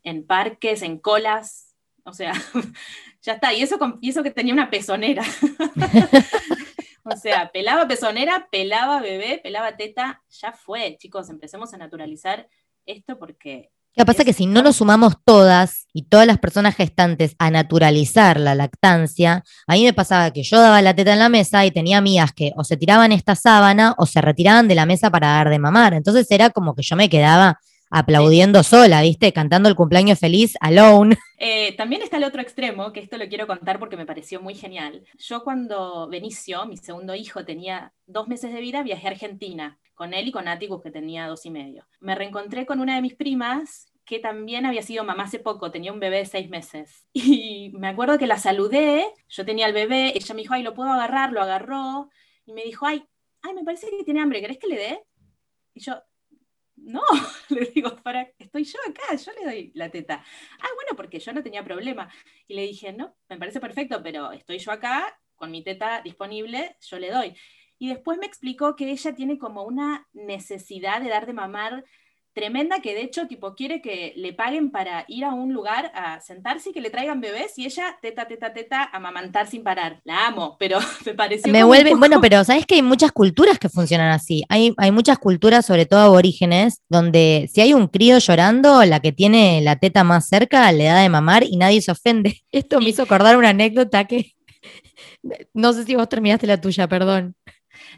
en 0.04 0.26
parques, 0.26 0.81
en 0.81 0.98
colas. 0.98 1.76
O 2.04 2.14
sea, 2.14 2.33
ya 3.20 3.35
está. 3.35 3.52
Y 3.52 3.61
eso, 3.61 3.78
y 4.00 4.09
eso 4.09 4.22
que 4.22 4.31
tenía 4.31 4.54
una 4.54 4.70
pezonera. 4.70 5.22
o 7.04 7.14
sea, 7.14 7.50
pelaba 7.52 7.87
pezonera, 7.87 8.48
pelaba 8.50 9.02
bebé, 9.02 9.38
pelaba 9.42 9.76
teta. 9.76 10.22
Ya 10.31 10.54
fue, 10.54 10.96
chicos, 10.96 11.28
empecemos 11.28 11.74
a 11.74 11.76
naturalizar 11.76 12.48
esto 12.87 13.18
porque 13.18 13.70
Lo 13.98 14.04
que 14.04 14.12
pasa 14.12 14.22
es 14.22 14.26
que 14.26 14.32
si 14.32 14.46
no 14.46 14.62
nos 14.62 14.76
sumamos 14.76 15.14
todas 15.24 15.88
y 15.92 16.04
todas 16.04 16.24
las 16.24 16.38
personas 16.38 16.76
gestantes 16.76 17.34
a 17.40 17.50
naturalizar 17.50 18.38
la 18.38 18.54
lactancia, 18.54 19.42
a 19.66 19.72
mí 19.72 19.82
me 19.82 19.92
pasaba 19.92 20.32
que 20.32 20.44
yo 20.44 20.61
daba 20.61 20.80
la 20.82 20.94
teta 20.94 21.14
en 21.14 21.18
la 21.18 21.28
mesa 21.28 21.66
y 21.66 21.72
tenía 21.72 21.98
amigas 21.98 22.32
que 22.32 22.52
o 22.54 22.62
se 22.62 22.76
tiraban 22.76 23.11
esta 23.11 23.34
sábana 23.34 23.96
o 23.98 24.06
se 24.06 24.20
retiraban 24.20 24.68
de 24.68 24.76
la 24.76 24.87
mesa 24.87 25.11
para 25.11 25.30
dar 25.30 25.50
de 25.50 25.58
mamar. 25.58 25.94
Entonces 25.94 26.30
era 26.30 26.50
como 26.50 26.76
que 26.76 26.82
yo 26.82 26.94
me 26.94 27.08
quedaba 27.08 27.58
aplaudiendo 27.90 28.62
sola, 28.62 29.02
¿viste? 29.02 29.32
Cantando 29.32 29.68
el 29.68 29.74
cumpleaños 29.74 30.20
feliz 30.20 30.54
alone. 30.61 31.16
Eh, 31.40 31.76
también 31.76 32.02
está 32.02 32.16
el 32.16 32.24
otro 32.24 32.42
extremo, 32.42 32.92
que 32.92 32.98
esto 32.98 33.16
lo 33.16 33.28
quiero 33.28 33.46
contar 33.46 33.78
porque 33.78 33.96
me 33.96 34.04
pareció 34.04 34.40
muy 34.40 34.56
genial. 34.56 35.04
Yo 35.18 35.44
cuando 35.44 36.08
Benicio, 36.08 36.66
mi 36.66 36.76
segundo 36.76 37.14
hijo, 37.14 37.44
tenía 37.44 37.92
dos 38.06 38.26
meses 38.26 38.52
de 38.52 38.61
vida, 38.61 38.82
viajé 38.82 39.06
a 39.06 39.11
Argentina 39.12 39.78
con 39.98 40.14
él 40.14 40.28
y 40.28 40.32
con 40.32 40.46
Atticus, 40.46 40.80
que 40.80 40.92
tenía 40.92 41.26
dos 41.26 41.44
y 41.44 41.50
medio. 41.50 41.84
Me 41.98 42.14
reencontré 42.14 42.66
con 42.66 42.78
una 42.78 42.94
de 42.94 43.02
mis 43.02 43.16
primas 43.16 43.88
que 44.09 44.18
también 44.18 44.64
había 44.64 44.81
sido 44.81 45.05
mamá 45.05 45.25
hace 45.25 45.38
poco, 45.38 45.71
tenía 45.71 45.92
un 45.92 46.01
bebé 46.01 46.18
de 46.18 46.25
seis 46.25 46.49
meses. 46.49 47.07
Y 47.12 47.71
me 47.75 47.88
acuerdo 47.88 48.18
que 48.18 48.27
la 48.27 48.38
saludé, 48.38 49.07
yo 49.29 49.44
tenía 49.44 49.66
el 49.66 49.75
bebé, 49.75 50.12
ella 50.16 50.35
me 50.35 50.40
dijo, 50.40 50.55
ay, 50.55 50.62
lo 50.62 50.73
puedo 50.73 50.90
agarrar, 50.90 51.31
lo 51.33 51.42
agarró, 51.42 52.09
y 52.47 52.55
me 52.55 52.62
dijo, 52.62 52.87
ay, 52.87 53.05
ay, 53.42 53.55
me 53.55 53.64
parece 53.64 53.90
que 53.90 54.05
tiene 54.05 54.23
hambre, 54.23 54.40
¿querés 54.40 54.59
que 54.59 54.66
le 54.66 54.77
dé? 54.77 55.05
Y 55.75 55.81
yo, 55.81 56.03
no, 56.77 57.03
le 57.51 57.66
digo, 57.66 57.97
para, 57.97 58.33
estoy 58.38 58.64
yo 58.64 58.79
acá, 58.88 59.14
yo 59.14 59.33
le 59.33 59.44
doy 59.44 59.73
la 59.75 59.90
teta. 59.90 60.25
Ah, 60.59 60.68
bueno, 60.75 60.97
porque 60.97 61.21
yo 61.21 61.33
no 61.35 61.42
tenía 61.42 61.62
problema. 61.62 62.09
Y 62.47 62.55
le 62.55 62.62
dije, 62.62 62.94
no, 62.94 63.14
me 63.29 63.37
parece 63.37 63.61
perfecto, 63.61 64.03
pero 64.03 64.33
estoy 64.33 64.59
yo 64.59 64.73
acá 64.73 65.21
con 65.37 65.51
mi 65.51 65.62
teta 65.62 66.01
disponible, 66.01 66.77
yo 66.81 66.99
le 66.99 67.11
doy. 67.11 67.37
Y 67.79 67.90
después 67.90 68.18
me 68.18 68.27
explicó 68.27 68.75
que 68.75 68.90
ella 68.90 69.14
tiene 69.14 69.38
como 69.38 69.64
una 69.64 70.09
necesidad 70.12 71.03
de 71.03 71.11
dar 71.11 71.27
de 71.27 71.35
mamar 71.35 71.85
tremenda 72.38 72.81
que 72.81 72.94
de 72.94 73.03
hecho 73.03 73.27
tipo 73.27 73.57
quiere 73.57 73.83
que 73.83 74.12
le 74.16 74.33
paguen 74.33 74.70
para 74.70 75.05
ir 75.09 75.24
a 75.24 75.35
un 75.35 75.53
lugar 75.53 75.90
a 75.92 76.20
sentarse 76.20 76.70
y 76.70 76.72
que 76.72 76.81
le 76.81 76.90
traigan 76.90 77.20
bebés 77.20 77.59
y 77.59 77.66
ella 77.66 77.98
teta 78.01 78.29
teta 78.29 78.53
teta 78.53 78.85
amamantar 78.92 79.48
sin 79.48 79.64
parar. 79.64 80.01
La 80.05 80.29
amo, 80.29 80.57
pero 80.61 80.79
me 81.07 81.14
pareció 81.14 81.53
Me 81.53 81.64
vuelve, 81.64 81.90
poco- 81.90 81.98
bueno, 81.98 82.20
pero 82.20 82.44
sabes 82.44 82.64
que 82.64 82.77
hay 82.77 82.83
muchas 82.83 83.11
culturas 83.11 83.59
que 83.59 83.68
funcionan 83.68 84.12
así. 84.12 84.44
Hay, 84.48 84.72
hay 84.77 84.92
muchas 84.92 85.18
culturas, 85.18 85.66
sobre 85.66 85.85
todo 85.87 86.01
aborígenes, 86.01 86.83
donde 86.88 87.51
si 87.53 87.61
hay 87.61 87.72
un 87.74 87.88
crío 87.88 88.18
llorando, 88.18 88.85
la 88.85 89.01
que 89.01 89.11
tiene 89.11 89.61
la 89.61 89.77
teta 89.77 90.05
más 90.05 90.29
cerca 90.29 90.70
le 90.70 90.85
da 90.85 91.01
de 91.01 91.09
mamar 91.09 91.42
y 91.42 91.57
nadie 91.57 91.83
se 91.83 91.90
ofende. 91.90 92.40
Esto 92.53 92.81
me 92.81 92.90
hizo 92.90 93.03
acordar 93.03 93.37
una 93.37 93.48
anécdota 93.51 94.05
que 94.07 94.33
no 95.55 95.72
sé 95.72 95.85
si 95.85 95.96
vos 95.96 96.09
terminaste 96.09 96.46
la 96.46 96.61
tuya, 96.61 96.87
perdón. 96.88 97.35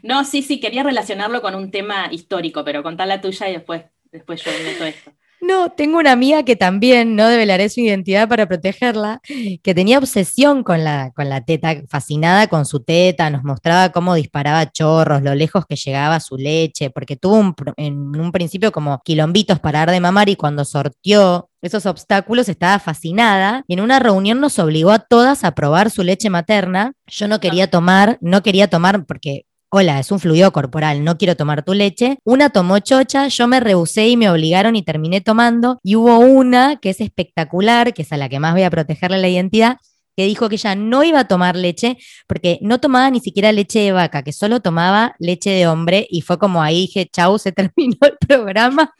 No, 0.03 0.23
sí, 0.25 0.41
sí, 0.41 0.59
quería 0.59 0.83
relacionarlo 0.83 1.41
con 1.41 1.53
un 1.55 1.69
tema 1.71 2.07
histórico, 2.11 2.63
pero 2.63 2.81
contá 2.83 3.05
la 3.05 3.21
tuya 3.21 3.49
y 3.49 3.53
después, 3.53 3.83
después 4.11 4.43
yo 4.43 4.51
meto 4.65 4.85
esto. 4.85 5.11
No, 5.43 5.71
tengo 5.71 5.97
una 5.97 6.11
amiga 6.11 6.43
que 6.43 6.55
también, 6.55 7.15
no 7.15 7.27
develaré 7.27 7.67
su 7.69 7.79
identidad 7.79 8.29
para 8.29 8.47
protegerla, 8.47 9.21
que 9.63 9.73
tenía 9.73 9.97
obsesión 9.97 10.63
con 10.63 10.83
la, 10.83 11.11
con 11.15 11.29
la 11.29 11.43
teta, 11.43 11.81
fascinada 11.89 12.45
con 12.45 12.63
su 12.67 12.81
teta, 12.83 13.31
nos 13.31 13.43
mostraba 13.43 13.89
cómo 13.91 14.13
disparaba 14.13 14.71
chorros, 14.71 15.23
lo 15.23 15.33
lejos 15.33 15.65
que 15.65 15.75
llegaba 15.75 16.19
su 16.19 16.37
leche, 16.37 16.91
porque 16.91 17.15
tuvo 17.15 17.39
un 17.39 17.55
en 17.77 17.95
un 18.19 18.31
principio 18.31 18.71
como 18.71 19.01
quilombitos 19.03 19.59
para 19.59 19.79
dar 19.79 19.89
de 19.89 19.99
mamar 19.99 20.29
y 20.29 20.35
cuando 20.35 20.63
sortió 20.63 21.49
esos 21.63 21.87
obstáculos 21.87 22.47
estaba 22.47 22.77
fascinada 22.77 23.63
y 23.67 23.73
en 23.73 23.81
una 23.81 23.97
reunión 23.99 24.39
nos 24.39 24.59
obligó 24.59 24.91
a 24.91 24.99
todas 24.99 25.43
a 25.43 25.55
probar 25.55 25.89
su 25.89 26.03
leche 26.03 26.29
materna. 26.29 26.93
Yo 27.07 27.27
no 27.27 27.39
quería 27.39 27.67
tomar, 27.67 28.19
no 28.21 28.43
quería 28.43 28.67
tomar 28.67 29.05
porque 29.05 29.45
Hola, 29.73 29.99
es 29.99 30.11
un 30.11 30.19
fluido 30.19 30.51
corporal, 30.51 31.05
no 31.05 31.17
quiero 31.17 31.37
tomar 31.37 31.63
tu 31.63 31.73
leche. 31.73 32.17
Una 32.25 32.49
tomó 32.49 32.79
chocha, 32.79 33.29
yo 33.29 33.47
me 33.47 33.61
rehusé 33.61 34.09
y 34.09 34.17
me 34.17 34.29
obligaron 34.29 34.75
y 34.75 34.83
terminé 34.83 35.21
tomando. 35.21 35.79
Y 35.81 35.95
hubo 35.95 36.19
una 36.19 36.75
que 36.81 36.89
es 36.89 36.99
espectacular, 36.99 37.93
que 37.93 38.01
es 38.01 38.11
a 38.11 38.17
la 38.17 38.27
que 38.27 38.41
más 38.41 38.51
voy 38.51 38.63
a 38.63 38.69
protegerle 38.69 39.19
la 39.19 39.29
identidad, 39.29 39.77
que 40.17 40.25
dijo 40.25 40.49
que 40.49 40.55
ella 40.55 40.75
no 40.75 41.05
iba 41.05 41.21
a 41.21 41.27
tomar 41.29 41.55
leche 41.55 41.97
porque 42.27 42.59
no 42.61 42.81
tomaba 42.81 43.09
ni 43.11 43.21
siquiera 43.21 43.53
leche 43.53 43.79
de 43.79 43.93
vaca, 43.93 44.23
que 44.23 44.33
solo 44.33 44.59
tomaba 44.59 45.15
leche 45.19 45.51
de 45.51 45.67
hombre. 45.67 46.05
Y 46.09 46.19
fue 46.19 46.37
como 46.37 46.61
ahí 46.61 46.81
dije, 46.81 47.07
chau, 47.09 47.39
se 47.39 47.51
terminó 47.53 47.95
el 48.01 48.17
programa. 48.27 48.93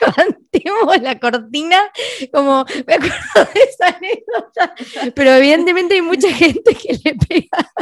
Levantemos 0.16 1.02
la 1.02 1.18
cortina, 1.18 1.90
como 2.32 2.64
me 2.86 2.94
acuerdo 2.94 3.52
de 3.54 3.60
esa 3.60 3.96
anécdota, 3.96 4.74
pero 5.14 5.32
evidentemente 5.32 5.94
hay 5.94 6.02
mucha 6.02 6.32
gente 6.32 6.74
que 6.74 6.98
le 7.04 7.14
pega 7.14 7.72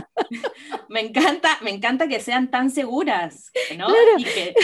Me 0.89 1.01
encanta, 1.01 1.59
me 1.63 1.71
encanta 1.71 2.09
que 2.09 2.21
sean 2.21 2.51
tan 2.51 2.71
seguras, 2.71 3.51
¿no? 3.77 3.89
Y 4.19 4.25
que 4.25 4.55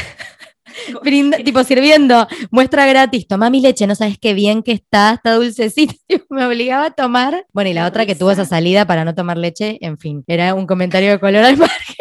tipo 1.45 1.65
sirviendo, 1.65 2.27
muestra 2.51 2.87
gratis, 2.87 3.27
toma 3.27 3.51
mi 3.51 3.61
leche, 3.61 3.87
no 3.87 3.95
sabes 3.95 4.19
qué 4.19 4.35
bien 4.35 4.63
que 4.63 4.73
está, 4.73 5.15
está 5.15 5.35
dulcecita, 5.35 5.95
me 6.31 6.47
obligaba 6.47 6.87
a 6.87 6.91
tomar. 6.91 7.47
Bueno, 7.53 7.71
y 7.71 7.75
la 7.75 7.87
otra 7.87 8.07
que 8.07 8.15
tuvo 8.15 8.31
esa 8.31 8.45
salida 8.45 8.87
para 8.87 9.05
no 9.05 9.15
tomar 9.15 9.39
leche, 9.39 9.79
en 9.81 9.99
fin, 9.99 10.25
era 10.27 10.55
un 10.55 10.67
comentario 10.67 11.11
de 11.11 11.21
color 11.21 11.45
al 11.45 11.57
margen. 11.57 11.97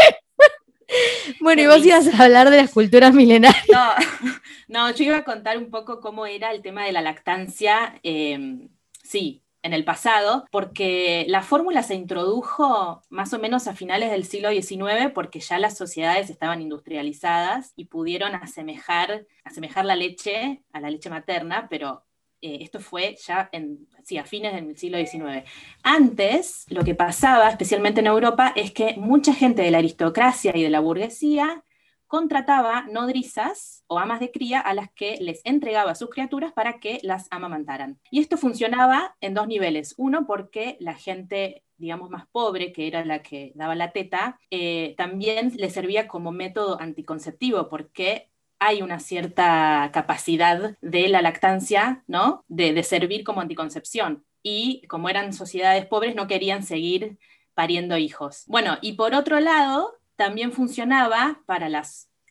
Bueno, 1.42 1.62
y 1.64 1.68
vos 1.68 1.86
ibas 1.86 2.08
a 2.08 2.24
hablar 2.24 2.50
de 2.50 2.58
las 2.58 2.72
culturas 2.72 3.14
milenarias. 3.14 3.66
No, 3.72 3.94
no, 4.68 4.92
yo 4.96 5.04
iba 5.04 5.18
a 5.18 5.24
contar 5.24 5.58
un 5.58 5.70
poco 5.70 6.00
cómo 6.00 6.26
era 6.26 6.52
el 6.52 6.62
tema 6.62 6.86
de 6.86 6.92
la 6.92 7.02
lactancia. 7.02 8.00
Eh, 8.04 8.70
sí, 9.04 9.44
en 9.64 9.74
el 9.74 9.86
pasado, 9.86 10.46
porque 10.52 11.26
la 11.28 11.44
fórmula 11.44 11.84
se 11.84 11.96
introdujo 11.96 13.04
más 13.10 13.34
o 13.34 13.39
menos 13.39 13.68
a 13.68 13.76
finales 13.76 14.12
del 14.12 14.26
siglo 14.26 14.50
XIX, 14.50 15.12
porque 15.14 15.39
ya 15.39 15.60
las 15.60 15.78
sociedades 15.78 16.30
estaban 16.30 16.62
industrializadas 16.62 17.74
y 17.76 17.86
pudieron 17.86 18.34
asemejar, 18.36 19.26
asemejar 19.44 19.86
la 19.86 19.96
leche 19.96 20.64
a 20.74 20.80
la 20.80 20.89
leche 20.89 21.10
materna, 21.10 21.68
pero 21.70 22.04
eh, 22.42 22.60
esto 22.62 22.80
fue 22.80 23.16
ya 23.26 23.50
sí, 24.04 24.18
a 24.18 24.26
fines 24.26 24.54
del 24.54 24.78
siglo 24.78 24.98
XIX. 24.98 25.44
Antes, 25.84 26.66
lo 26.70 26.84
que 26.84 26.96
pasaba, 26.96 27.50
especialmente 27.50 28.02
en 28.02 28.08
Europa, 28.08 28.54
es 28.56 28.72
que 28.72 28.96
mucha 28.98 29.34
gente 29.34 29.62
de 29.62 29.72
la 29.72 29.78
aristocracia 29.78 30.56
y 30.56 30.64
de 30.64 30.70
la 30.70 30.80
burguesía 30.80 31.64
contrataba 32.08 32.88
nodrizas 32.92 33.86
o 33.88 33.98
amas 33.98 34.20
de 34.20 34.32
cría 34.32 34.60
a 34.60 34.74
las 34.74 34.92
que 34.92 35.18
les 35.22 35.39
entregaba 35.46 35.96
sus 35.96 36.10
criaturas 36.10 36.52
para 36.52 36.80
que 36.80 37.00
las 37.04 37.28
amamantaran. 37.32 38.00
Y 38.12 38.20
esto 38.20 38.38
funcionaba 38.38 39.16
en 39.22 39.34
dos 39.34 39.48
niveles. 39.48 39.94
Uno, 39.98 40.26
porque 40.26 40.76
la 40.82 40.94
gente 40.94 41.64
digamos, 41.82 42.12
más 42.12 42.28
pobre, 42.28 42.72
que 42.72 42.88
era 42.88 43.04
la 43.04 43.24
que 43.24 43.52
daba 43.56 43.76
la 43.76 43.92
teta, 43.92 44.39
eh, 44.52 44.94
también 44.98 45.52
le 45.56 45.70
servía 45.72 46.08
como 46.08 46.32
método 46.32 46.80
anticonceptivo, 46.80 47.70
porque 47.70 48.30
hay 48.62 48.84
una 48.84 48.99
cierta 48.99 49.89
capacidad 49.91 50.78
de 50.82 51.09
la 51.09 51.24
lactancia, 51.24 52.03
¿no? 52.05 52.45
De, 52.47 52.84
servir 52.84 53.24
como 53.24 53.41
anticoncepción. 53.41 54.24
Y 54.43 54.84
como 54.88 55.09
eran 55.09 55.34
sociedades 55.34 55.88
pobres, 55.88 56.14
no 56.14 56.28
querían 56.28 56.62
seguir 56.62 57.18
pariendo 57.55 57.97
hijos. 57.97 58.43
Bueno, 58.45 58.78
y 58.80 58.93
por 58.93 59.16
otro 59.16 59.39
lado, 59.39 59.97
también 60.16 60.51
funcionaba 60.51 61.41
para 61.47 61.70
la 61.70 61.84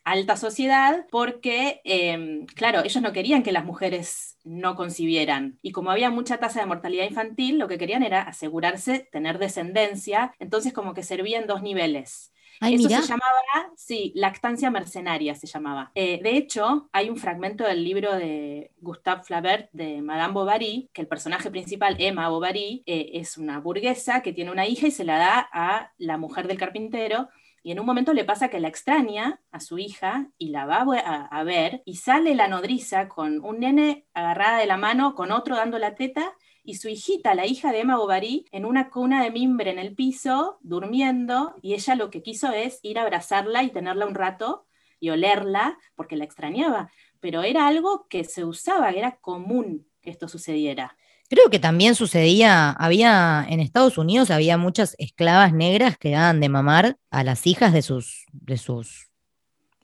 alta 0.05 0.37
sociedad 0.37 1.05
porque, 1.11 1.81
em, 1.83 2.45
claro, 2.45 2.79
ellos 2.85 3.03
no 3.03 3.11
querían 3.11 3.43
que 3.43 3.51
las 3.51 3.65
mujeres 3.65 4.37
no 4.45 4.77
concibieran. 4.77 5.59
Y 5.61 5.73
como 5.73 5.91
había 5.91 6.09
mucha 6.11 6.37
tasa 6.37 6.61
de 6.61 6.65
mortalidad 6.65 7.09
infantil, 7.09 7.59
lo 7.59 7.67
que 7.67 7.77
querían 7.77 8.03
era 8.03 8.21
asegurarse 8.21 9.09
tener 9.11 9.37
descendencia, 9.37 10.33
entonces 10.39 10.71
como 10.71 10.93
que 10.93 11.03
servía 11.03 11.39
en 11.39 11.47
dos 11.47 11.61
niveles. 11.61 12.31
Eso 12.61 12.89
se 12.89 13.01
llamaba, 13.01 13.71
sí, 13.75 14.11
lactancia 14.15 14.69
mercenaria 14.69 15.35
se 15.35 15.47
llamaba. 15.47 15.91
Eh, 15.95 16.19
de 16.21 16.37
hecho, 16.37 16.89
hay 16.91 17.09
un 17.09 17.17
fragmento 17.17 17.63
del 17.63 17.83
libro 17.83 18.15
de 18.15 18.71
Gustave 18.79 19.23
Flaubert 19.23 19.69
de 19.71 20.01
Madame 20.01 20.33
Bovary, 20.33 20.89
que 20.93 21.01
el 21.01 21.07
personaje 21.07 21.49
principal, 21.49 21.95
Emma 21.97 22.29
Bovary, 22.29 22.83
eh, 22.85 23.11
es 23.13 23.37
una 23.37 23.59
burguesa 23.59 24.21
que 24.21 24.33
tiene 24.33 24.51
una 24.51 24.67
hija 24.67 24.87
y 24.87 24.91
se 24.91 25.03
la 25.03 25.17
da 25.17 25.49
a 25.51 25.91
la 25.97 26.17
mujer 26.17 26.47
del 26.47 26.57
carpintero 26.57 27.29
y 27.63 27.71
en 27.71 27.79
un 27.79 27.85
momento 27.85 28.13
le 28.13 28.25
pasa 28.25 28.49
que 28.49 28.59
la 28.59 28.67
extraña 28.67 29.39
a 29.51 29.59
su 29.59 29.77
hija 29.77 30.27
y 30.37 30.49
la 30.49 30.65
va 30.65 30.81
a, 31.29 31.43
ver 31.43 31.83
y 31.85 31.95
sale 31.97 32.33
la 32.33 32.47
nodriza 32.47 33.07
con 33.07 33.43
un 33.43 33.59
nene 33.59 34.05
agarrada 34.13 34.57
de 34.57 34.65
la 34.65 34.77
mano, 34.77 35.13
con 35.13 35.31
otro 35.31 35.55
dando 35.55 35.77
la 35.77 35.95
teta 35.95 36.33
y 36.63 36.75
su 36.75 36.89
hijita, 36.89 37.35
la 37.35 37.45
hija 37.45 37.71
de 37.71 37.81
Emma 37.81 37.97
Bovary, 37.97 38.45
en 38.51 38.65
una 38.65 38.89
cuna 38.89 39.23
de 39.23 39.31
mimbre 39.31 39.71
en 39.71 39.79
el 39.79 39.95
piso, 39.95 40.59
durmiendo, 40.61 41.55
y 41.61 41.73
ella 41.73 41.95
lo 41.95 42.09
que 42.09 42.21
quiso 42.21 42.51
es 42.51 42.79
ir 42.83 42.99
a 42.99 43.03
abrazarla 43.03 43.63
y 43.63 43.71
tenerla 43.71 44.05
un 44.05 44.15
rato 44.15 44.65
y 44.99 45.09
olerla 45.09 45.77
porque 45.95 46.15
la 46.15 46.23
extrañaba, 46.23 46.91
pero 47.19 47.43
era 47.43 47.67
algo 47.67 48.07
que 48.07 48.23
se 48.23 48.45
usaba, 48.45 48.91
era 48.91 49.17
común 49.17 49.87
que 50.01 50.09
esto 50.09 50.27
sucediera. 50.27 50.95
Creo 51.29 51.49
que 51.49 51.59
también 51.59 51.95
sucedía, 51.95 52.71
había 52.71 53.45
en 53.47 53.61
Estados 53.61 53.97
Unidos 53.97 54.31
había 54.31 54.57
muchas 54.57 54.95
esclavas 54.99 55.53
negras 55.53 55.97
que 55.97 56.11
daban 56.11 56.41
de 56.41 56.49
mamar 56.49 56.97
a 57.09 57.23
las 57.23 57.47
hijas 57.47 57.73
de 57.73 57.81
sus, 57.81 58.25
de 58.33 58.57
sus 58.57 59.10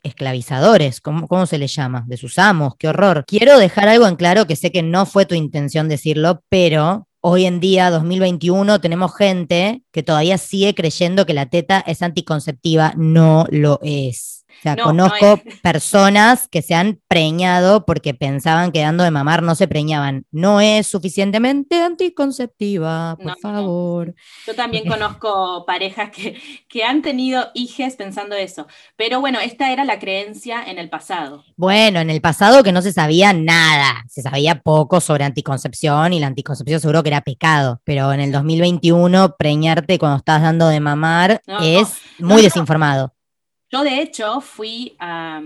esclavizadores, 0.07 1.01
¿cómo, 1.01 1.27
¿cómo, 1.27 1.45
se 1.45 1.57
les 1.57 1.75
llama? 1.75 2.03
De 2.07 2.17
sus 2.17 2.39
amos, 2.39 2.75
qué 2.77 2.87
horror. 2.87 3.23
Quiero 3.27 3.57
dejar 3.59 3.87
algo 3.87 4.07
en 4.07 4.15
claro 4.15 4.47
que 4.47 4.55
sé 4.55 4.71
que 4.71 4.83
no 4.83 5.05
fue 5.05 5.25
tu 5.25 5.35
intención 5.35 5.89
decirlo, 5.89 6.41
pero 6.49 7.07
hoy 7.21 7.45
en 7.45 7.59
día, 7.59 7.89
2021, 7.89 8.79
tenemos 8.79 9.15
gente 9.15 9.83
que 9.91 10.03
todavía 10.03 10.37
sigue 10.37 10.73
creyendo 10.75 11.25
que 11.25 11.33
la 11.33 11.47
teta 11.47 11.83
es 11.85 12.01
anticonceptiva, 12.01 12.93
no 12.95 13.45
lo 13.49 13.79
es. 13.83 14.36
O 14.59 14.61
sea, 14.61 14.75
conozco 14.75 15.39
personas 15.61 16.47
que 16.47 16.61
se 16.61 16.73
han 16.73 16.99
preñado 17.07 17.85
porque 17.85 18.13
pensaban 18.13 18.71
que 18.71 18.81
dando 18.81 19.03
de 19.03 19.11
mamar 19.11 19.43
no 19.43 19.55
se 19.55 19.67
preñaban. 19.67 20.25
No 20.31 20.61
es 20.61 20.87
suficientemente 20.87 21.81
anticonceptiva, 21.81 23.17
por 23.21 23.37
favor. 23.39 24.15
Yo 24.45 24.55
también 24.55 24.85
conozco 24.87 25.65
parejas 25.65 26.09
que, 26.09 26.39
que 26.67 26.83
han 26.83 27.01
tenido 27.01 27.47
hijes 27.53 27.95
pensando 27.95 28.35
eso. 28.35 28.67
Pero 28.95 29.21
bueno, 29.21 29.39
esta 29.39 29.71
era 29.71 29.85
la 29.85 29.99
creencia 29.99 30.63
en 30.63 30.79
el 30.79 30.89
pasado. 30.89 31.43
Bueno, 31.55 31.99
en 31.99 32.09
el 32.09 32.21
pasado 32.21 32.63
que 32.63 32.71
no 32.71 32.81
se 32.81 32.93
sabía 32.93 33.33
nada. 33.33 34.03
Se 34.07 34.21
sabía 34.21 34.61
poco 34.61 35.01
sobre 35.01 35.23
anticoncepción 35.23 36.13
y 36.13 36.19
la 36.19 36.27
anticoncepción 36.27 36.79
seguro 36.79 37.03
que 37.03 37.09
era 37.09 37.21
pecado. 37.21 37.81
Pero 37.83 38.11
en 38.13 38.19
el 38.19 38.31
2021, 38.31 39.35
preñarte 39.37 39.99
cuando 39.99 40.17
estás 40.17 40.41
dando 40.41 40.67
de 40.67 40.79
mamar 40.79 41.41
es 41.61 41.93
muy 42.19 42.41
desinformado. 42.41 43.13
Yo, 43.70 43.84
de 43.84 44.01
hecho, 44.01 44.39
fui 44.39 44.95
a, 44.99 45.41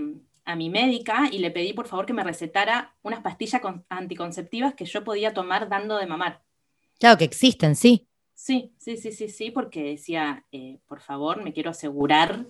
mi 0.56 0.70
médica 0.70 1.28
y 1.32 1.38
le 1.38 1.50
pedí 1.50 1.72
por 1.72 1.86
favor 1.88 2.04
que 2.04 2.12
me 2.12 2.22
recetara 2.22 2.94
unas 3.02 3.20
pastillas 3.20 3.62
anticonceptivas 3.88 4.74
que 4.74 4.84
yo 4.84 5.02
podía 5.02 5.32
tomar 5.32 5.68
dando 5.68 5.96
de 5.96 6.06
mamar. 6.06 6.42
Claro 6.98 7.16
que 7.16 7.24
existen, 7.24 7.74
sí. 7.74 8.06
Sí, 8.34 8.74
sí, 8.76 8.96
sí, 8.96 9.12
sí, 9.12 9.28
sí, 9.28 9.50
porque 9.50 9.82
decía, 9.84 10.44
eh, 10.52 10.78
por 10.86 11.00
favor, 11.00 11.42
me 11.42 11.52
quiero 11.52 11.70
asegurar 11.70 12.44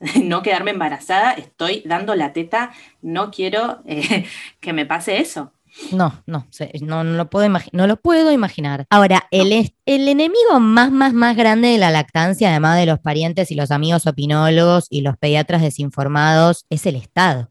de 0.00 0.20
no 0.20 0.42
quedarme 0.42 0.72
embarazada, 0.72 1.32
estoy 1.32 1.82
dando 1.84 2.14
la 2.14 2.32
teta, 2.32 2.72
no 3.00 3.30
quiero 3.30 3.82
eh, 3.86 4.26
que 4.60 4.72
me 4.72 4.86
pase 4.86 5.18
eso. 5.18 5.52
No, 5.92 6.22
no, 6.26 6.46
no, 6.80 7.04
no, 7.04 7.16
lo 7.16 7.30
puedo 7.30 7.48
no 7.72 7.86
lo 7.86 7.96
puedo 7.96 8.32
imaginar. 8.32 8.86
Ahora, 8.90 9.28
el, 9.30 9.52
el 9.84 10.08
enemigo 10.08 10.58
más, 10.58 10.90
más, 10.90 11.12
más 11.12 11.36
grande 11.36 11.68
de 11.68 11.78
la 11.78 11.90
lactancia, 11.90 12.50
además 12.50 12.78
de 12.78 12.86
los 12.86 12.98
parientes 12.98 13.50
y 13.50 13.54
los 13.54 13.70
amigos 13.70 14.06
opinólogos 14.06 14.86
y 14.90 15.02
los 15.02 15.16
pediatras 15.16 15.62
desinformados, 15.62 16.64
es 16.70 16.86
el 16.86 16.96
Estado. 16.96 17.50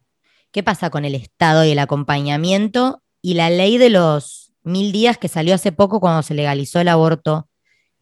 ¿Qué 0.50 0.62
pasa 0.62 0.90
con 0.90 1.04
el 1.04 1.14
Estado 1.14 1.64
y 1.64 1.70
el 1.70 1.78
acompañamiento 1.78 3.02
y 3.22 3.34
la 3.34 3.50
ley 3.50 3.78
de 3.78 3.90
los 3.90 4.52
mil 4.62 4.92
días 4.92 5.18
que 5.18 5.28
salió 5.28 5.54
hace 5.54 5.72
poco 5.72 6.00
cuando 6.00 6.22
se 6.22 6.34
legalizó 6.34 6.80
el 6.80 6.88
aborto 6.88 7.48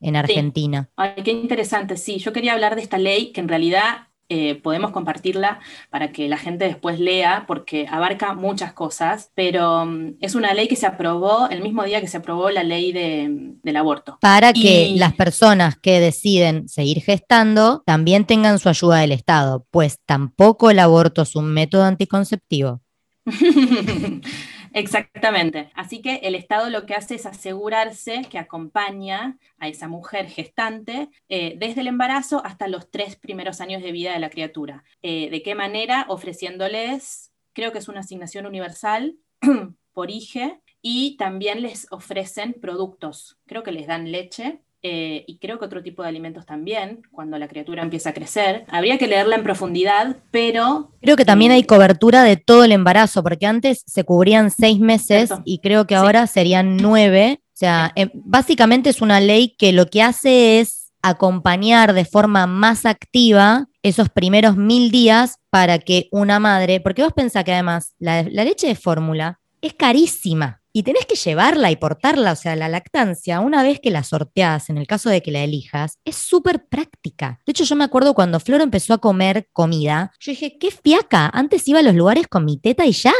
en 0.00 0.16
Argentina? 0.16 0.90
Ay, 0.96 1.22
qué 1.22 1.30
interesante, 1.30 1.96
sí. 1.96 2.18
Yo 2.18 2.32
quería 2.32 2.52
hablar 2.52 2.76
de 2.76 2.82
esta 2.82 2.98
ley 2.98 3.32
que 3.32 3.40
en 3.40 3.48
realidad 3.48 4.08
eh, 4.28 4.54
podemos 4.54 4.90
compartirla 4.90 5.60
para 5.90 6.10
que 6.10 6.28
la 6.28 6.38
gente 6.38 6.64
después 6.64 6.98
lea, 6.98 7.44
porque 7.46 7.86
abarca 7.90 8.32
muchas 8.34 8.72
cosas, 8.72 9.30
pero 9.34 9.84
mm, 9.84 10.14
es 10.20 10.34
una 10.34 10.54
ley 10.54 10.66
que 10.66 10.76
se 10.76 10.86
aprobó 10.86 11.48
el 11.50 11.62
mismo 11.62 11.84
día 11.84 12.00
que 12.00 12.08
se 12.08 12.16
aprobó 12.16 12.50
la 12.50 12.62
ley 12.64 12.92
del 12.92 13.76
aborto. 13.76 14.18
Para 14.20 14.52
que 14.52 14.92
las 14.96 15.14
personas 15.14 15.76
que 15.76 16.00
deciden 16.00 16.68
seguir 16.68 17.02
gestando 17.02 17.82
también 17.84 18.24
tengan 18.24 18.58
su 18.58 18.68
ayuda 18.68 18.98
del 18.98 19.12
Estado, 19.12 19.66
pues 19.70 19.98
tampoco 20.06 20.70
el 20.70 20.78
aborto 20.78 21.22
es 21.22 21.36
un 21.36 21.52
método 21.52 21.84
anticonceptivo. 21.84 22.80
Exactamente. 24.74 25.70
Así 25.74 26.02
que 26.02 26.16
el 26.16 26.34
Estado 26.34 26.68
lo 26.68 26.84
que 26.84 26.94
hace 26.94 27.14
es 27.14 27.26
asegurarse 27.26 28.22
que 28.28 28.38
acompaña 28.38 29.38
a 29.58 29.68
esa 29.68 29.86
mujer 29.86 30.28
gestante 30.28 31.10
eh, 31.28 31.54
desde 31.58 31.82
el 31.82 31.86
embarazo 31.86 32.44
hasta 32.44 32.66
los 32.66 32.90
tres 32.90 33.14
primeros 33.14 33.60
años 33.60 33.82
de 33.82 33.92
vida 33.92 34.12
de 34.12 34.18
la 34.18 34.30
criatura. 34.30 34.82
Eh, 35.00 35.30
¿De 35.30 35.42
qué 35.42 35.54
manera? 35.54 36.06
Ofreciéndoles, 36.08 37.32
creo 37.52 37.70
que 37.70 37.78
es 37.78 37.88
una 37.88 38.00
asignación 38.00 38.46
universal 38.46 39.16
por 39.92 40.10
IGE, 40.10 40.60
y 40.86 41.16
también 41.16 41.62
les 41.62 41.90
ofrecen 41.90 42.52
productos. 42.52 43.38
Creo 43.46 43.62
que 43.62 43.72
les 43.72 43.86
dan 43.86 44.12
leche 44.12 44.60
eh, 44.86 45.24
y 45.26 45.38
creo 45.38 45.58
que 45.58 45.64
otro 45.64 45.82
tipo 45.82 46.02
de 46.02 46.10
alimentos 46.10 46.44
también, 46.44 47.00
cuando 47.10 47.38
la 47.38 47.48
criatura 47.48 47.82
empieza 47.82 48.10
a 48.10 48.12
crecer. 48.12 48.66
Habría 48.68 48.98
que 48.98 49.06
leerla 49.06 49.34
en 49.34 49.42
profundidad, 49.42 50.18
pero... 50.30 50.90
Creo 51.00 51.16
que 51.16 51.24
también 51.24 51.52
hay 51.52 51.64
cobertura 51.64 52.22
de 52.22 52.36
todo 52.36 52.64
el 52.64 52.72
embarazo, 52.72 53.22
porque 53.22 53.46
antes 53.46 53.82
se 53.86 54.04
cubrían 54.04 54.50
seis 54.50 54.78
meses 54.78 55.30
y 55.46 55.60
creo 55.60 55.86
que 55.86 55.94
ahora 55.94 56.26
serían 56.26 56.76
nueve. 56.76 57.40
O 57.40 57.56
sea, 57.56 57.92
em, 57.96 58.10
básicamente 58.12 58.90
es 58.90 59.00
una 59.00 59.20
ley 59.20 59.56
que 59.56 59.72
lo 59.72 59.86
que 59.86 60.02
hace 60.02 60.60
es 60.60 60.92
acompañar 61.00 61.94
de 61.94 62.04
forma 62.04 62.46
más 62.46 62.84
activa 62.84 63.68
esos 63.82 64.10
primeros 64.10 64.58
mil 64.58 64.90
días 64.90 65.38
para 65.48 65.78
que 65.78 66.08
una 66.12 66.40
madre, 66.40 66.80
porque 66.80 67.02
vos 67.02 67.14
pensás 67.14 67.44
que 67.44 67.54
además 67.54 67.94
la, 67.98 68.22
la 68.24 68.44
leche 68.44 68.66
de 68.66 68.74
fórmula 68.74 69.40
es 69.62 69.72
carísima. 69.72 70.60
Y 70.76 70.82
tenés 70.82 71.06
que 71.06 71.14
llevarla 71.14 71.70
y 71.70 71.76
portarla, 71.76 72.32
o 72.32 72.36
sea, 72.36 72.56
la 72.56 72.68
lactancia, 72.68 73.38
una 73.38 73.62
vez 73.62 73.78
que 73.78 73.92
la 73.92 74.02
sorteás, 74.02 74.70
en 74.70 74.76
el 74.76 74.88
caso 74.88 75.08
de 75.08 75.22
que 75.22 75.30
la 75.30 75.44
elijas, 75.44 76.00
es 76.04 76.16
súper 76.16 76.66
práctica. 76.66 77.38
De 77.46 77.52
hecho, 77.52 77.62
yo 77.62 77.76
me 77.76 77.84
acuerdo 77.84 78.12
cuando 78.12 78.40
Flor 78.40 78.60
empezó 78.60 78.92
a 78.92 78.98
comer 78.98 79.48
comida, 79.52 80.12
yo 80.18 80.32
dije, 80.32 80.58
qué 80.58 80.72
fiaca, 80.72 81.30
antes 81.32 81.68
iba 81.68 81.78
a 81.78 81.82
los 81.82 81.94
lugares 81.94 82.26
con 82.26 82.44
mi 82.44 82.58
teta 82.58 82.84
y 82.86 82.90
ya. 82.90 83.12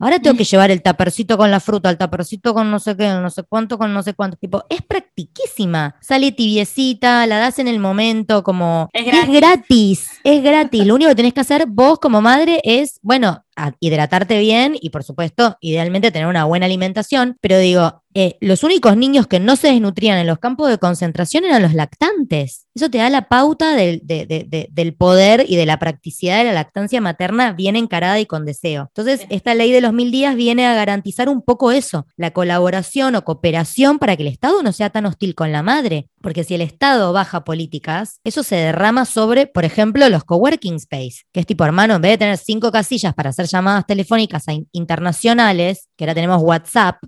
Ahora 0.00 0.18
tengo 0.18 0.36
que 0.36 0.42
llevar 0.44 0.72
el 0.72 0.82
tapercito 0.82 1.38
con 1.38 1.52
la 1.52 1.60
fruta, 1.60 1.88
el 1.88 1.98
tapercito 1.98 2.52
con 2.52 2.68
no 2.68 2.80
sé 2.80 2.96
qué, 2.96 3.06
no 3.10 3.30
sé 3.30 3.44
cuánto, 3.44 3.78
con 3.78 3.94
no 3.94 4.02
sé 4.02 4.14
cuánto. 4.14 4.36
Tipo, 4.36 4.64
es 4.68 4.82
practiquísima. 4.82 5.94
Sale 6.00 6.32
tibiecita, 6.32 7.24
la 7.28 7.38
das 7.38 7.60
en 7.60 7.68
el 7.68 7.78
momento, 7.78 8.42
como. 8.42 8.88
Es 8.92 9.06
Es 9.06 9.28
gratis, 9.28 10.10
es 10.24 10.42
gratis. 10.42 10.84
Lo 10.84 10.96
único 10.96 11.10
que 11.10 11.14
tenés 11.14 11.32
que 11.32 11.40
hacer 11.42 11.66
vos 11.68 12.00
como 12.00 12.20
madre 12.20 12.60
es, 12.64 12.98
bueno, 13.02 13.44
a- 13.56 13.72
hidratarte 13.80 14.38
bien 14.38 14.76
y, 14.80 14.90
por 14.90 15.04
supuesto, 15.04 15.56
idealmente 15.60 16.10
tener 16.10 16.28
una 16.28 16.44
buena 16.44 16.66
alimentación. 16.66 17.36
Pero 17.40 17.58
digo, 17.58 18.02
eh, 18.14 18.36
los 18.40 18.62
únicos 18.62 18.96
niños 18.96 19.26
que 19.26 19.40
no 19.40 19.56
se 19.56 19.68
desnutrían 19.68 20.18
en 20.18 20.26
los 20.26 20.38
campos 20.38 20.68
de 20.68 20.76
concentración 20.78 21.44
eran 21.46 21.62
los 21.62 21.72
lactantes. 21.72 22.66
Eso 22.74 22.90
te 22.90 22.98
da 22.98 23.08
la 23.10 23.28
pauta 23.28 23.74
del, 23.74 24.00
de- 24.04 24.26
de- 24.26 24.44
de- 24.48 24.68
del 24.70 24.94
poder 24.94 25.44
y 25.48 25.56
de 25.56 25.64
la 25.66 25.78
practicidad 25.78 26.38
de 26.38 26.44
la 26.44 26.52
lactancia 26.52 27.00
materna 27.00 27.52
bien 27.52 27.74
encarada 27.76 28.20
y 28.20 28.26
con 28.26 28.44
deseo. 28.44 28.90
Entonces, 28.94 29.26
esta 29.30 29.54
ley 29.54 29.72
de 29.72 29.80
los 29.80 29.92
mil 29.94 30.10
días 30.10 30.34
viene 30.36 30.66
a 30.66 30.74
garantizar 30.74 31.28
un 31.30 31.42
poco 31.42 31.72
eso, 31.72 32.06
la 32.16 32.32
colaboración 32.32 33.14
o 33.14 33.24
cooperación 33.24 33.98
para 33.98 34.16
que 34.16 34.22
el 34.22 34.28
Estado 34.28 34.62
no 34.62 34.72
sea 34.72 34.90
tan 34.90 35.06
hostil 35.06 35.34
con 35.34 35.52
la 35.52 35.62
madre. 35.62 36.08
Porque 36.20 36.44
si 36.44 36.54
el 36.54 36.60
Estado 36.60 37.12
baja 37.12 37.44
políticas, 37.44 38.20
eso 38.24 38.42
se 38.42 38.56
derrama 38.56 39.04
sobre, 39.06 39.46
por 39.46 39.64
ejemplo, 39.64 40.08
los 40.08 40.24
coworking 40.24 40.74
space, 40.76 41.22
que 41.32 41.40
es 41.40 41.46
tipo, 41.46 41.64
hermano, 41.64 41.96
en 41.96 42.02
vez 42.02 42.12
de 42.12 42.18
tener 42.18 42.36
cinco 42.38 42.70
casillas 42.70 43.14
para 43.14 43.30
hacer 43.30 43.41
llamadas 43.50 43.86
telefónicas 43.86 44.48
a 44.48 44.52
in- 44.52 44.68
internacionales, 44.72 45.88
que 45.96 46.04
ahora 46.04 46.14
tenemos 46.14 46.42
WhatsApp, 46.42 47.02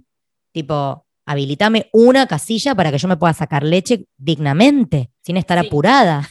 tipo, 0.52 1.06
habilitame 1.26 1.88
una 1.92 2.26
casilla 2.26 2.74
para 2.74 2.90
que 2.90 2.98
yo 2.98 3.08
me 3.08 3.16
pueda 3.16 3.32
sacar 3.32 3.62
leche 3.62 4.06
dignamente, 4.16 5.10
sin 5.22 5.36
estar 5.36 5.58
Sí. 5.60 5.66
apurada. 5.66 6.28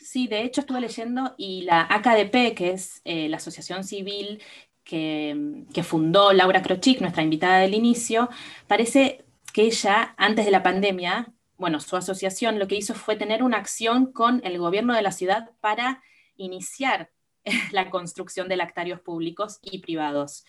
Sí, 0.00 0.26
de 0.28 0.42
hecho 0.42 0.62
estuve 0.62 0.80
leyendo 0.80 1.34
y 1.36 1.62
la 1.62 1.82
AKDP, 1.90 2.54
que 2.54 2.70
es 2.70 3.02
eh, 3.04 3.28
la 3.28 3.36
asociación 3.36 3.84
civil 3.84 4.40
que, 4.84 5.64
que 5.74 5.82
fundó 5.82 6.32
Laura 6.32 6.62
Krochik, 6.62 7.00
nuestra 7.02 7.22
invitada 7.22 7.58
del 7.58 7.74
inicio, 7.74 8.30
parece 8.66 9.24
que 9.52 9.62
ella, 9.62 10.14
antes 10.16 10.46
de 10.46 10.50
la 10.50 10.62
pandemia, 10.62 11.32
bueno, 11.58 11.80
su 11.80 11.96
asociación 11.96 12.58
lo 12.58 12.68
que 12.68 12.76
hizo 12.76 12.94
fue 12.94 13.16
tener 13.16 13.42
una 13.42 13.58
acción 13.58 14.10
con 14.12 14.40
el 14.44 14.56
gobierno 14.58 14.94
de 14.94 15.02
la 15.02 15.12
ciudad 15.12 15.50
para 15.60 16.02
iniciar 16.36 17.10
la 17.72 17.90
construcción 17.90 18.48
de 18.48 18.56
lactarios 18.56 19.00
públicos 19.00 19.58
y 19.62 19.78
privados. 19.78 20.44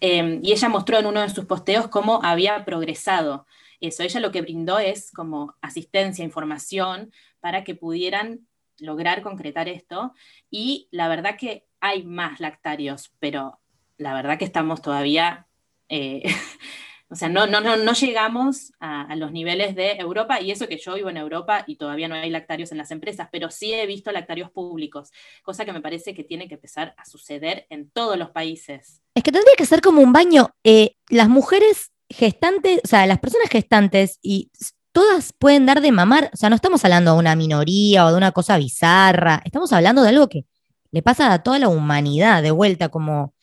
Eh, 0.00 0.40
y 0.42 0.52
ella 0.52 0.68
mostró 0.68 0.98
en 0.98 1.06
uno 1.06 1.20
de 1.22 1.30
sus 1.30 1.44
posteos 1.44 1.88
cómo 1.88 2.20
había 2.22 2.64
progresado 2.64 3.46
eso. 3.80 4.02
Ella 4.02 4.20
lo 4.20 4.32
que 4.32 4.42
brindó 4.42 4.78
es 4.78 5.10
como 5.10 5.54
asistencia, 5.60 6.24
información 6.24 7.12
para 7.40 7.64
que 7.64 7.74
pudieran 7.74 8.46
lograr 8.78 9.22
concretar 9.22 9.68
esto. 9.68 10.12
Y 10.50 10.88
la 10.90 11.08
verdad 11.08 11.36
que 11.38 11.66
hay 11.80 12.04
más 12.04 12.40
lactarios, 12.40 13.12
pero 13.18 13.58
la 13.98 14.14
verdad 14.14 14.38
que 14.38 14.44
estamos 14.44 14.82
todavía, 14.82 15.46
eh, 15.88 16.22
o 17.08 17.14
sea, 17.14 17.28
no, 17.28 17.46
no, 17.46 17.60
no, 17.60 17.76
no 17.76 17.92
llegamos 17.92 18.72
a, 18.80 19.14
los 19.16 19.30
niveles 19.30 19.76
de 19.76 19.92
Europa, 19.92 20.40
y 20.40 20.50
eso 20.50 20.66
que 20.66 20.78
yo 20.78 20.94
vivo 20.94 21.08
en 21.08 21.16
Europa 21.16 21.64
y 21.66 21.76
todavía 21.76 22.08
no 22.08 22.16
hay 22.16 22.30
lactarios 22.30 22.72
en 22.72 22.78
las 22.78 22.90
empresas, 22.90 23.28
pero 23.30 23.50
sí 23.50 23.72
he 23.72 23.86
visto 23.86 24.10
lactarios 24.10 24.50
públicos, 24.50 25.10
cosa 25.42 25.64
que 25.64 25.72
me 25.72 25.80
parece 25.80 26.14
que 26.14 26.24
tiene 26.24 26.48
que 26.48 26.54
empezar 26.54 26.94
a 26.96 27.04
suceder 27.04 27.66
en 27.70 27.90
todos 27.90 28.18
los 28.18 28.30
países. 28.30 29.02
Es 29.14 29.22
que 29.22 29.32
tendría 29.32 29.54
que 29.56 29.66
ser 29.66 29.80
como 29.80 30.00
un 30.00 30.12
baño. 30.12 30.50
Eh, 30.64 30.96
las 31.08 31.28
mujeres 31.28 31.92
gestantes, 32.10 32.80
o 32.84 32.88
sea, 32.88 33.06
las 33.06 33.20
personas 33.20 33.48
gestantes 33.50 34.18
y 34.20 34.50
todas 34.90 35.32
pueden 35.32 35.66
dar 35.66 35.80
de 35.80 35.92
mamar, 35.92 36.30
o 36.32 36.36
sea, 36.36 36.50
no 36.50 36.56
estamos 36.56 36.84
hablando 36.84 37.12
de 37.12 37.18
una 37.18 37.36
minoría 37.36 38.06
o 38.06 38.10
de 38.10 38.16
una 38.16 38.32
cosa 38.32 38.56
bizarra, 38.58 39.42
estamos 39.44 39.72
hablando 39.72 40.02
de 40.02 40.08
algo 40.08 40.28
que 40.28 40.46
le 40.90 41.02
pasa 41.02 41.32
a 41.32 41.42
toda 41.42 41.58
la 41.58 41.68
humanidad 41.68 42.42
de 42.42 42.50
vuelta, 42.50 42.88
como 42.88 43.34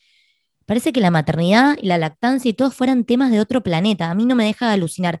parece 0.66 0.92
que 0.92 1.00
la 1.00 1.10
maternidad 1.10 1.76
y 1.80 1.86
la 1.86 1.98
lactancia 1.98 2.48
y 2.48 2.54
todo 2.54 2.70
fueran 2.70 3.04
temas 3.04 3.30
de 3.30 3.40
otro 3.40 3.62
planeta, 3.62 4.10
a 4.10 4.14
mí 4.14 4.26
no 4.26 4.34
me 4.34 4.44
deja 4.44 4.68
de 4.68 4.74
alucinar. 4.74 5.20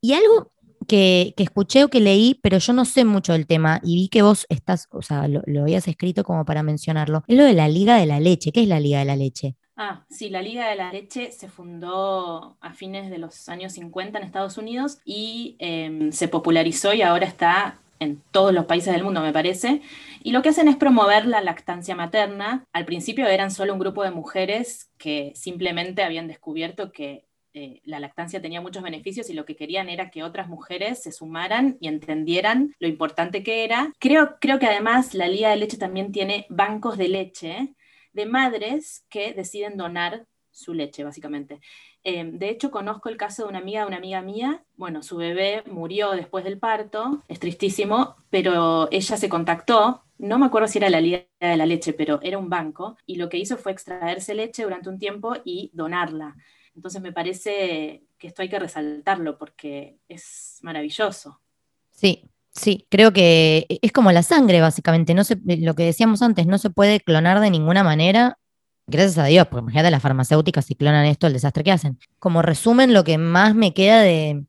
Y 0.00 0.14
algo 0.14 0.52
que, 0.86 1.34
que 1.36 1.42
escuché 1.42 1.84
o 1.84 1.88
que 1.88 2.00
leí, 2.00 2.38
pero 2.42 2.58
yo 2.58 2.72
no 2.72 2.84
sé 2.84 3.04
mucho 3.04 3.32
del 3.32 3.46
tema 3.46 3.80
y 3.82 3.96
vi 3.96 4.08
que 4.08 4.22
vos 4.22 4.46
estás, 4.48 4.88
o 4.90 5.02
sea, 5.02 5.28
lo, 5.28 5.42
lo 5.46 5.62
habías 5.62 5.88
escrito 5.88 6.24
como 6.24 6.44
para 6.44 6.62
mencionarlo, 6.62 7.24
es 7.26 7.36
lo 7.36 7.44
de 7.44 7.54
la 7.54 7.68
Liga 7.68 7.96
de 7.96 8.06
la 8.06 8.20
Leche. 8.20 8.52
¿Qué 8.52 8.62
es 8.62 8.68
la 8.68 8.80
Liga 8.80 9.00
de 9.00 9.04
la 9.04 9.16
Leche? 9.16 9.56
Ah, 9.78 10.06
sí, 10.08 10.30
la 10.30 10.40
Liga 10.40 10.68
de 10.70 10.76
la 10.76 10.90
Leche 10.90 11.32
se 11.32 11.48
fundó 11.48 12.56
a 12.60 12.72
fines 12.72 13.10
de 13.10 13.18
los 13.18 13.48
años 13.50 13.74
50 13.74 14.18
en 14.18 14.24
Estados 14.24 14.56
Unidos 14.56 14.98
y 15.04 15.56
eh, 15.58 16.08
se 16.12 16.28
popularizó 16.28 16.94
y 16.94 17.02
ahora 17.02 17.26
está 17.26 17.78
en 17.98 18.22
todos 18.30 18.52
los 18.52 18.66
países 18.66 18.92
del 18.92 19.04
mundo, 19.04 19.20
me 19.20 19.32
parece. 19.32 19.82
Y 20.22 20.32
lo 20.32 20.42
que 20.42 20.50
hacen 20.50 20.68
es 20.68 20.76
promover 20.76 21.26
la 21.26 21.40
lactancia 21.40 21.94
materna. 21.94 22.64
Al 22.72 22.84
principio 22.84 23.26
eran 23.26 23.50
solo 23.50 23.72
un 23.72 23.78
grupo 23.78 24.02
de 24.02 24.10
mujeres 24.10 24.90
que 24.98 25.32
simplemente 25.34 26.02
habían 26.02 26.28
descubierto 26.28 26.92
que 26.92 27.26
eh, 27.54 27.80
la 27.84 28.00
lactancia 28.00 28.42
tenía 28.42 28.60
muchos 28.60 28.82
beneficios 28.82 29.30
y 29.30 29.32
lo 29.32 29.46
que 29.46 29.56
querían 29.56 29.88
era 29.88 30.10
que 30.10 30.22
otras 30.22 30.46
mujeres 30.46 31.02
se 31.02 31.10
sumaran 31.10 31.78
y 31.80 31.88
entendieran 31.88 32.74
lo 32.78 32.86
importante 32.86 33.42
que 33.42 33.64
era. 33.64 33.92
Creo, 33.98 34.36
creo 34.40 34.58
que 34.58 34.66
además 34.66 35.14
la 35.14 35.26
Liga 35.26 35.48
de 35.48 35.56
Leche 35.56 35.78
también 35.78 36.12
tiene 36.12 36.44
bancos 36.50 36.98
de 36.98 37.08
leche 37.08 37.74
de 38.12 38.26
madres 38.26 39.06
que 39.08 39.32
deciden 39.32 39.78
donar 39.78 40.26
su 40.56 40.72
leche, 40.74 41.04
básicamente. 41.04 41.60
Eh, 42.02 42.24
de 42.24 42.48
hecho, 42.48 42.70
conozco 42.70 43.08
el 43.08 43.16
caso 43.16 43.42
de 43.42 43.50
una 43.50 43.58
amiga 43.58 43.86
una 43.86 43.98
amiga 43.98 44.22
mía. 44.22 44.64
Bueno, 44.76 45.02
su 45.02 45.18
bebé 45.18 45.62
murió 45.66 46.12
después 46.12 46.44
del 46.44 46.58
parto, 46.58 47.22
es 47.28 47.38
tristísimo, 47.38 48.16
pero 48.30 48.88
ella 48.90 49.16
se 49.16 49.28
contactó. 49.28 50.02
No 50.18 50.38
me 50.38 50.46
acuerdo 50.46 50.68
si 50.68 50.78
era 50.78 50.88
la 50.88 51.00
Liga 51.00 51.26
de 51.40 51.56
la 51.58 51.66
Leche, 51.66 51.92
pero 51.92 52.20
era 52.22 52.38
un 52.38 52.48
banco, 52.48 52.96
y 53.04 53.16
lo 53.16 53.28
que 53.28 53.36
hizo 53.36 53.58
fue 53.58 53.72
extraerse 53.72 54.34
leche 54.34 54.62
durante 54.62 54.88
un 54.88 54.98
tiempo 54.98 55.34
y 55.44 55.70
donarla. 55.74 56.34
Entonces 56.74 57.02
me 57.02 57.12
parece 57.12 58.04
que 58.18 58.26
esto 58.28 58.40
hay 58.40 58.48
que 58.48 58.58
resaltarlo 58.58 59.36
porque 59.38 59.98
es 60.08 60.58
maravilloso. 60.62 61.40
Sí, 61.90 62.30
Sí, 62.56 62.86
creo 62.88 63.12
que 63.12 63.66
es 63.68 63.92
como 63.92 64.12
la 64.12 64.22
sangre, 64.22 64.62
básicamente. 64.62 65.12
No 65.12 65.22
lo 65.44 65.74
que 65.74 65.82
decíamos 65.84 66.22
antes, 66.22 66.46
no 66.46 66.56
se 66.56 66.70
puede 66.70 67.00
clonar 67.00 67.40
de 67.40 67.50
ninguna 67.50 67.84
manera. 67.84 68.38
Gracias 68.88 69.18
a 69.18 69.24
Dios, 69.24 69.46
porque 69.48 69.62
imagínate 69.62 69.90
las 69.90 70.02
farmacéuticas 70.02 70.64
si 70.64 70.76
clonan 70.76 71.06
esto, 71.06 71.26
el 71.26 71.32
desastre 71.32 71.64
que 71.64 71.72
hacen. 71.72 71.98
Como 72.18 72.42
resumen, 72.42 72.94
lo 72.94 73.02
que 73.02 73.18
más 73.18 73.54
me 73.54 73.74
queda 73.74 74.00
de, 74.00 74.44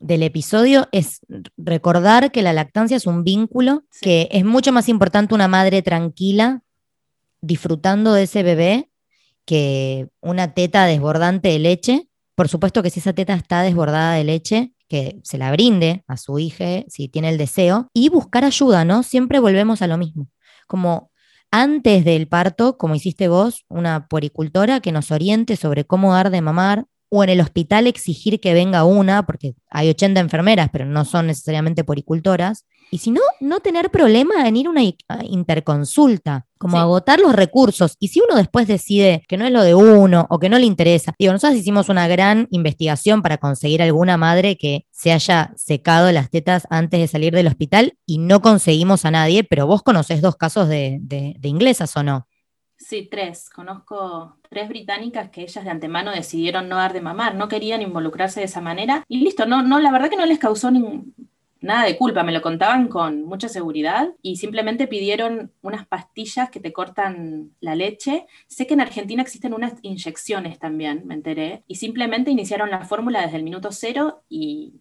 del 0.00 0.22
episodio 0.22 0.88
es 0.92 1.20
recordar 1.56 2.32
que 2.32 2.42
la 2.42 2.52
lactancia 2.52 2.96
es 2.96 3.06
un 3.06 3.22
vínculo, 3.22 3.84
sí. 3.90 4.00
que 4.02 4.28
es 4.32 4.44
mucho 4.44 4.72
más 4.72 4.88
importante 4.88 5.34
una 5.34 5.48
madre 5.48 5.82
tranquila 5.82 6.62
disfrutando 7.42 8.14
de 8.14 8.22
ese 8.22 8.42
bebé 8.42 8.90
que 9.44 10.08
una 10.20 10.54
teta 10.54 10.86
desbordante 10.86 11.48
de 11.48 11.58
leche. 11.58 12.08
Por 12.34 12.48
supuesto 12.48 12.82
que 12.82 12.90
si 12.90 13.00
esa 13.00 13.12
teta 13.12 13.34
está 13.34 13.62
desbordada 13.62 14.14
de 14.14 14.24
leche, 14.24 14.72
que 14.88 15.20
se 15.22 15.38
la 15.38 15.50
brinde 15.52 16.04
a 16.06 16.16
su 16.16 16.38
hija 16.38 16.84
si 16.88 17.08
tiene 17.08 17.28
el 17.28 17.38
deseo 17.38 17.88
y 17.94 18.08
buscar 18.08 18.44
ayuda, 18.44 18.84
¿no? 18.84 19.02
Siempre 19.02 19.38
volvemos 19.38 19.82
a 19.82 19.86
lo 19.86 19.98
mismo. 19.98 20.28
Como 20.66 21.11
antes 21.52 22.04
del 22.04 22.26
parto, 22.26 22.78
como 22.78 22.94
hiciste 22.96 23.28
vos, 23.28 23.64
una 23.68 24.08
puericultora 24.08 24.80
que 24.80 24.90
nos 24.90 25.12
oriente 25.12 25.56
sobre 25.56 25.84
cómo 25.84 26.14
dar 26.14 26.30
de 26.30 26.40
mamar, 26.40 26.86
o 27.14 27.22
en 27.22 27.28
el 27.28 27.42
hospital 27.42 27.86
exigir 27.86 28.40
que 28.40 28.54
venga 28.54 28.84
una, 28.84 29.26
porque 29.26 29.54
hay 29.68 29.90
80 29.90 30.18
enfermeras, 30.18 30.70
pero 30.72 30.86
no 30.86 31.04
son 31.04 31.26
necesariamente 31.26 31.84
puericultoras. 31.84 32.64
Y 32.90 32.98
si 32.98 33.10
no, 33.10 33.20
no 33.38 33.60
tener 33.60 33.90
problema 33.90 34.48
en 34.48 34.56
ir 34.56 34.66
a 34.66 34.70
una 34.70 34.82
interconsulta, 35.22 36.46
como 36.56 36.78
sí. 36.78 36.80
agotar 36.80 37.20
los 37.20 37.34
recursos. 37.34 37.96
Y 37.98 38.08
si 38.08 38.20
uno 38.20 38.36
después 38.36 38.66
decide 38.66 39.24
que 39.28 39.36
no 39.36 39.44
es 39.44 39.52
lo 39.52 39.62
de 39.62 39.74
uno 39.74 40.26
o 40.30 40.38
que 40.38 40.48
no 40.48 40.58
le 40.58 40.64
interesa, 40.64 41.14
digo, 41.18 41.34
nosotros 41.34 41.58
hicimos 41.58 41.90
una 41.90 42.08
gran 42.08 42.48
investigación 42.50 43.20
para 43.20 43.36
conseguir 43.36 43.82
alguna 43.82 44.16
madre 44.16 44.56
que 44.56 44.86
se 44.90 45.12
haya 45.12 45.52
secado 45.54 46.10
las 46.12 46.30
tetas 46.30 46.66
antes 46.70 46.98
de 46.98 47.08
salir 47.08 47.34
del 47.34 47.46
hospital 47.46 47.98
y 48.06 48.18
no 48.18 48.40
conseguimos 48.40 49.04
a 49.04 49.10
nadie, 49.10 49.44
pero 49.44 49.66
vos 49.66 49.82
conocés 49.82 50.22
dos 50.22 50.36
casos 50.36 50.66
de, 50.66 50.96
de, 51.02 51.36
de 51.38 51.48
inglesas 51.50 51.94
o 51.94 52.02
no. 52.02 52.26
Sí, 52.84 53.06
tres. 53.08 53.48
Conozco 53.48 54.36
tres 54.50 54.68
británicas 54.68 55.30
que 55.30 55.42
ellas 55.42 55.64
de 55.64 55.70
antemano 55.70 56.10
decidieron 56.10 56.68
no 56.68 56.76
dar 56.76 56.92
de 56.92 57.00
mamar, 57.00 57.36
no 57.36 57.48
querían 57.48 57.80
involucrarse 57.80 58.40
de 58.40 58.46
esa 58.46 58.60
manera 58.60 59.04
y 59.08 59.20
listo, 59.20 59.46
no, 59.46 59.62
no, 59.62 59.78
la 59.78 59.92
verdad 59.92 60.10
que 60.10 60.16
no 60.16 60.26
les 60.26 60.40
causó 60.40 60.70
nada 61.60 61.84
de 61.84 61.96
culpa, 61.96 62.24
me 62.24 62.32
lo 62.32 62.42
contaban 62.42 62.88
con 62.88 63.22
mucha 63.24 63.48
seguridad 63.48 64.10
y 64.20 64.36
simplemente 64.36 64.88
pidieron 64.88 65.52
unas 65.62 65.86
pastillas 65.86 66.50
que 66.50 66.58
te 66.58 66.72
cortan 66.72 67.52
la 67.60 67.76
leche. 67.76 68.26
Sé 68.48 68.66
que 68.66 68.74
en 68.74 68.80
Argentina 68.80 69.22
existen 69.22 69.54
unas 69.54 69.74
inyecciones 69.82 70.58
también, 70.58 71.06
me 71.06 71.14
enteré, 71.14 71.62
y 71.68 71.76
simplemente 71.76 72.32
iniciaron 72.32 72.70
la 72.70 72.84
fórmula 72.84 73.22
desde 73.22 73.36
el 73.36 73.44
minuto 73.44 73.70
cero 73.70 74.24
y 74.28 74.74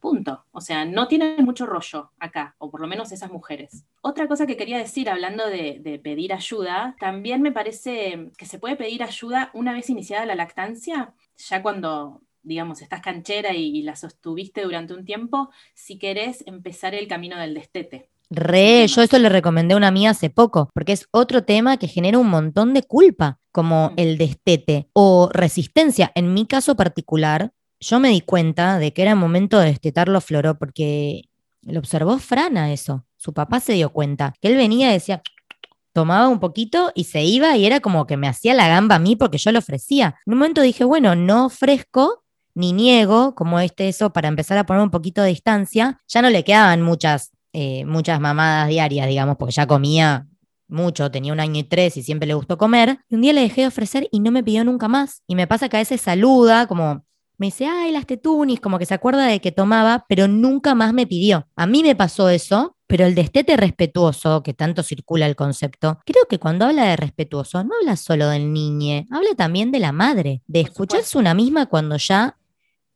Punto. 0.00 0.46
O 0.50 0.62
sea, 0.62 0.86
no 0.86 1.08
tienen 1.08 1.44
mucho 1.44 1.66
rollo 1.66 2.10
acá, 2.18 2.56
o 2.58 2.70
por 2.70 2.80
lo 2.80 2.86
menos 2.86 3.12
esas 3.12 3.30
mujeres. 3.30 3.84
Otra 4.00 4.26
cosa 4.28 4.46
que 4.46 4.56
quería 4.56 4.78
decir 4.78 5.10
hablando 5.10 5.46
de, 5.46 6.00
pedir 6.02 6.32
ayuda, 6.32 6.96
también 6.98 7.42
me 7.42 7.52
parece 7.52 8.30
que 8.38 8.46
se 8.46 8.58
puede 8.58 8.76
pedir 8.76 9.02
ayuda 9.02 9.50
una 9.52 9.74
vez 9.74 9.90
iniciada 9.90 10.24
la 10.24 10.34
lactancia, 10.34 11.14
ya 11.36 11.62
cuando 11.62 12.22
digamos, 12.42 12.80
estás 12.80 13.02
canchera 13.02 13.54
y, 13.54 13.66
y, 13.76 13.82
la 13.82 13.96
sostuviste 13.96 14.62
durante 14.62 14.94
un 14.94 15.04
tiempo, 15.04 15.50
si 15.74 15.98
querés 15.98 16.42
empezar 16.46 16.94
el 16.94 17.06
camino 17.06 17.38
del 17.38 17.52
destete. 17.52 18.08
Re, 18.30 18.86
yo 18.86 19.02
esto 19.02 19.18
le 19.18 19.28
recomendé 19.28 19.74
a 19.74 19.76
una 19.76 19.88
amiga 19.88 20.10
hace 20.10 20.30
poco, 20.30 20.70
porque 20.72 20.92
es 20.92 21.06
otro 21.10 21.44
tema 21.44 21.76
que 21.76 21.88
genera 21.88 22.18
un 22.18 22.28
montón 22.28 22.72
de 22.72 22.84
culpa, 22.84 23.40
como 23.52 23.90
mm. 23.90 23.92
el 23.96 24.18
destete 24.18 24.88
o 24.92 25.28
resistencia. 25.32 26.12
En 26.14 26.32
mi 26.32 26.46
caso 26.46 26.76
particular, 26.76 27.52
yo 27.80 27.98
me 27.98 28.10
di 28.10 28.20
cuenta 28.20 28.78
de 28.78 28.92
que 28.92 29.02
era 29.02 29.14
momento 29.14 29.58
de 29.58 29.66
destetarlo 29.66 30.20
Floró, 30.20 30.58
porque 30.58 31.22
lo 31.62 31.80
observó 31.80 32.18
Frana 32.18 32.72
eso. 32.72 33.06
Su 33.16 33.32
papá 33.32 33.60
se 33.60 33.72
dio 33.72 33.90
cuenta 33.90 34.34
que 34.40 34.48
él 34.48 34.56
venía 34.56 34.90
y 34.90 34.94
decía, 34.94 35.22
tomaba 35.92 36.28
un 36.28 36.40
poquito 36.40 36.92
y 36.94 37.04
se 37.04 37.24
iba 37.24 37.56
y 37.56 37.66
era 37.66 37.80
como 37.80 38.06
que 38.06 38.16
me 38.16 38.28
hacía 38.28 38.54
la 38.54 38.68
gamba 38.68 38.96
a 38.96 38.98
mí 38.98 39.16
porque 39.16 39.38
yo 39.38 39.50
lo 39.52 39.58
ofrecía. 39.58 40.16
En 40.26 40.34
un 40.34 40.38
momento 40.38 40.60
dije, 40.60 40.84
bueno, 40.84 41.14
no 41.16 41.46
ofrezco 41.46 42.22
ni 42.54 42.72
niego, 42.72 43.34
como 43.34 43.60
este 43.60 43.88
eso, 43.88 44.12
para 44.12 44.28
empezar 44.28 44.58
a 44.58 44.66
poner 44.66 44.82
un 44.82 44.90
poquito 44.90 45.22
de 45.22 45.28
distancia. 45.28 45.98
Ya 46.06 46.22
no 46.22 46.30
le 46.30 46.44
quedaban 46.44 46.82
muchas, 46.82 47.32
eh, 47.52 47.84
muchas 47.86 48.20
mamadas 48.20 48.68
diarias, 48.68 49.08
digamos, 49.08 49.36
porque 49.36 49.52
ya 49.52 49.66
comía 49.66 50.26
mucho, 50.68 51.10
tenía 51.10 51.32
un 51.32 51.40
año 51.40 51.60
y 51.60 51.64
tres 51.64 51.96
y 51.96 52.02
siempre 52.02 52.26
le 52.26 52.34
gustó 52.34 52.58
comer. 52.58 52.98
Y 53.08 53.14
un 53.14 53.22
día 53.22 53.32
le 53.32 53.42
dejé 53.42 53.62
de 53.62 53.66
ofrecer 53.68 54.08
y 54.10 54.20
no 54.20 54.30
me 54.30 54.44
pidió 54.44 54.64
nunca 54.64 54.88
más. 54.88 55.22
Y 55.26 55.34
me 55.34 55.46
pasa 55.46 55.68
que 55.68 55.76
a 55.76 55.80
veces 55.80 56.00
saluda, 56.00 56.66
como 56.66 57.04
me 57.40 57.46
dice, 57.46 57.66
ay, 57.66 57.90
las 57.90 58.04
tetunis, 58.04 58.60
como 58.60 58.78
que 58.78 58.84
se 58.84 58.92
acuerda 58.92 59.26
de 59.26 59.40
que 59.40 59.50
tomaba, 59.50 60.04
pero 60.10 60.28
nunca 60.28 60.74
más 60.74 60.92
me 60.92 61.06
pidió. 61.06 61.48
A 61.56 61.66
mí 61.66 61.82
me 61.82 61.96
pasó 61.96 62.28
eso, 62.28 62.76
pero 62.86 63.06
el 63.06 63.14
destete 63.14 63.56
respetuoso, 63.56 64.42
que 64.42 64.52
tanto 64.52 64.82
circula 64.82 65.24
el 65.24 65.36
concepto, 65.36 66.00
creo 66.04 66.26
que 66.28 66.38
cuando 66.38 66.66
habla 66.66 66.84
de 66.84 66.96
respetuoso, 66.96 67.64
no 67.64 67.70
habla 67.80 67.96
solo 67.96 68.28
del 68.28 68.52
niño, 68.52 69.06
habla 69.10 69.30
también 69.38 69.72
de 69.72 69.78
la 69.78 69.90
madre, 69.90 70.42
de 70.48 70.60
escucharse 70.60 71.16
una 71.16 71.32
misma 71.32 71.64
cuando 71.64 71.96
ya 71.96 72.36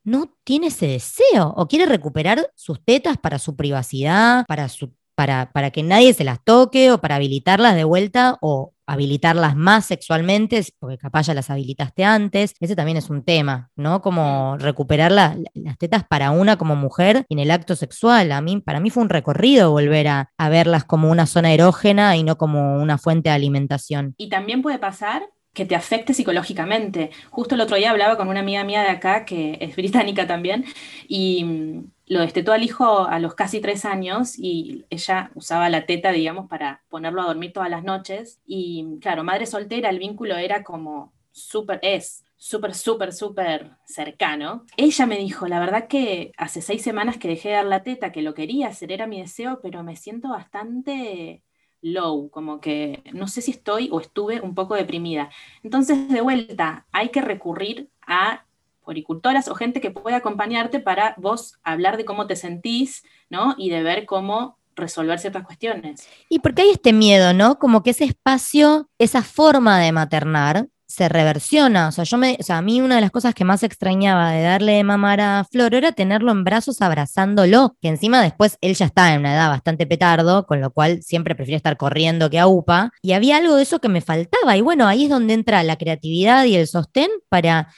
no 0.03 0.37
tiene 0.45 0.67
ese 0.67 0.89
deseo 0.89 1.55
o 1.57 1.67
quiere 1.67 1.87
recuperar 1.87 2.51
sus 2.55 2.85
tetas 2.85 3.17
para 3.17 3.39
su 3.39 3.57
privacidad, 3.57 4.45
para 4.47 4.69
su 4.69 4.93
para, 5.15 5.51
para, 5.53 5.71
que 5.71 5.83
nadie 5.83 6.15
se 6.15 6.25
las 6.25 6.43
toque 6.43 6.91
o 6.93 6.99
para 6.99 7.17
habilitarlas 7.17 7.75
de 7.75 7.85
vuelta 7.85 8.39
o 8.41 8.73
habilitarlas 8.87 9.57
más 9.57 9.87
sexualmente, 9.87 10.63
porque 10.79 10.99
capaz 10.99 11.27
ya 11.27 11.35
las 11.35 11.51
habilitaste 11.51 12.05
antes. 12.05 12.55
Ese 12.61 12.77
también 12.77 12.97
es 12.97 13.11
un 13.11 13.25
tema, 13.25 13.71
¿no? 13.77 14.03
Como 14.03 14.57
recuperar 14.59 15.11
las 15.13 15.39
tetas 15.79 16.05
para 16.05 16.31
una 16.31 16.57
como 16.57 16.77
mujer 16.77 17.25
en 17.29 17.39
el 17.39 17.51
acto 17.51 17.77
sexual. 17.77 18.33
A 18.33 18.41
mí, 18.41 18.61
para 18.61 18.81
mí 18.81 18.91
fue 18.91 19.03
un 19.03 19.09
recorrido 19.09 19.71
volver 19.71 20.09
a, 20.09 20.31
a 20.37 20.49
verlas 20.49 20.85
como 20.85 21.11
una 21.11 21.27
zona 21.27 21.53
erógena 21.53 22.17
y 22.17 22.23
no 22.25 22.37
como 22.37 22.77
una 22.77 22.99
fuente 22.99 23.31
de 23.31 23.35
alimentación. 23.35 24.15
Y 24.19 24.29
también 24.29 24.63
puede 24.63 24.79
pasar 24.79 25.23
que 25.55 25.65
te 25.65 25.77
afecte 25.77 26.13
psicológicamente. 26.13 27.11
Justo 27.31 27.55
el 27.55 27.61
otro 27.63 27.77
día 27.77 27.93
hablaba 27.93 28.17
con 28.17 28.29
una 28.29 28.41
amiga 28.41 28.65
mía 28.65 28.83
de 28.83 28.89
acá, 28.89 29.25
que 29.25 29.57
es 29.61 29.75
británica 29.77 30.27
también, 30.27 30.65
y 31.09 31.45
mm, 31.45 31.85
lo 32.07 32.21
destetó 32.21 32.53
al 32.53 32.63
hijo 32.63 33.07
a 33.07 33.19
los 33.19 33.35
casi 33.35 33.61
tres 33.61 33.85
años 33.85 34.39
y 34.39 34.85
ella 34.91 35.31
usaba 35.35 35.69
la 35.71 35.87
teta, 35.87 36.13
digamos, 36.13 36.49
para 36.49 36.83
ponerlo 36.89 37.23
a 37.23 37.27
dormir 37.27 37.53
todas 37.53 37.71
las 37.71 37.85
noches. 37.85 38.41
Y 38.47 38.99
claro, 39.01 39.25
madre 39.25 39.47
soltera, 39.47 39.91
el 39.91 39.99
vínculo 39.99 40.37
era 40.37 40.63
como 40.63 41.13
súper, 41.33 41.81
es 41.83 42.25
súper, 42.37 42.75
súper, 42.75 43.13
súper 43.13 43.71
cercano. 43.87 44.67
Ella 44.77 45.07
me 45.07 45.17
dijo, 45.17 45.49
la 45.49 45.61
verdad 45.61 45.89
que 45.89 46.33
hace 46.37 46.61
seis 46.61 46.83
semanas 46.83 47.17
que 47.17 47.29
dejé 47.29 47.49
de 47.49 47.55
dar 47.55 47.65
la 47.67 47.83
teta, 47.83 48.13
que 48.13 48.23
lo 48.23 48.35
quería 48.35 48.69
hacer, 48.69 48.93
era 48.93 49.07
mi 49.07 49.21
deseo, 49.21 49.61
pero 49.63 49.83
me 49.83 49.97
siento 49.97 50.29
bastante 50.29 51.43
low, 51.81 52.31
como 52.31 52.61
que 52.61 53.03
no 53.13 53.29
sé 53.29 53.43
si 53.43 53.51
estoy 53.51 53.89
o 53.93 54.01
estuve 54.01 54.41
un 54.41 54.55
poco 54.55 54.75
deprimida. 54.75 55.31
Entonces, 55.63 56.09
de 56.09 56.21
vuelta, 56.21 56.87
hay 56.93 57.11
que 57.11 57.21
recurrir 57.21 57.91
a 58.07 58.45
o 58.85 59.55
gente 59.55 59.81
que 59.81 59.91
pueda 59.91 60.17
acompañarte 60.17 60.81
para 60.81 61.15
vos 61.19 61.59
hablar 61.63 61.97
de 61.97 62.05
cómo 62.05 62.27
te 62.27 62.37
sentís, 62.37 63.05
¿no? 63.31 63.55
Y 63.59 63.71
de 63.71 63.83
ver 63.83 64.07
cómo 64.07 64.59
resolver 64.77 65.19
ciertas 65.19 65.45
cuestiones. 65.45 66.09
Y 66.29 66.41
porque 66.41 66.63
hay 66.63 66.71
este 66.71 66.93
miedo, 66.93 67.33
¿no? 67.33 67.59
Como 67.59 67.83
que 67.83 67.91
ese 67.91 68.05
espacio, 68.05 68.89
esa 68.99 69.23
forma 69.23 69.79
de 69.79 69.93
maternar, 69.93 70.69
se 70.87 71.09
reversiona. 71.09 71.89
O 71.89 71.93
sea, 71.93 72.05
yo 72.05 72.19
me, 72.19 72.37
o 72.39 72.43
sea, 72.43 72.59
a 72.59 72.63
mí 72.63 72.81
una 72.81 72.97
de 72.97 73.01
las 73.01 73.11
cosas 73.11 73.35
que 73.35 73.45
más 73.45 73.63
extrañaba 73.63 74.31
de 74.31 74.43
darle 74.43 74.73
de 74.75 74.85
mamar 74.85 75.21
a 75.21 75.45
Flor 75.51 75.75
era 75.75 75.93
tenerlo 75.93 76.31
en 76.31 76.45
brazos 76.45 76.81
abrazándolo, 76.83 77.77
que 77.81 77.89
encima 77.89 78.23
después 78.23 78.59
él 78.61 78.75
ya 78.75 78.87
está 78.87 79.13
en 79.13 79.21
una 79.21 79.35
edad 79.35 79.49
bastante 79.49 79.87
petardo, 79.87 80.47
con 80.47 80.61
lo 80.61 80.71
cual 80.71 81.03
siempre 81.03 81.35
prefiere 81.35 81.57
estar 81.57 81.77
corriendo 81.77 82.31
que 82.31 82.39
a 82.39 82.47
UPA. 82.47 82.93
Y 83.03 83.13
había 83.13 83.39
algo 83.39 83.57
de 83.57 83.65
eso 83.65 83.81
que 83.81 83.89
me 83.89 84.03
faltaba. 84.03 84.57
Y 84.57 84.61
bueno, 84.61 84.87
ahí 84.87 85.05
es 85.05 85.11
donde 85.11 85.35
entra 85.35 85.63
la 85.65 85.77
creatividad 85.77 86.45
y 86.45 86.55
el 86.55 86.69
sostén 86.69 87.11
para 87.29 87.69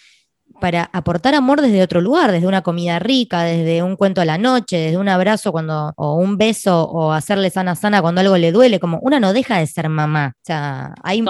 para 0.61 0.91
aportar 0.93 1.35
amor 1.35 1.61
desde 1.61 1.83
otro 1.83 2.01
lugar, 2.01 2.33
desde 2.33 2.47
una 2.47 2.63
comida 2.63 2.99
rica, 2.99 3.43
desde 3.43 3.83
un 3.83 3.97
cuento 3.97 4.21
a 4.21 4.25
la 4.25 4.39
noche, 4.39 4.77
desde 4.77 4.97
un 4.99 5.09
abrazo 5.09 5.53
cuando, 5.53 5.93
o 5.97 6.15
un 6.15 6.37
beso, 6.37 6.89
o 6.89 7.13
hacerle 7.13 7.51
sana 7.51 7.75
sana 7.75 8.03
cuando 8.03 8.21
algo 8.21 8.37
le 8.37 8.53
duele, 8.53 8.81
como 8.81 8.99
una 9.01 9.21
no 9.21 9.33
deja 9.33 9.59
de 9.59 9.67
ser 9.67 9.89
mamá. 9.89 10.33
O 10.37 10.45
sea, 10.45 10.95
hay, 11.03 11.25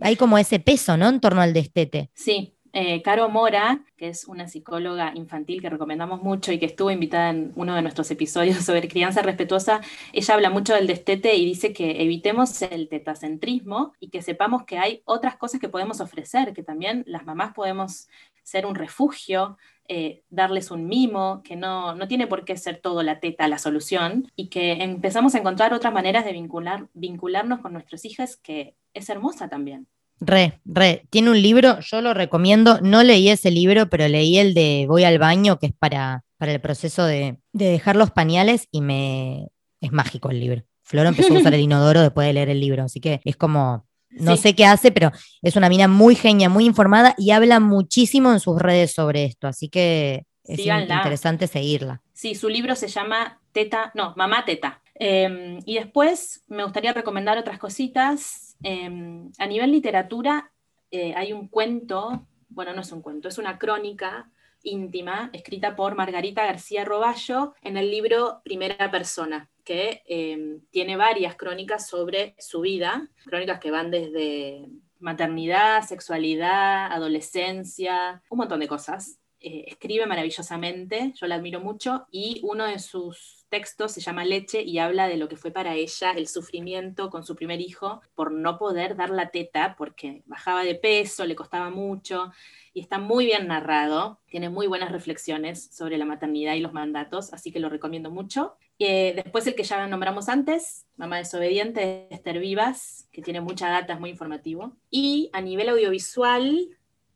hay, 0.00 0.16
como 0.16 0.38
ese 0.38 0.58
peso, 0.58 0.96
¿no? 0.96 1.08
En 1.08 1.20
torno 1.20 1.40
al 1.40 1.52
destete. 1.52 2.10
Sí, 2.14 2.54
eh, 2.72 3.02
Caro 3.02 3.28
Mora, 3.28 3.84
que 3.96 4.08
es 4.08 4.26
una 4.28 4.46
psicóloga 4.46 5.12
infantil 5.14 5.60
que 5.60 5.70
recomendamos 5.70 6.22
mucho 6.22 6.52
y 6.52 6.58
que 6.58 6.66
estuvo 6.66 6.90
invitada 6.90 7.30
en 7.30 7.52
uno 7.56 7.74
de 7.74 7.82
nuestros 7.82 8.10
episodios 8.10 8.58
sobre 8.64 8.88
crianza 8.88 9.22
respetuosa, 9.22 9.80
ella 10.12 10.34
habla 10.34 10.50
mucho 10.50 10.74
del 10.74 10.86
destete 10.86 11.34
y 11.34 11.44
dice 11.44 11.72
que 11.72 12.02
evitemos 12.02 12.62
el 12.62 12.88
tetacentrismo 12.88 13.94
y 14.00 14.10
que 14.10 14.22
sepamos 14.22 14.64
que 14.64 14.78
hay 14.78 15.02
otras 15.06 15.36
cosas 15.36 15.60
que 15.60 15.68
podemos 15.68 16.00
ofrecer, 16.00 16.52
que 16.52 16.62
también 16.62 17.04
las 17.06 17.24
mamás 17.24 17.54
podemos 17.54 18.08
ser 18.48 18.64
un 18.64 18.74
refugio, 18.74 19.58
eh, 19.88 20.22
darles 20.30 20.70
un 20.70 20.86
mimo, 20.86 21.42
que 21.44 21.54
no, 21.54 21.94
no 21.94 22.08
tiene 22.08 22.26
por 22.26 22.44
qué 22.44 22.56
ser 22.56 22.80
todo 22.80 23.02
la 23.02 23.20
teta 23.20 23.46
la 23.46 23.58
solución, 23.58 24.30
y 24.36 24.48
que 24.48 24.82
empezamos 24.82 25.34
a 25.34 25.38
encontrar 25.38 25.74
otras 25.74 25.92
maneras 25.92 26.24
de 26.24 26.32
vincular, 26.32 26.88
vincularnos 26.94 27.60
con 27.60 27.72
nuestros 27.74 28.04
hijos 28.04 28.36
que 28.36 28.74
es 28.94 29.08
hermosa 29.10 29.48
también. 29.48 29.86
Re, 30.20 30.60
re. 30.64 31.04
Tiene 31.10 31.30
un 31.30 31.40
libro, 31.40 31.78
yo 31.80 32.00
lo 32.00 32.12
recomiendo. 32.12 32.80
No 32.80 33.04
leí 33.04 33.28
ese 33.28 33.50
libro, 33.50 33.88
pero 33.88 34.08
leí 34.08 34.38
el 34.38 34.52
de 34.52 34.86
Voy 34.88 35.04
al 35.04 35.18
baño, 35.18 35.58
que 35.58 35.66
es 35.66 35.72
para, 35.72 36.24
para 36.38 36.52
el 36.52 36.60
proceso 36.60 37.04
de, 37.04 37.38
de 37.52 37.66
dejar 37.66 37.94
los 37.96 38.10
pañales, 38.10 38.66
y 38.72 38.80
me 38.80 39.48
es 39.80 39.92
mágico 39.92 40.30
el 40.30 40.40
libro. 40.40 40.64
Floro 40.82 41.10
empezó 41.10 41.34
a 41.34 41.38
usar 41.38 41.54
el 41.54 41.60
inodoro 41.68 42.00
después 42.00 42.26
de 42.26 42.32
leer 42.32 42.48
el 42.48 42.60
libro, 42.60 42.84
así 42.84 43.00
que 43.00 43.20
es 43.24 43.36
como 43.36 43.87
no 44.20 44.36
sé 44.36 44.54
qué 44.54 44.64
hace, 44.64 44.90
pero 44.90 45.10
es 45.42 45.56
una 45.56 45.68
mina 45.68 45.88
muy 45.88 46.14
genia, 46.14 46.48
muy 46.48 46.64
informada 46.64 47.14
y 47.16 47.30
habla 47.30 47.60
muchísimo 47.60 48.32
en 48.32 48.40
sus 48.40 48.58
redes 48.60 48.92
sobre 48.92 49.24
esto, 49.24 49.46
así 49.46 49.68
que 49.68 50.24
es 50.44 50.60
interesante 50.60 51.46
seguirla. 51.46 52.02
Sí, 52.12 52.34
su 52.34 52.48
libro 52.48 52.74
se 52.74 52.88
llama 52.88 53.40
Teta, 53.52 53.92
no, 53.94 54.14
Mamá 54.16 54.44
Teta. 54.44 54.82
Em, 54.94 55.60
y 55.64 55.74
después 55.74 56.42
me 56.48 56.64
gustaría 56.64 56.92
recomendar 56.92 57.38
otras 57.38 57.58
cositas. 57.58 58.56
Em, 58.62 59.30
a 59.38 59.46
nivel 59.46 59.70
literatura 59.70 60.50
eh, 60.90 61.14
hay 61.16 61.32
un 61.32 61.48
cuento, 61.48 62.26
bueno, 62.48 62.72
no 62.72 62.80
es 62.80 62.90
un 62.90 63.02
cuento, 63.02 63.28
es 63.28 63.38
una 63.38 63.58
crónica 63.58 64.30
íntima 64.62 65.30
escrita 65.32 65.76
por 65.76 65.94
Margarita 65.94 66.44
García 66.44 66.84
Roballo 66.84 67.54
en 67.62 67.76
el 67.76 67.90
libro 67.90 68.40
Primera 68.44 68.90
Persona 68.90 69.50
que 69.68 70.02
em, 70.06 70.62
tiene 70.70 70.96
varias 70.96 71.36
crónicas 71.36 71.86
sobre 71.86 72.34
su 72.38 72.62
vida, 72.62 73.06
crónicas 73.26 73.60
que 73.60 73.70
van 73.70 73.90
desde 73.90 74.66
maternidad, 74.98 75.86
sexualidad, 75.86 76.90
adolescencia, 76.90 78.22
un 78.30 78.38
montón 78.38 78.60
de 78.60 78.66
cosas. 78.66 79.18
Eh, 79.40 79.66
escribe 79.68 80.06
maravillosamente, 80.06 81.12
yo 81.14 81.26
la 81.26 81.34
admiro 81.34 81.60
mucho, 81.60 82.06
y 82.10 82.40
uno 82.44 82.64
de 82.64 82.78
sus 82.78 83.44
textos 83.50 83.92
se 83.92 84.00
llama 84.00 84.24
Leche 84.24 84.62
y 84.62 84.78
habla 84.78 85.06
de 85.06 85.16
lo 85.16 85.28
que 85.28 85.36
fue 85.36 85.50
para 85.50 85.74
ella 85.74 86.12
el 86.12 86.28
sufrimiento 86.28 87.08
con 87.10 87.22
su 87.24 87.36
primer 87.36 87.60
hijo 87.60 88.00
por 88.14 88.32
no 88.32 88.58
poder 88.58 88.96
dar 88.96 89.10
la 89.10 89.30
teta 89.30 89.74
porque 89.76 90.22
bajaba 90.26 90.64
de 90.64 90.74
peso, 90.74 91.24
le 91.24 91.36
costaba 91.36 91.70
mucho, 91.70 92.32
y 92.78 92.80
está 92.80 92.98
muy 92.98 93.26
bien 93.26 93.48
narrado, 93.48 94.20
tiene 94.28 94.50
muy 94.50 94.68
buenas 94.68 94.92
reflexiones 94.92 95.68
sobre 95.72 95.98
la 95.98 96.04
maternidad 96.04 96.54
y 96.54 96.60
los 96.60 96.72
mandatos, 96.72 97.32
así 97.32 97.50
que 97.50 97.58
lo 97.58 97.68
recomiendo 97.68 98.12
mucho. 98.12 98.54
Eh, 98.78 99.14
después 99.16 99.44
el 99.48 99.56
que 99.56 99.64
ya 99.64 99.84
nombramos 99.88 100.28
antes, 100.28 100.86
Mamá 100.96 101.18
Desobediente, 101.18 102.06
Esther 102.14 102.38
Vivas, 102.38 103.08
que 103.10 103.20
tiene 103.20 103.40
mucha 103.40 103.68
data, 103.68 103.94
es 103.94 103.98
muy 103.98 104.10
informativo. 104.10 104.76
Y 104.92 105.28
a 105.32 105.40
nivel 105.40 105.70
audiovisual, 105.70 106.68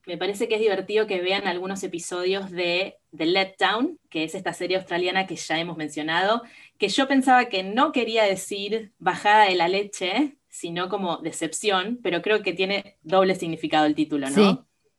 me 0.04 0.18
parece 0.18 0.48
que 0.48 0.56
es 0.56 0.60
divertido 0.60 1.06
que 1.06 1.20
vean 1.20 1.46
algunos 1.46 1.84
episodios 1.84 2.50
de 2.50 2.96
The 3.16 3.26
Letdown, 3.26 4.00
que 4.10 4.24
es 4.24 4.34
esta 4.34 4.54
serie 4.54 4.78
australiana 4.78 5.28
que 5.28 5.36
ya 5.36 5.60
hemos 5.60 5.76
mencionado, 5.76 6.42
que 6.76 6.88
yo 6.88 7.06
pensaba 7.06 7.44
que 7.44 7.62
no 7.62 7.92
quería 7.92 8.24
decir 8.24 8.90
bajada 8.98 9.44
de 9.44 9.54
la 9.54 9.68
leche, 9.68 10.38
sino 10.48 10.88
como 10.88 11.18
decepción, 11.18 12.00
pero 12.02 12.20
creo 12.20 12.42
que 12.42 12.52
tiene 12.52 12.98
doble 13.04 13.36
significado 13.36 13.86
el 13.86 13.94
título, 13.94 14.28
¿no? 14.28 14.34
Sí. 14.34 14.58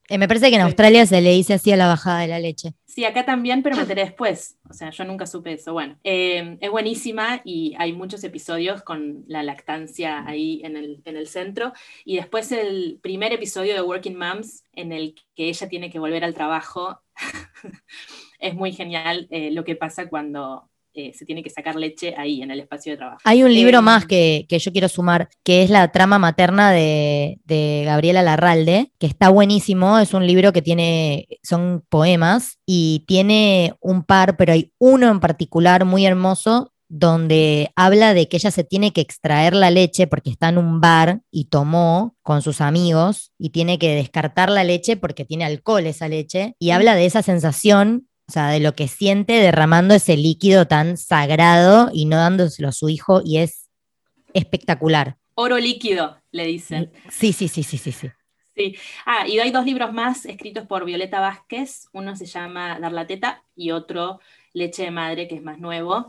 Eh, 0.10 0.18
me 0.18 0.28
parece 0.28 0.49
que 0.49 0.56
en 0.56 0.62
Australia 0.62 1.06
se 1.06 1.22
le 1.22 1.32
dice 1.32 1.54
así 1.54 1.72
a 1.72 1.78
la 1.78 1.88
bajada 1.88 2.20
de 2.20 2.28
la 2.28 2.39
leche. 2.39 2.74
Sí, 2.86 3.06
acá 3.06 3.26
también, 3.26 3.64
pero 3.64 3.76
me 3.76 3.84
enteré 3.84 4.04
después. 4.04 4.58
O 4.70 4.74
sea, 4.74 4.89
yo 4.89 5.04
nunca 5.06 5.26
supe 5.26 5.54
eso. 5.54 5.74
Bueno, 5.74 5.97
eh, 6.04 6.58
es 6.60 6.70
buenísima 6.70 7.41
y 7.43 7.74
hay 7.80 7.93
muchos 7.93 8.24
episodios 8.24 8.84
con 8.84 9.24
la 9.28 9.41
lactancia 9.43 10.26
ahí 10.28 10.62
en 10.64 10.76
el, 10.76 11.01
en 11.06 11.18
el 11.18 11.28
centro. 11.28 11.74
Y 12.06 12.18
después 12.18 12.51
el 12.51 12.99
primer 13.01 13.32
episodio 13.34 13.74
de 13.74 13.82
Working 13.82 14.18
Moms, 14.18 14.64
en 14.74 14.91
el 14.91 15.16
que 15.36 15.47
ella 15.49 15.70
tiene 15.70 15.89
que 15.89 15.99
volver 15.99 16.24
al 16.24 16.34
trabajo. 16.34 17.01
es 18.39 18.54
muy 18.54 18.74
genial 18.74 19.28
eh, 19.32 19.51
lo 19.51 19.64
que 19.64 19.76
pasa 19.76 20.10
cuando 20.10 20.70
eh, 20.94 21.12
se 21.14 21.26
tiene 21.26 21.41
que 21.41 21.50
sacar 21.50 21.76
leche 21.76 22.14
ahí, 22.18 22.41
en 22.41 22.52
el 22.52 22.60
espacio 22.60 22.94
de 22.94 22.98
trabajo. 22.98 23.20
Hay 23.24 23.44
un 23.44 23.54
libro 23.54 23.80
Eh, 23.80 23.82
más 23.82 24.06
que, 24.06 24.46
que 24.48 24.60
yo 24.60 24.72
quiero 24.72 24.88
sumar, 24.88 25.30
que 25.44 25.64
es 25.64 25.70
la 25.70 25.91
trama 25.91 26.20
materna 26.20 26.72
de, 26.72 27.39
de 27.46 27.84
Gabriela 27.86 28.22
Larralde, 28.22 28.91
que 29.00 29.08
está 29.08 29.30
buenísimo. 29.30 30.00
Es 30.00 30.14
un 30.14 30.28
libro 30.28 30.54
que 30.54 30.62
tiene, 30.62 31.28
son 31.41 31.84
poemas 31.89 32.60
y 32.66 33.04
tiene 33.08 33.74
un 33.80 34.04
par, 34.04 34.38
pero 34.38 34.54
hay 34.54 34.72
uno 34.78 35.10
en 35.10 35.20
particular 35.20 35.86
muy 35.86 36.06
hermoso 36.06 36.74
donde 36.96 37.72
habla 37.76 38.14
de 38.14 38.30
que 38.30 38.38
ella 38.38 38.52
se 38.52 38.64
tiene 38.64 38.94
que 38.94 39.02
extraer 39.02 39.56
la 39.56 39.72
leche 39.72 40.06
porque 40.06 40.30
está 40.30 40.50
en 40.50 40.60
un 40.60 40.80
bar 40.80 41.22
y 41.32 41.46
tomó 41.46 42.16
con 42.22 42.44
sus 42.44 42.62
amigos 42.62 43.32
y 43.39 43.50
tiene 43.50 43.80
que 43.80 43.96
descartar 43.96 44.52
la 44.52 44.64
leche 44.64 44.96
porque 44.96 45.26
tiene 45.26 45.44
alcohol 45.44 45.88
esa 45.88 46.08
leche 46.08 46.56
y 46.60 46.70
habla 46.70 46.94
de 46.94 47.08
esa 47.08 47.24
sensación, 47.24 48.08
o 48.34 48.40
sea, 48.42 48.48
de 48.48 48.60
lo 48.60 48.74
que 48.74 48.88
siente 48.88 49.34
derramando 49.34 49.94
ese 49.94 50.18
líquido 50.18 50.66
tan 50.66 50.98
sagrado 50.98 51.92
y 51.94 52.06
no 52.06 52.18
dándoselo 52.18 52.70
a 52.70 52.72
su 52.72 52.90
hijo 52.90 53.22
y 53.24 53.38
es 53.38 53.70
espectacular. 54.34 55.18
Oro 55.36 55.60
líquido, 55.60 56.18
le 56.32 56.48
dicen. 56.48 56.92
Sí, 57.12 57.32
sí, 57.32 57.48
sí, 57.48 57.62
sí, 57.62 57.78
sí, 57.78 57.92
sí. 57.92 58.10
Sí. 58.56 58.76
Ah, 59.06 59.28
y 59.28 59.38
hay 59.38 59.52
dos 59.52 59.66
libros 59.66 59.94
más 59.94 60.26
escritos 60.26 60.66
por 60.66 60.84
Violeta 60.84 61.20
Vázquez. 61.20 61.86
Uno 61.94 62.16
se 62.16 62.26
llama 62.26 62.80
Dar 62.80 62.92
la 62.92 63.06
teta 63.06 63.44
y 63.56 63.70
otro 63.70 64.20
Leche 64.54 64.84
de 64.84 64.91
madre, 64.91 65.28
que 65.28 65.36
es 65.36 65.43
más 65.43 65.60
nuevo. 65.60 66.08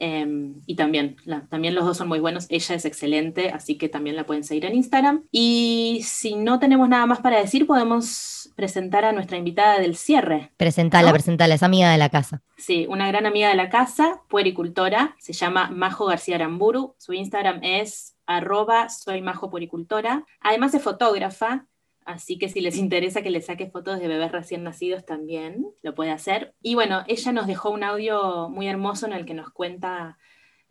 Eh, 0.00 0.26
y 0.66 0.74
también, 0.74 1.16
la- 1.24 1.42
también 1.46 1.74
los 1.74 1.84
dos 1.84 1.96
son 1.96 2.08
muy 2.08 2.18
buenos. 2.18 2.46
Ella 2.50 2.74
es 2.74 2.84
excelente, 2.84 3.50
así 3.50 3.76
que 3.78 3.88
también 3.88 4.16
la 4.16 4.26
pueden 4.26 4.42
seguir 4.44 4.64
en 4.64 4.74
Instagram. 4.74 5.22
Y 5.30 6.00
si 6.04 6.34
no 6.34 6.58
tenemos 6.58 6.88
nada 6.88 7.06
más 7.06 7.20
para 7.20 7.38
decir, 7.38 7.66
podemos 7.66 8.50
presentar 8.56 9.04
a 9.04 9.12
nuestra 9.12 9.36
invitada 9.36 9.78
del 9.78 9.96
cierre. 9.96 10.50
Presentala, 10.56 11.08
¿No? 11.08 11.12
presentala, 11.14 11.54
es 11.54 11.62
amiga 11.62 11.90
de 11.92 11.98
la 11.98 12.08
casa. 12.08 12.42
Sí, 12.56 12.86
una 12.88 13.06
gran 13.08 13.26
amiga 13.26 13.48
de 13.48 13.54
la 13.56 13.68
casa, 13.68 14.20
puericultora, 14.28 15.14
se 15.20 15.32
llama 15.32 15.70
Majo 15.70 16.06
García 16.06 16.36
Aramburu. 16.36 16.94
Su 16.98 17.12
Instagram 17.12 17.60
es 17.62 18.16
arroba 18.26 18.88
soy 18.88 19.22
Majo 19.22 19.50
Puericultora. 19.50 20.24
Además 20.40 20.74
es 20.74 20.82
fotógrafa, 20.82 21.66
así 22.04 22.38
que 22.38 22.48
si 22.48 22.60
les 22.60 22.76
interesa 22.76 23.22
que 23.22 23.30
le 23.30 23.40
saque 23.40 23.70
fotos 23.70 24.00
de 24.00 24.08
bebés 24.08 24.32
recién 24.32 24.62
nacidos 24.62 25.04
también 25.04 25.66
lo 25.82 25.94
puede 25.94 26.10
hacer. 26.10 26.54
Y 26.62 26.74
bueno, 26.74 27.04
ella 27.06 27.32
nos 27.32 27.46
dejó 27.46 27.70
un 27.70 27.84
audio 27.84 28.48
muy 28.48 28.68
hermoso 28.68 29.06
en 29.06 29.12
el 29.12 29.24
que 29.24 29.34
nos 29.34 29.50
cuenta 29.50 30.18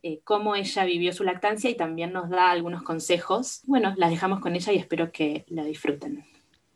eh, 0.02 0.20
cómo 0.24 0.56
ella 0.56 0.84
vivió 0.84 1.14
su 1.14 1.24
lactancia 1.24 1.70
y 1.70 1.76
también 1.76 2.12
nos 2.12 2.30
da 2.30 2.52
algunos 2.52 2.84
consejos. 2.84 3.62
Bueno, 3.66 3.94
las 3.98 4.10
dejamos 4.10 4.40
con 4.42 4.56
ella 4.56 4.74
y 4.74 4.78
espero 4.78 5.12
que 5.12 5.46
la 5.48 5.64
disfruten. 5.64 6.26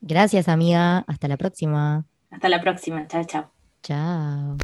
Gracias, 0.02 0.48
amiga. 0.48 1.00
Hasta 1.08 1.28
la 1.28 1.38
próxima. 1.38 2.06
Hasta 2.32 2.50
la 2.50 2.62
próxima. 2.62 3.08
Chao, 3.08 3.24
chao. 3.26 3.52
Chao. 3.84 4.58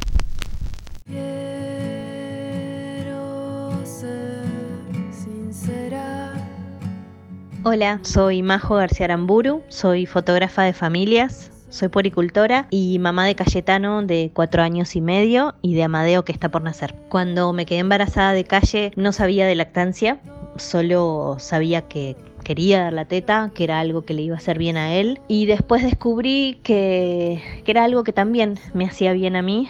Hola, 7.65 8.01
soy 8.01 8.41
Majo 8.41 8.75
García 8.75 9.05
Aramburu, 9.05 9.63
soy 9.69 10.05
fotógrafa 10.05 10.63
de 10.63 10.73
familias, 10.73 11.49
soy 11.69 11.87
poricultora 11.87 12.67
y 12.69 12.99
mamá 12.99 13.25
de 13.25 13.35
Cayetano 13.35 14.01
de 14.01 14.31
cuatro 14.33 14.63
años 14.63 14.97
y 14.97 15.01
medio 15.01 15.55
y 15.61 15.73
de 15.73 15.83
Amadeo 15.83 16.25
que 16.25 16.33
está 16.33 16.49
por 16.49 16.61
nacer. 16.61 16.93
Cuando 17.07 17.53
me 17.53 17.65
quedé 17.65 17.79
embarazada 17.79 18.33
de 18.33 18.43
calle 18.43 18.91
no 18.97 19.13
sabía 19.13 19.47
de 19.47 19.55
lactancia, 19.55 20.19
solo 20.57 21.37
sabía 21.39 21.83
que 21.83 22.17
quería 22.43 22.83
dar 22.83 22.91
la 22.91 23.05
teta, 23.05 23.49
que 23.55 23.63
era 23.63 23.79
algo 23.79 24.03
que 24.03 24.13
le 24.13 24.23
iba 24.23 24.35
a 24.35 24.39
hacer 24.39 24.57
bien 24.57 24.75
a 24.75 24.93
él 24.95 25.21
y 25.29 25.45
después 25.45 25.83
descubrí 25.83 26.59
que, 26.63 27.41
que 27.63 27.71
era 27.71 27.85
algo 27.85 28.03
que 28.03 28.11
también 28.11 28.59
me 28.73 28.85
hacía 28.85 29.13
bien 29.13 29.37
a 29.37 29.41
mí 29.41 29.69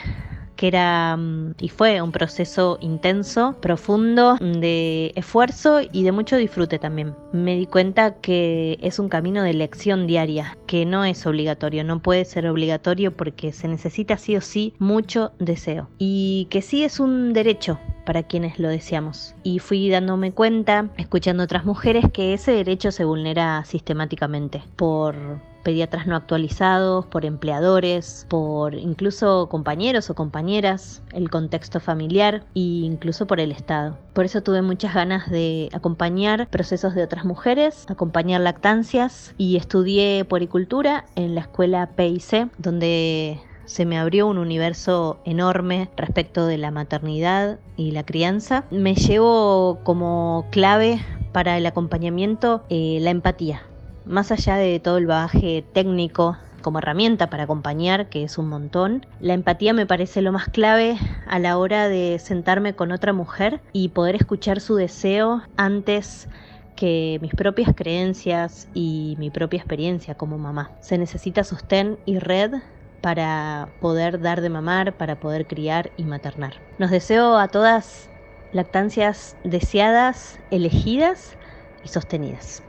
que 0.55 0.67
era 0.67 1.17
mm, 1.17 1.55
y 1.59 1.69
fue 1.69 2.01
un 2.01 2.11
proceso 2.11 2.77
intenso, 2.81 3.55
profundo, 3.61 4.37
de 4.39 5.11
esfuerzo 5.15 5.81
y 5.91 6.03
de 6.03 6.11
mucho 6.11 6.37
disfrute 6.37 6.79
también. 6.79 7.15
Me 7.31 7.55
di 7.55 7.65
cuenta 7.65 8.15
que 8.15 8.77
es 8.81 8.99
un 8.99 9.09
camino 9.09 9.43
de 9.43 9.51
elección 9.51 10.07
diaria, 10.07 10.57
que 10.67 10.85
no 10.85 11.05
es 11.05 11.25
obligatorio, 11.25 11.83
no 11.83 12.01
puede 12.01 12.25
ser 12.25 12.47
obligatorio 12.47 13.11
porque 13.11 13.51
se 13.51 13.67
necesita 13.67 14.17
sí 14.17 14.35
o 14.35 14.41
sí 14.41 14.73
mucho 14.79 15.31
deseo 15.39 15.89
y 15.97 16.47
que 16.49 16.61
sí 16.61 16.83
es 16.83 16.99
un 16.99 17.33
derecho 17.33 17.79
para 18.05 18.23
quienes 18.23 18.59
lo 18.59 18.67
deseamos. 18.67 19.35
Y 19.43 19.59
fui 19.59 19.89
dándome 19.89 20.31
cuenta, 20.31 20.89
escuchando 20.97 21.43
otras 21.43 21.65
mujeres, 21.65 22.05
que 22.11 22.33
ese 22.33 22.51
derecho 22.51 22.91
se 22.91 23.05
vulnera 23.05 23.63
sistemáticamente 23.65 24.61
por 24.75 25.15
pediatras 25.63 26.05
no 26.05 26.15
actualizados, 26.15 27.05
por 27.05 27.25
empleadores, 27.25 28.25
por 28.29 28.75
incluso 28.75 29.47
compañeros 29.49 30.09
o 30.09 30.15
compañeras, 30.15 31.01
el 31.13 31.29
contexto 31.29 31.79
familiar 31.79 32.43
e 32.55 32.59
incluso 32.59 33.25
por 33.25 33.39
el 33.39 33.51
Estado. 33.51 33.97
Por 34.13 34.25
eso 34.25 34.43
tuve 34.43 34.61
muchas 34.61 34.93
ganas 34.93 35.29
de 35.31 35.69
acompañar 35.73 36.47
procesos 36.49 36.93
de 36.93 37.03
otras 37.03 37.25
mujeres, 37.25 37.85
acompañar 37.89 38.41
lactancias 38.41 39.33
y 39.37 39.55
estudié 39.55 40.25
puericultura 40.25 41.05
en 41.15 41.35
la 41.35 41.41
escuela 41.41 41.89
PIC, 41.95 42.49
donde 42.57 43.39
se 43.65 43.85
me 43.85 43.97
abrió 43.97 44.27
un 44.27 44.37
universo 44.37 45.19
enorme 45.25 45.89
respecto 45.95 46.45
de 46.45 46.57
la 46.57 46.71
maternidad 46.71 47.59
y 47.77 47.91
la 47.91 48.03
crianza. 48.03 48.65
Me 48.71 48.95
llevo 48.95 49.79
como 49.83 50.45
clave 50.51 51.01
para 51.31 51.57
el 51.57 51.65
acompañamiento 51.65 52.63
eh, 52.69 52.99
la 53.01 53.09
empatía 53.09 53.63
más 54.05 54.31
allá 54.31 54.55
de 54.55 54.79
todo 54.79 54.97
el 54.97 55.07
bagaje 55.07 55.63
técnico 55.73 56.37
como 56.61 56.79
herramienta 56.79 57.29
para 57.29 57.43
acompañar, 57.43 58.09
que 58.09 58.23
es 58.23 58.37
un 58.37 58.49
montón, 58.49 59.05
la 59.19 59.33
empatía 59.33 59.73
me 59.73 59.85
parece 59.85 60.21
lo 60.21 60.31
más 60.31 60.47
clave 60.47 60.97
a 61.27 61.37
la 61.37 61.57
hora 61.57 61.89
de 61.89 62.17
sentarme 62.19 62.73
con 62.73 62.91
otra 62.91 63.13
mujer 63.13 63.61
y 63.73 63.89
poder 63.89 64.15
escuchar 64.15 64.61
su 64.61 64.75
deseo 64.75 65.43
antes 65.57 66.27
que 66.75 67.19
mis 67.21 67.35
propias 67.35 67.73
creencias 67.75 68.67
y 68.73 69.15
mi 69.19 69.29
propia 69.29 69.57
experiencia 69.57 70.15
como 70.15 70.39
mamá. 70.39 70.71
Se 70.79 70.97
necesita 70.97 71.43
sostén 71.43 71.99
y 72.05 72.17
red 72.17 72.55
para 73.01 73.69
poder 73.81 74.21
dar 74.21 74.41
de 74.41 74.49
mamar, 74.49 74.93
para 74.93 75.19
poder 75.19 75.45
criar 75.45 75.91
y 75.97 76.05
maternar. 76.05 76.55
Nos 76.79 76.89
deseo 76.89 77.37
a 77.37 77.49
todas 77.49 78.09
lactancias 78.53 79.35
deseadas, 79.43 80.39
elegidas 80.51 81.37
y 81.83 81.89
sostenidas. 81.89 82.63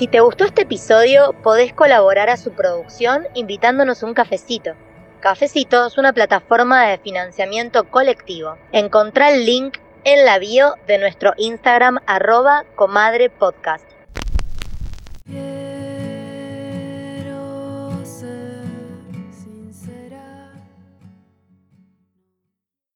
Si 0.00 0.06
te 0.06 0.20
gustó 0.20 0.46
este 0.46 0.62
episodio, 0.62 1.34
podés 1.42 1.74
colaborar 1.74 2.30
a 2.30 2.38
su 2.38 2.52
producción 2.52 3.26
invitándonos 3.34 4.02
un 4.02 4.14
cafecito. 4.14 4.72
Cafecito 5.20 5.86
es 5.86 5.98
una 5.98 6.14
plataforma 6.14 6.86
de 6.86 6.96
financiamiento 6.96 7.84
colectivo. 7.84 8.56
Encontrá 8.72 9.30
el 9.30 9.44
link 9.44 9.76
en 10.04 10.24
la 10.24 10.38
bio 10.38 10.76
de 10.86 10.96
nuestro 10.96 11.34
Instagram 11.36 11.98
arroba 12.06 12.64
comadrepodcast. 12.76 13.99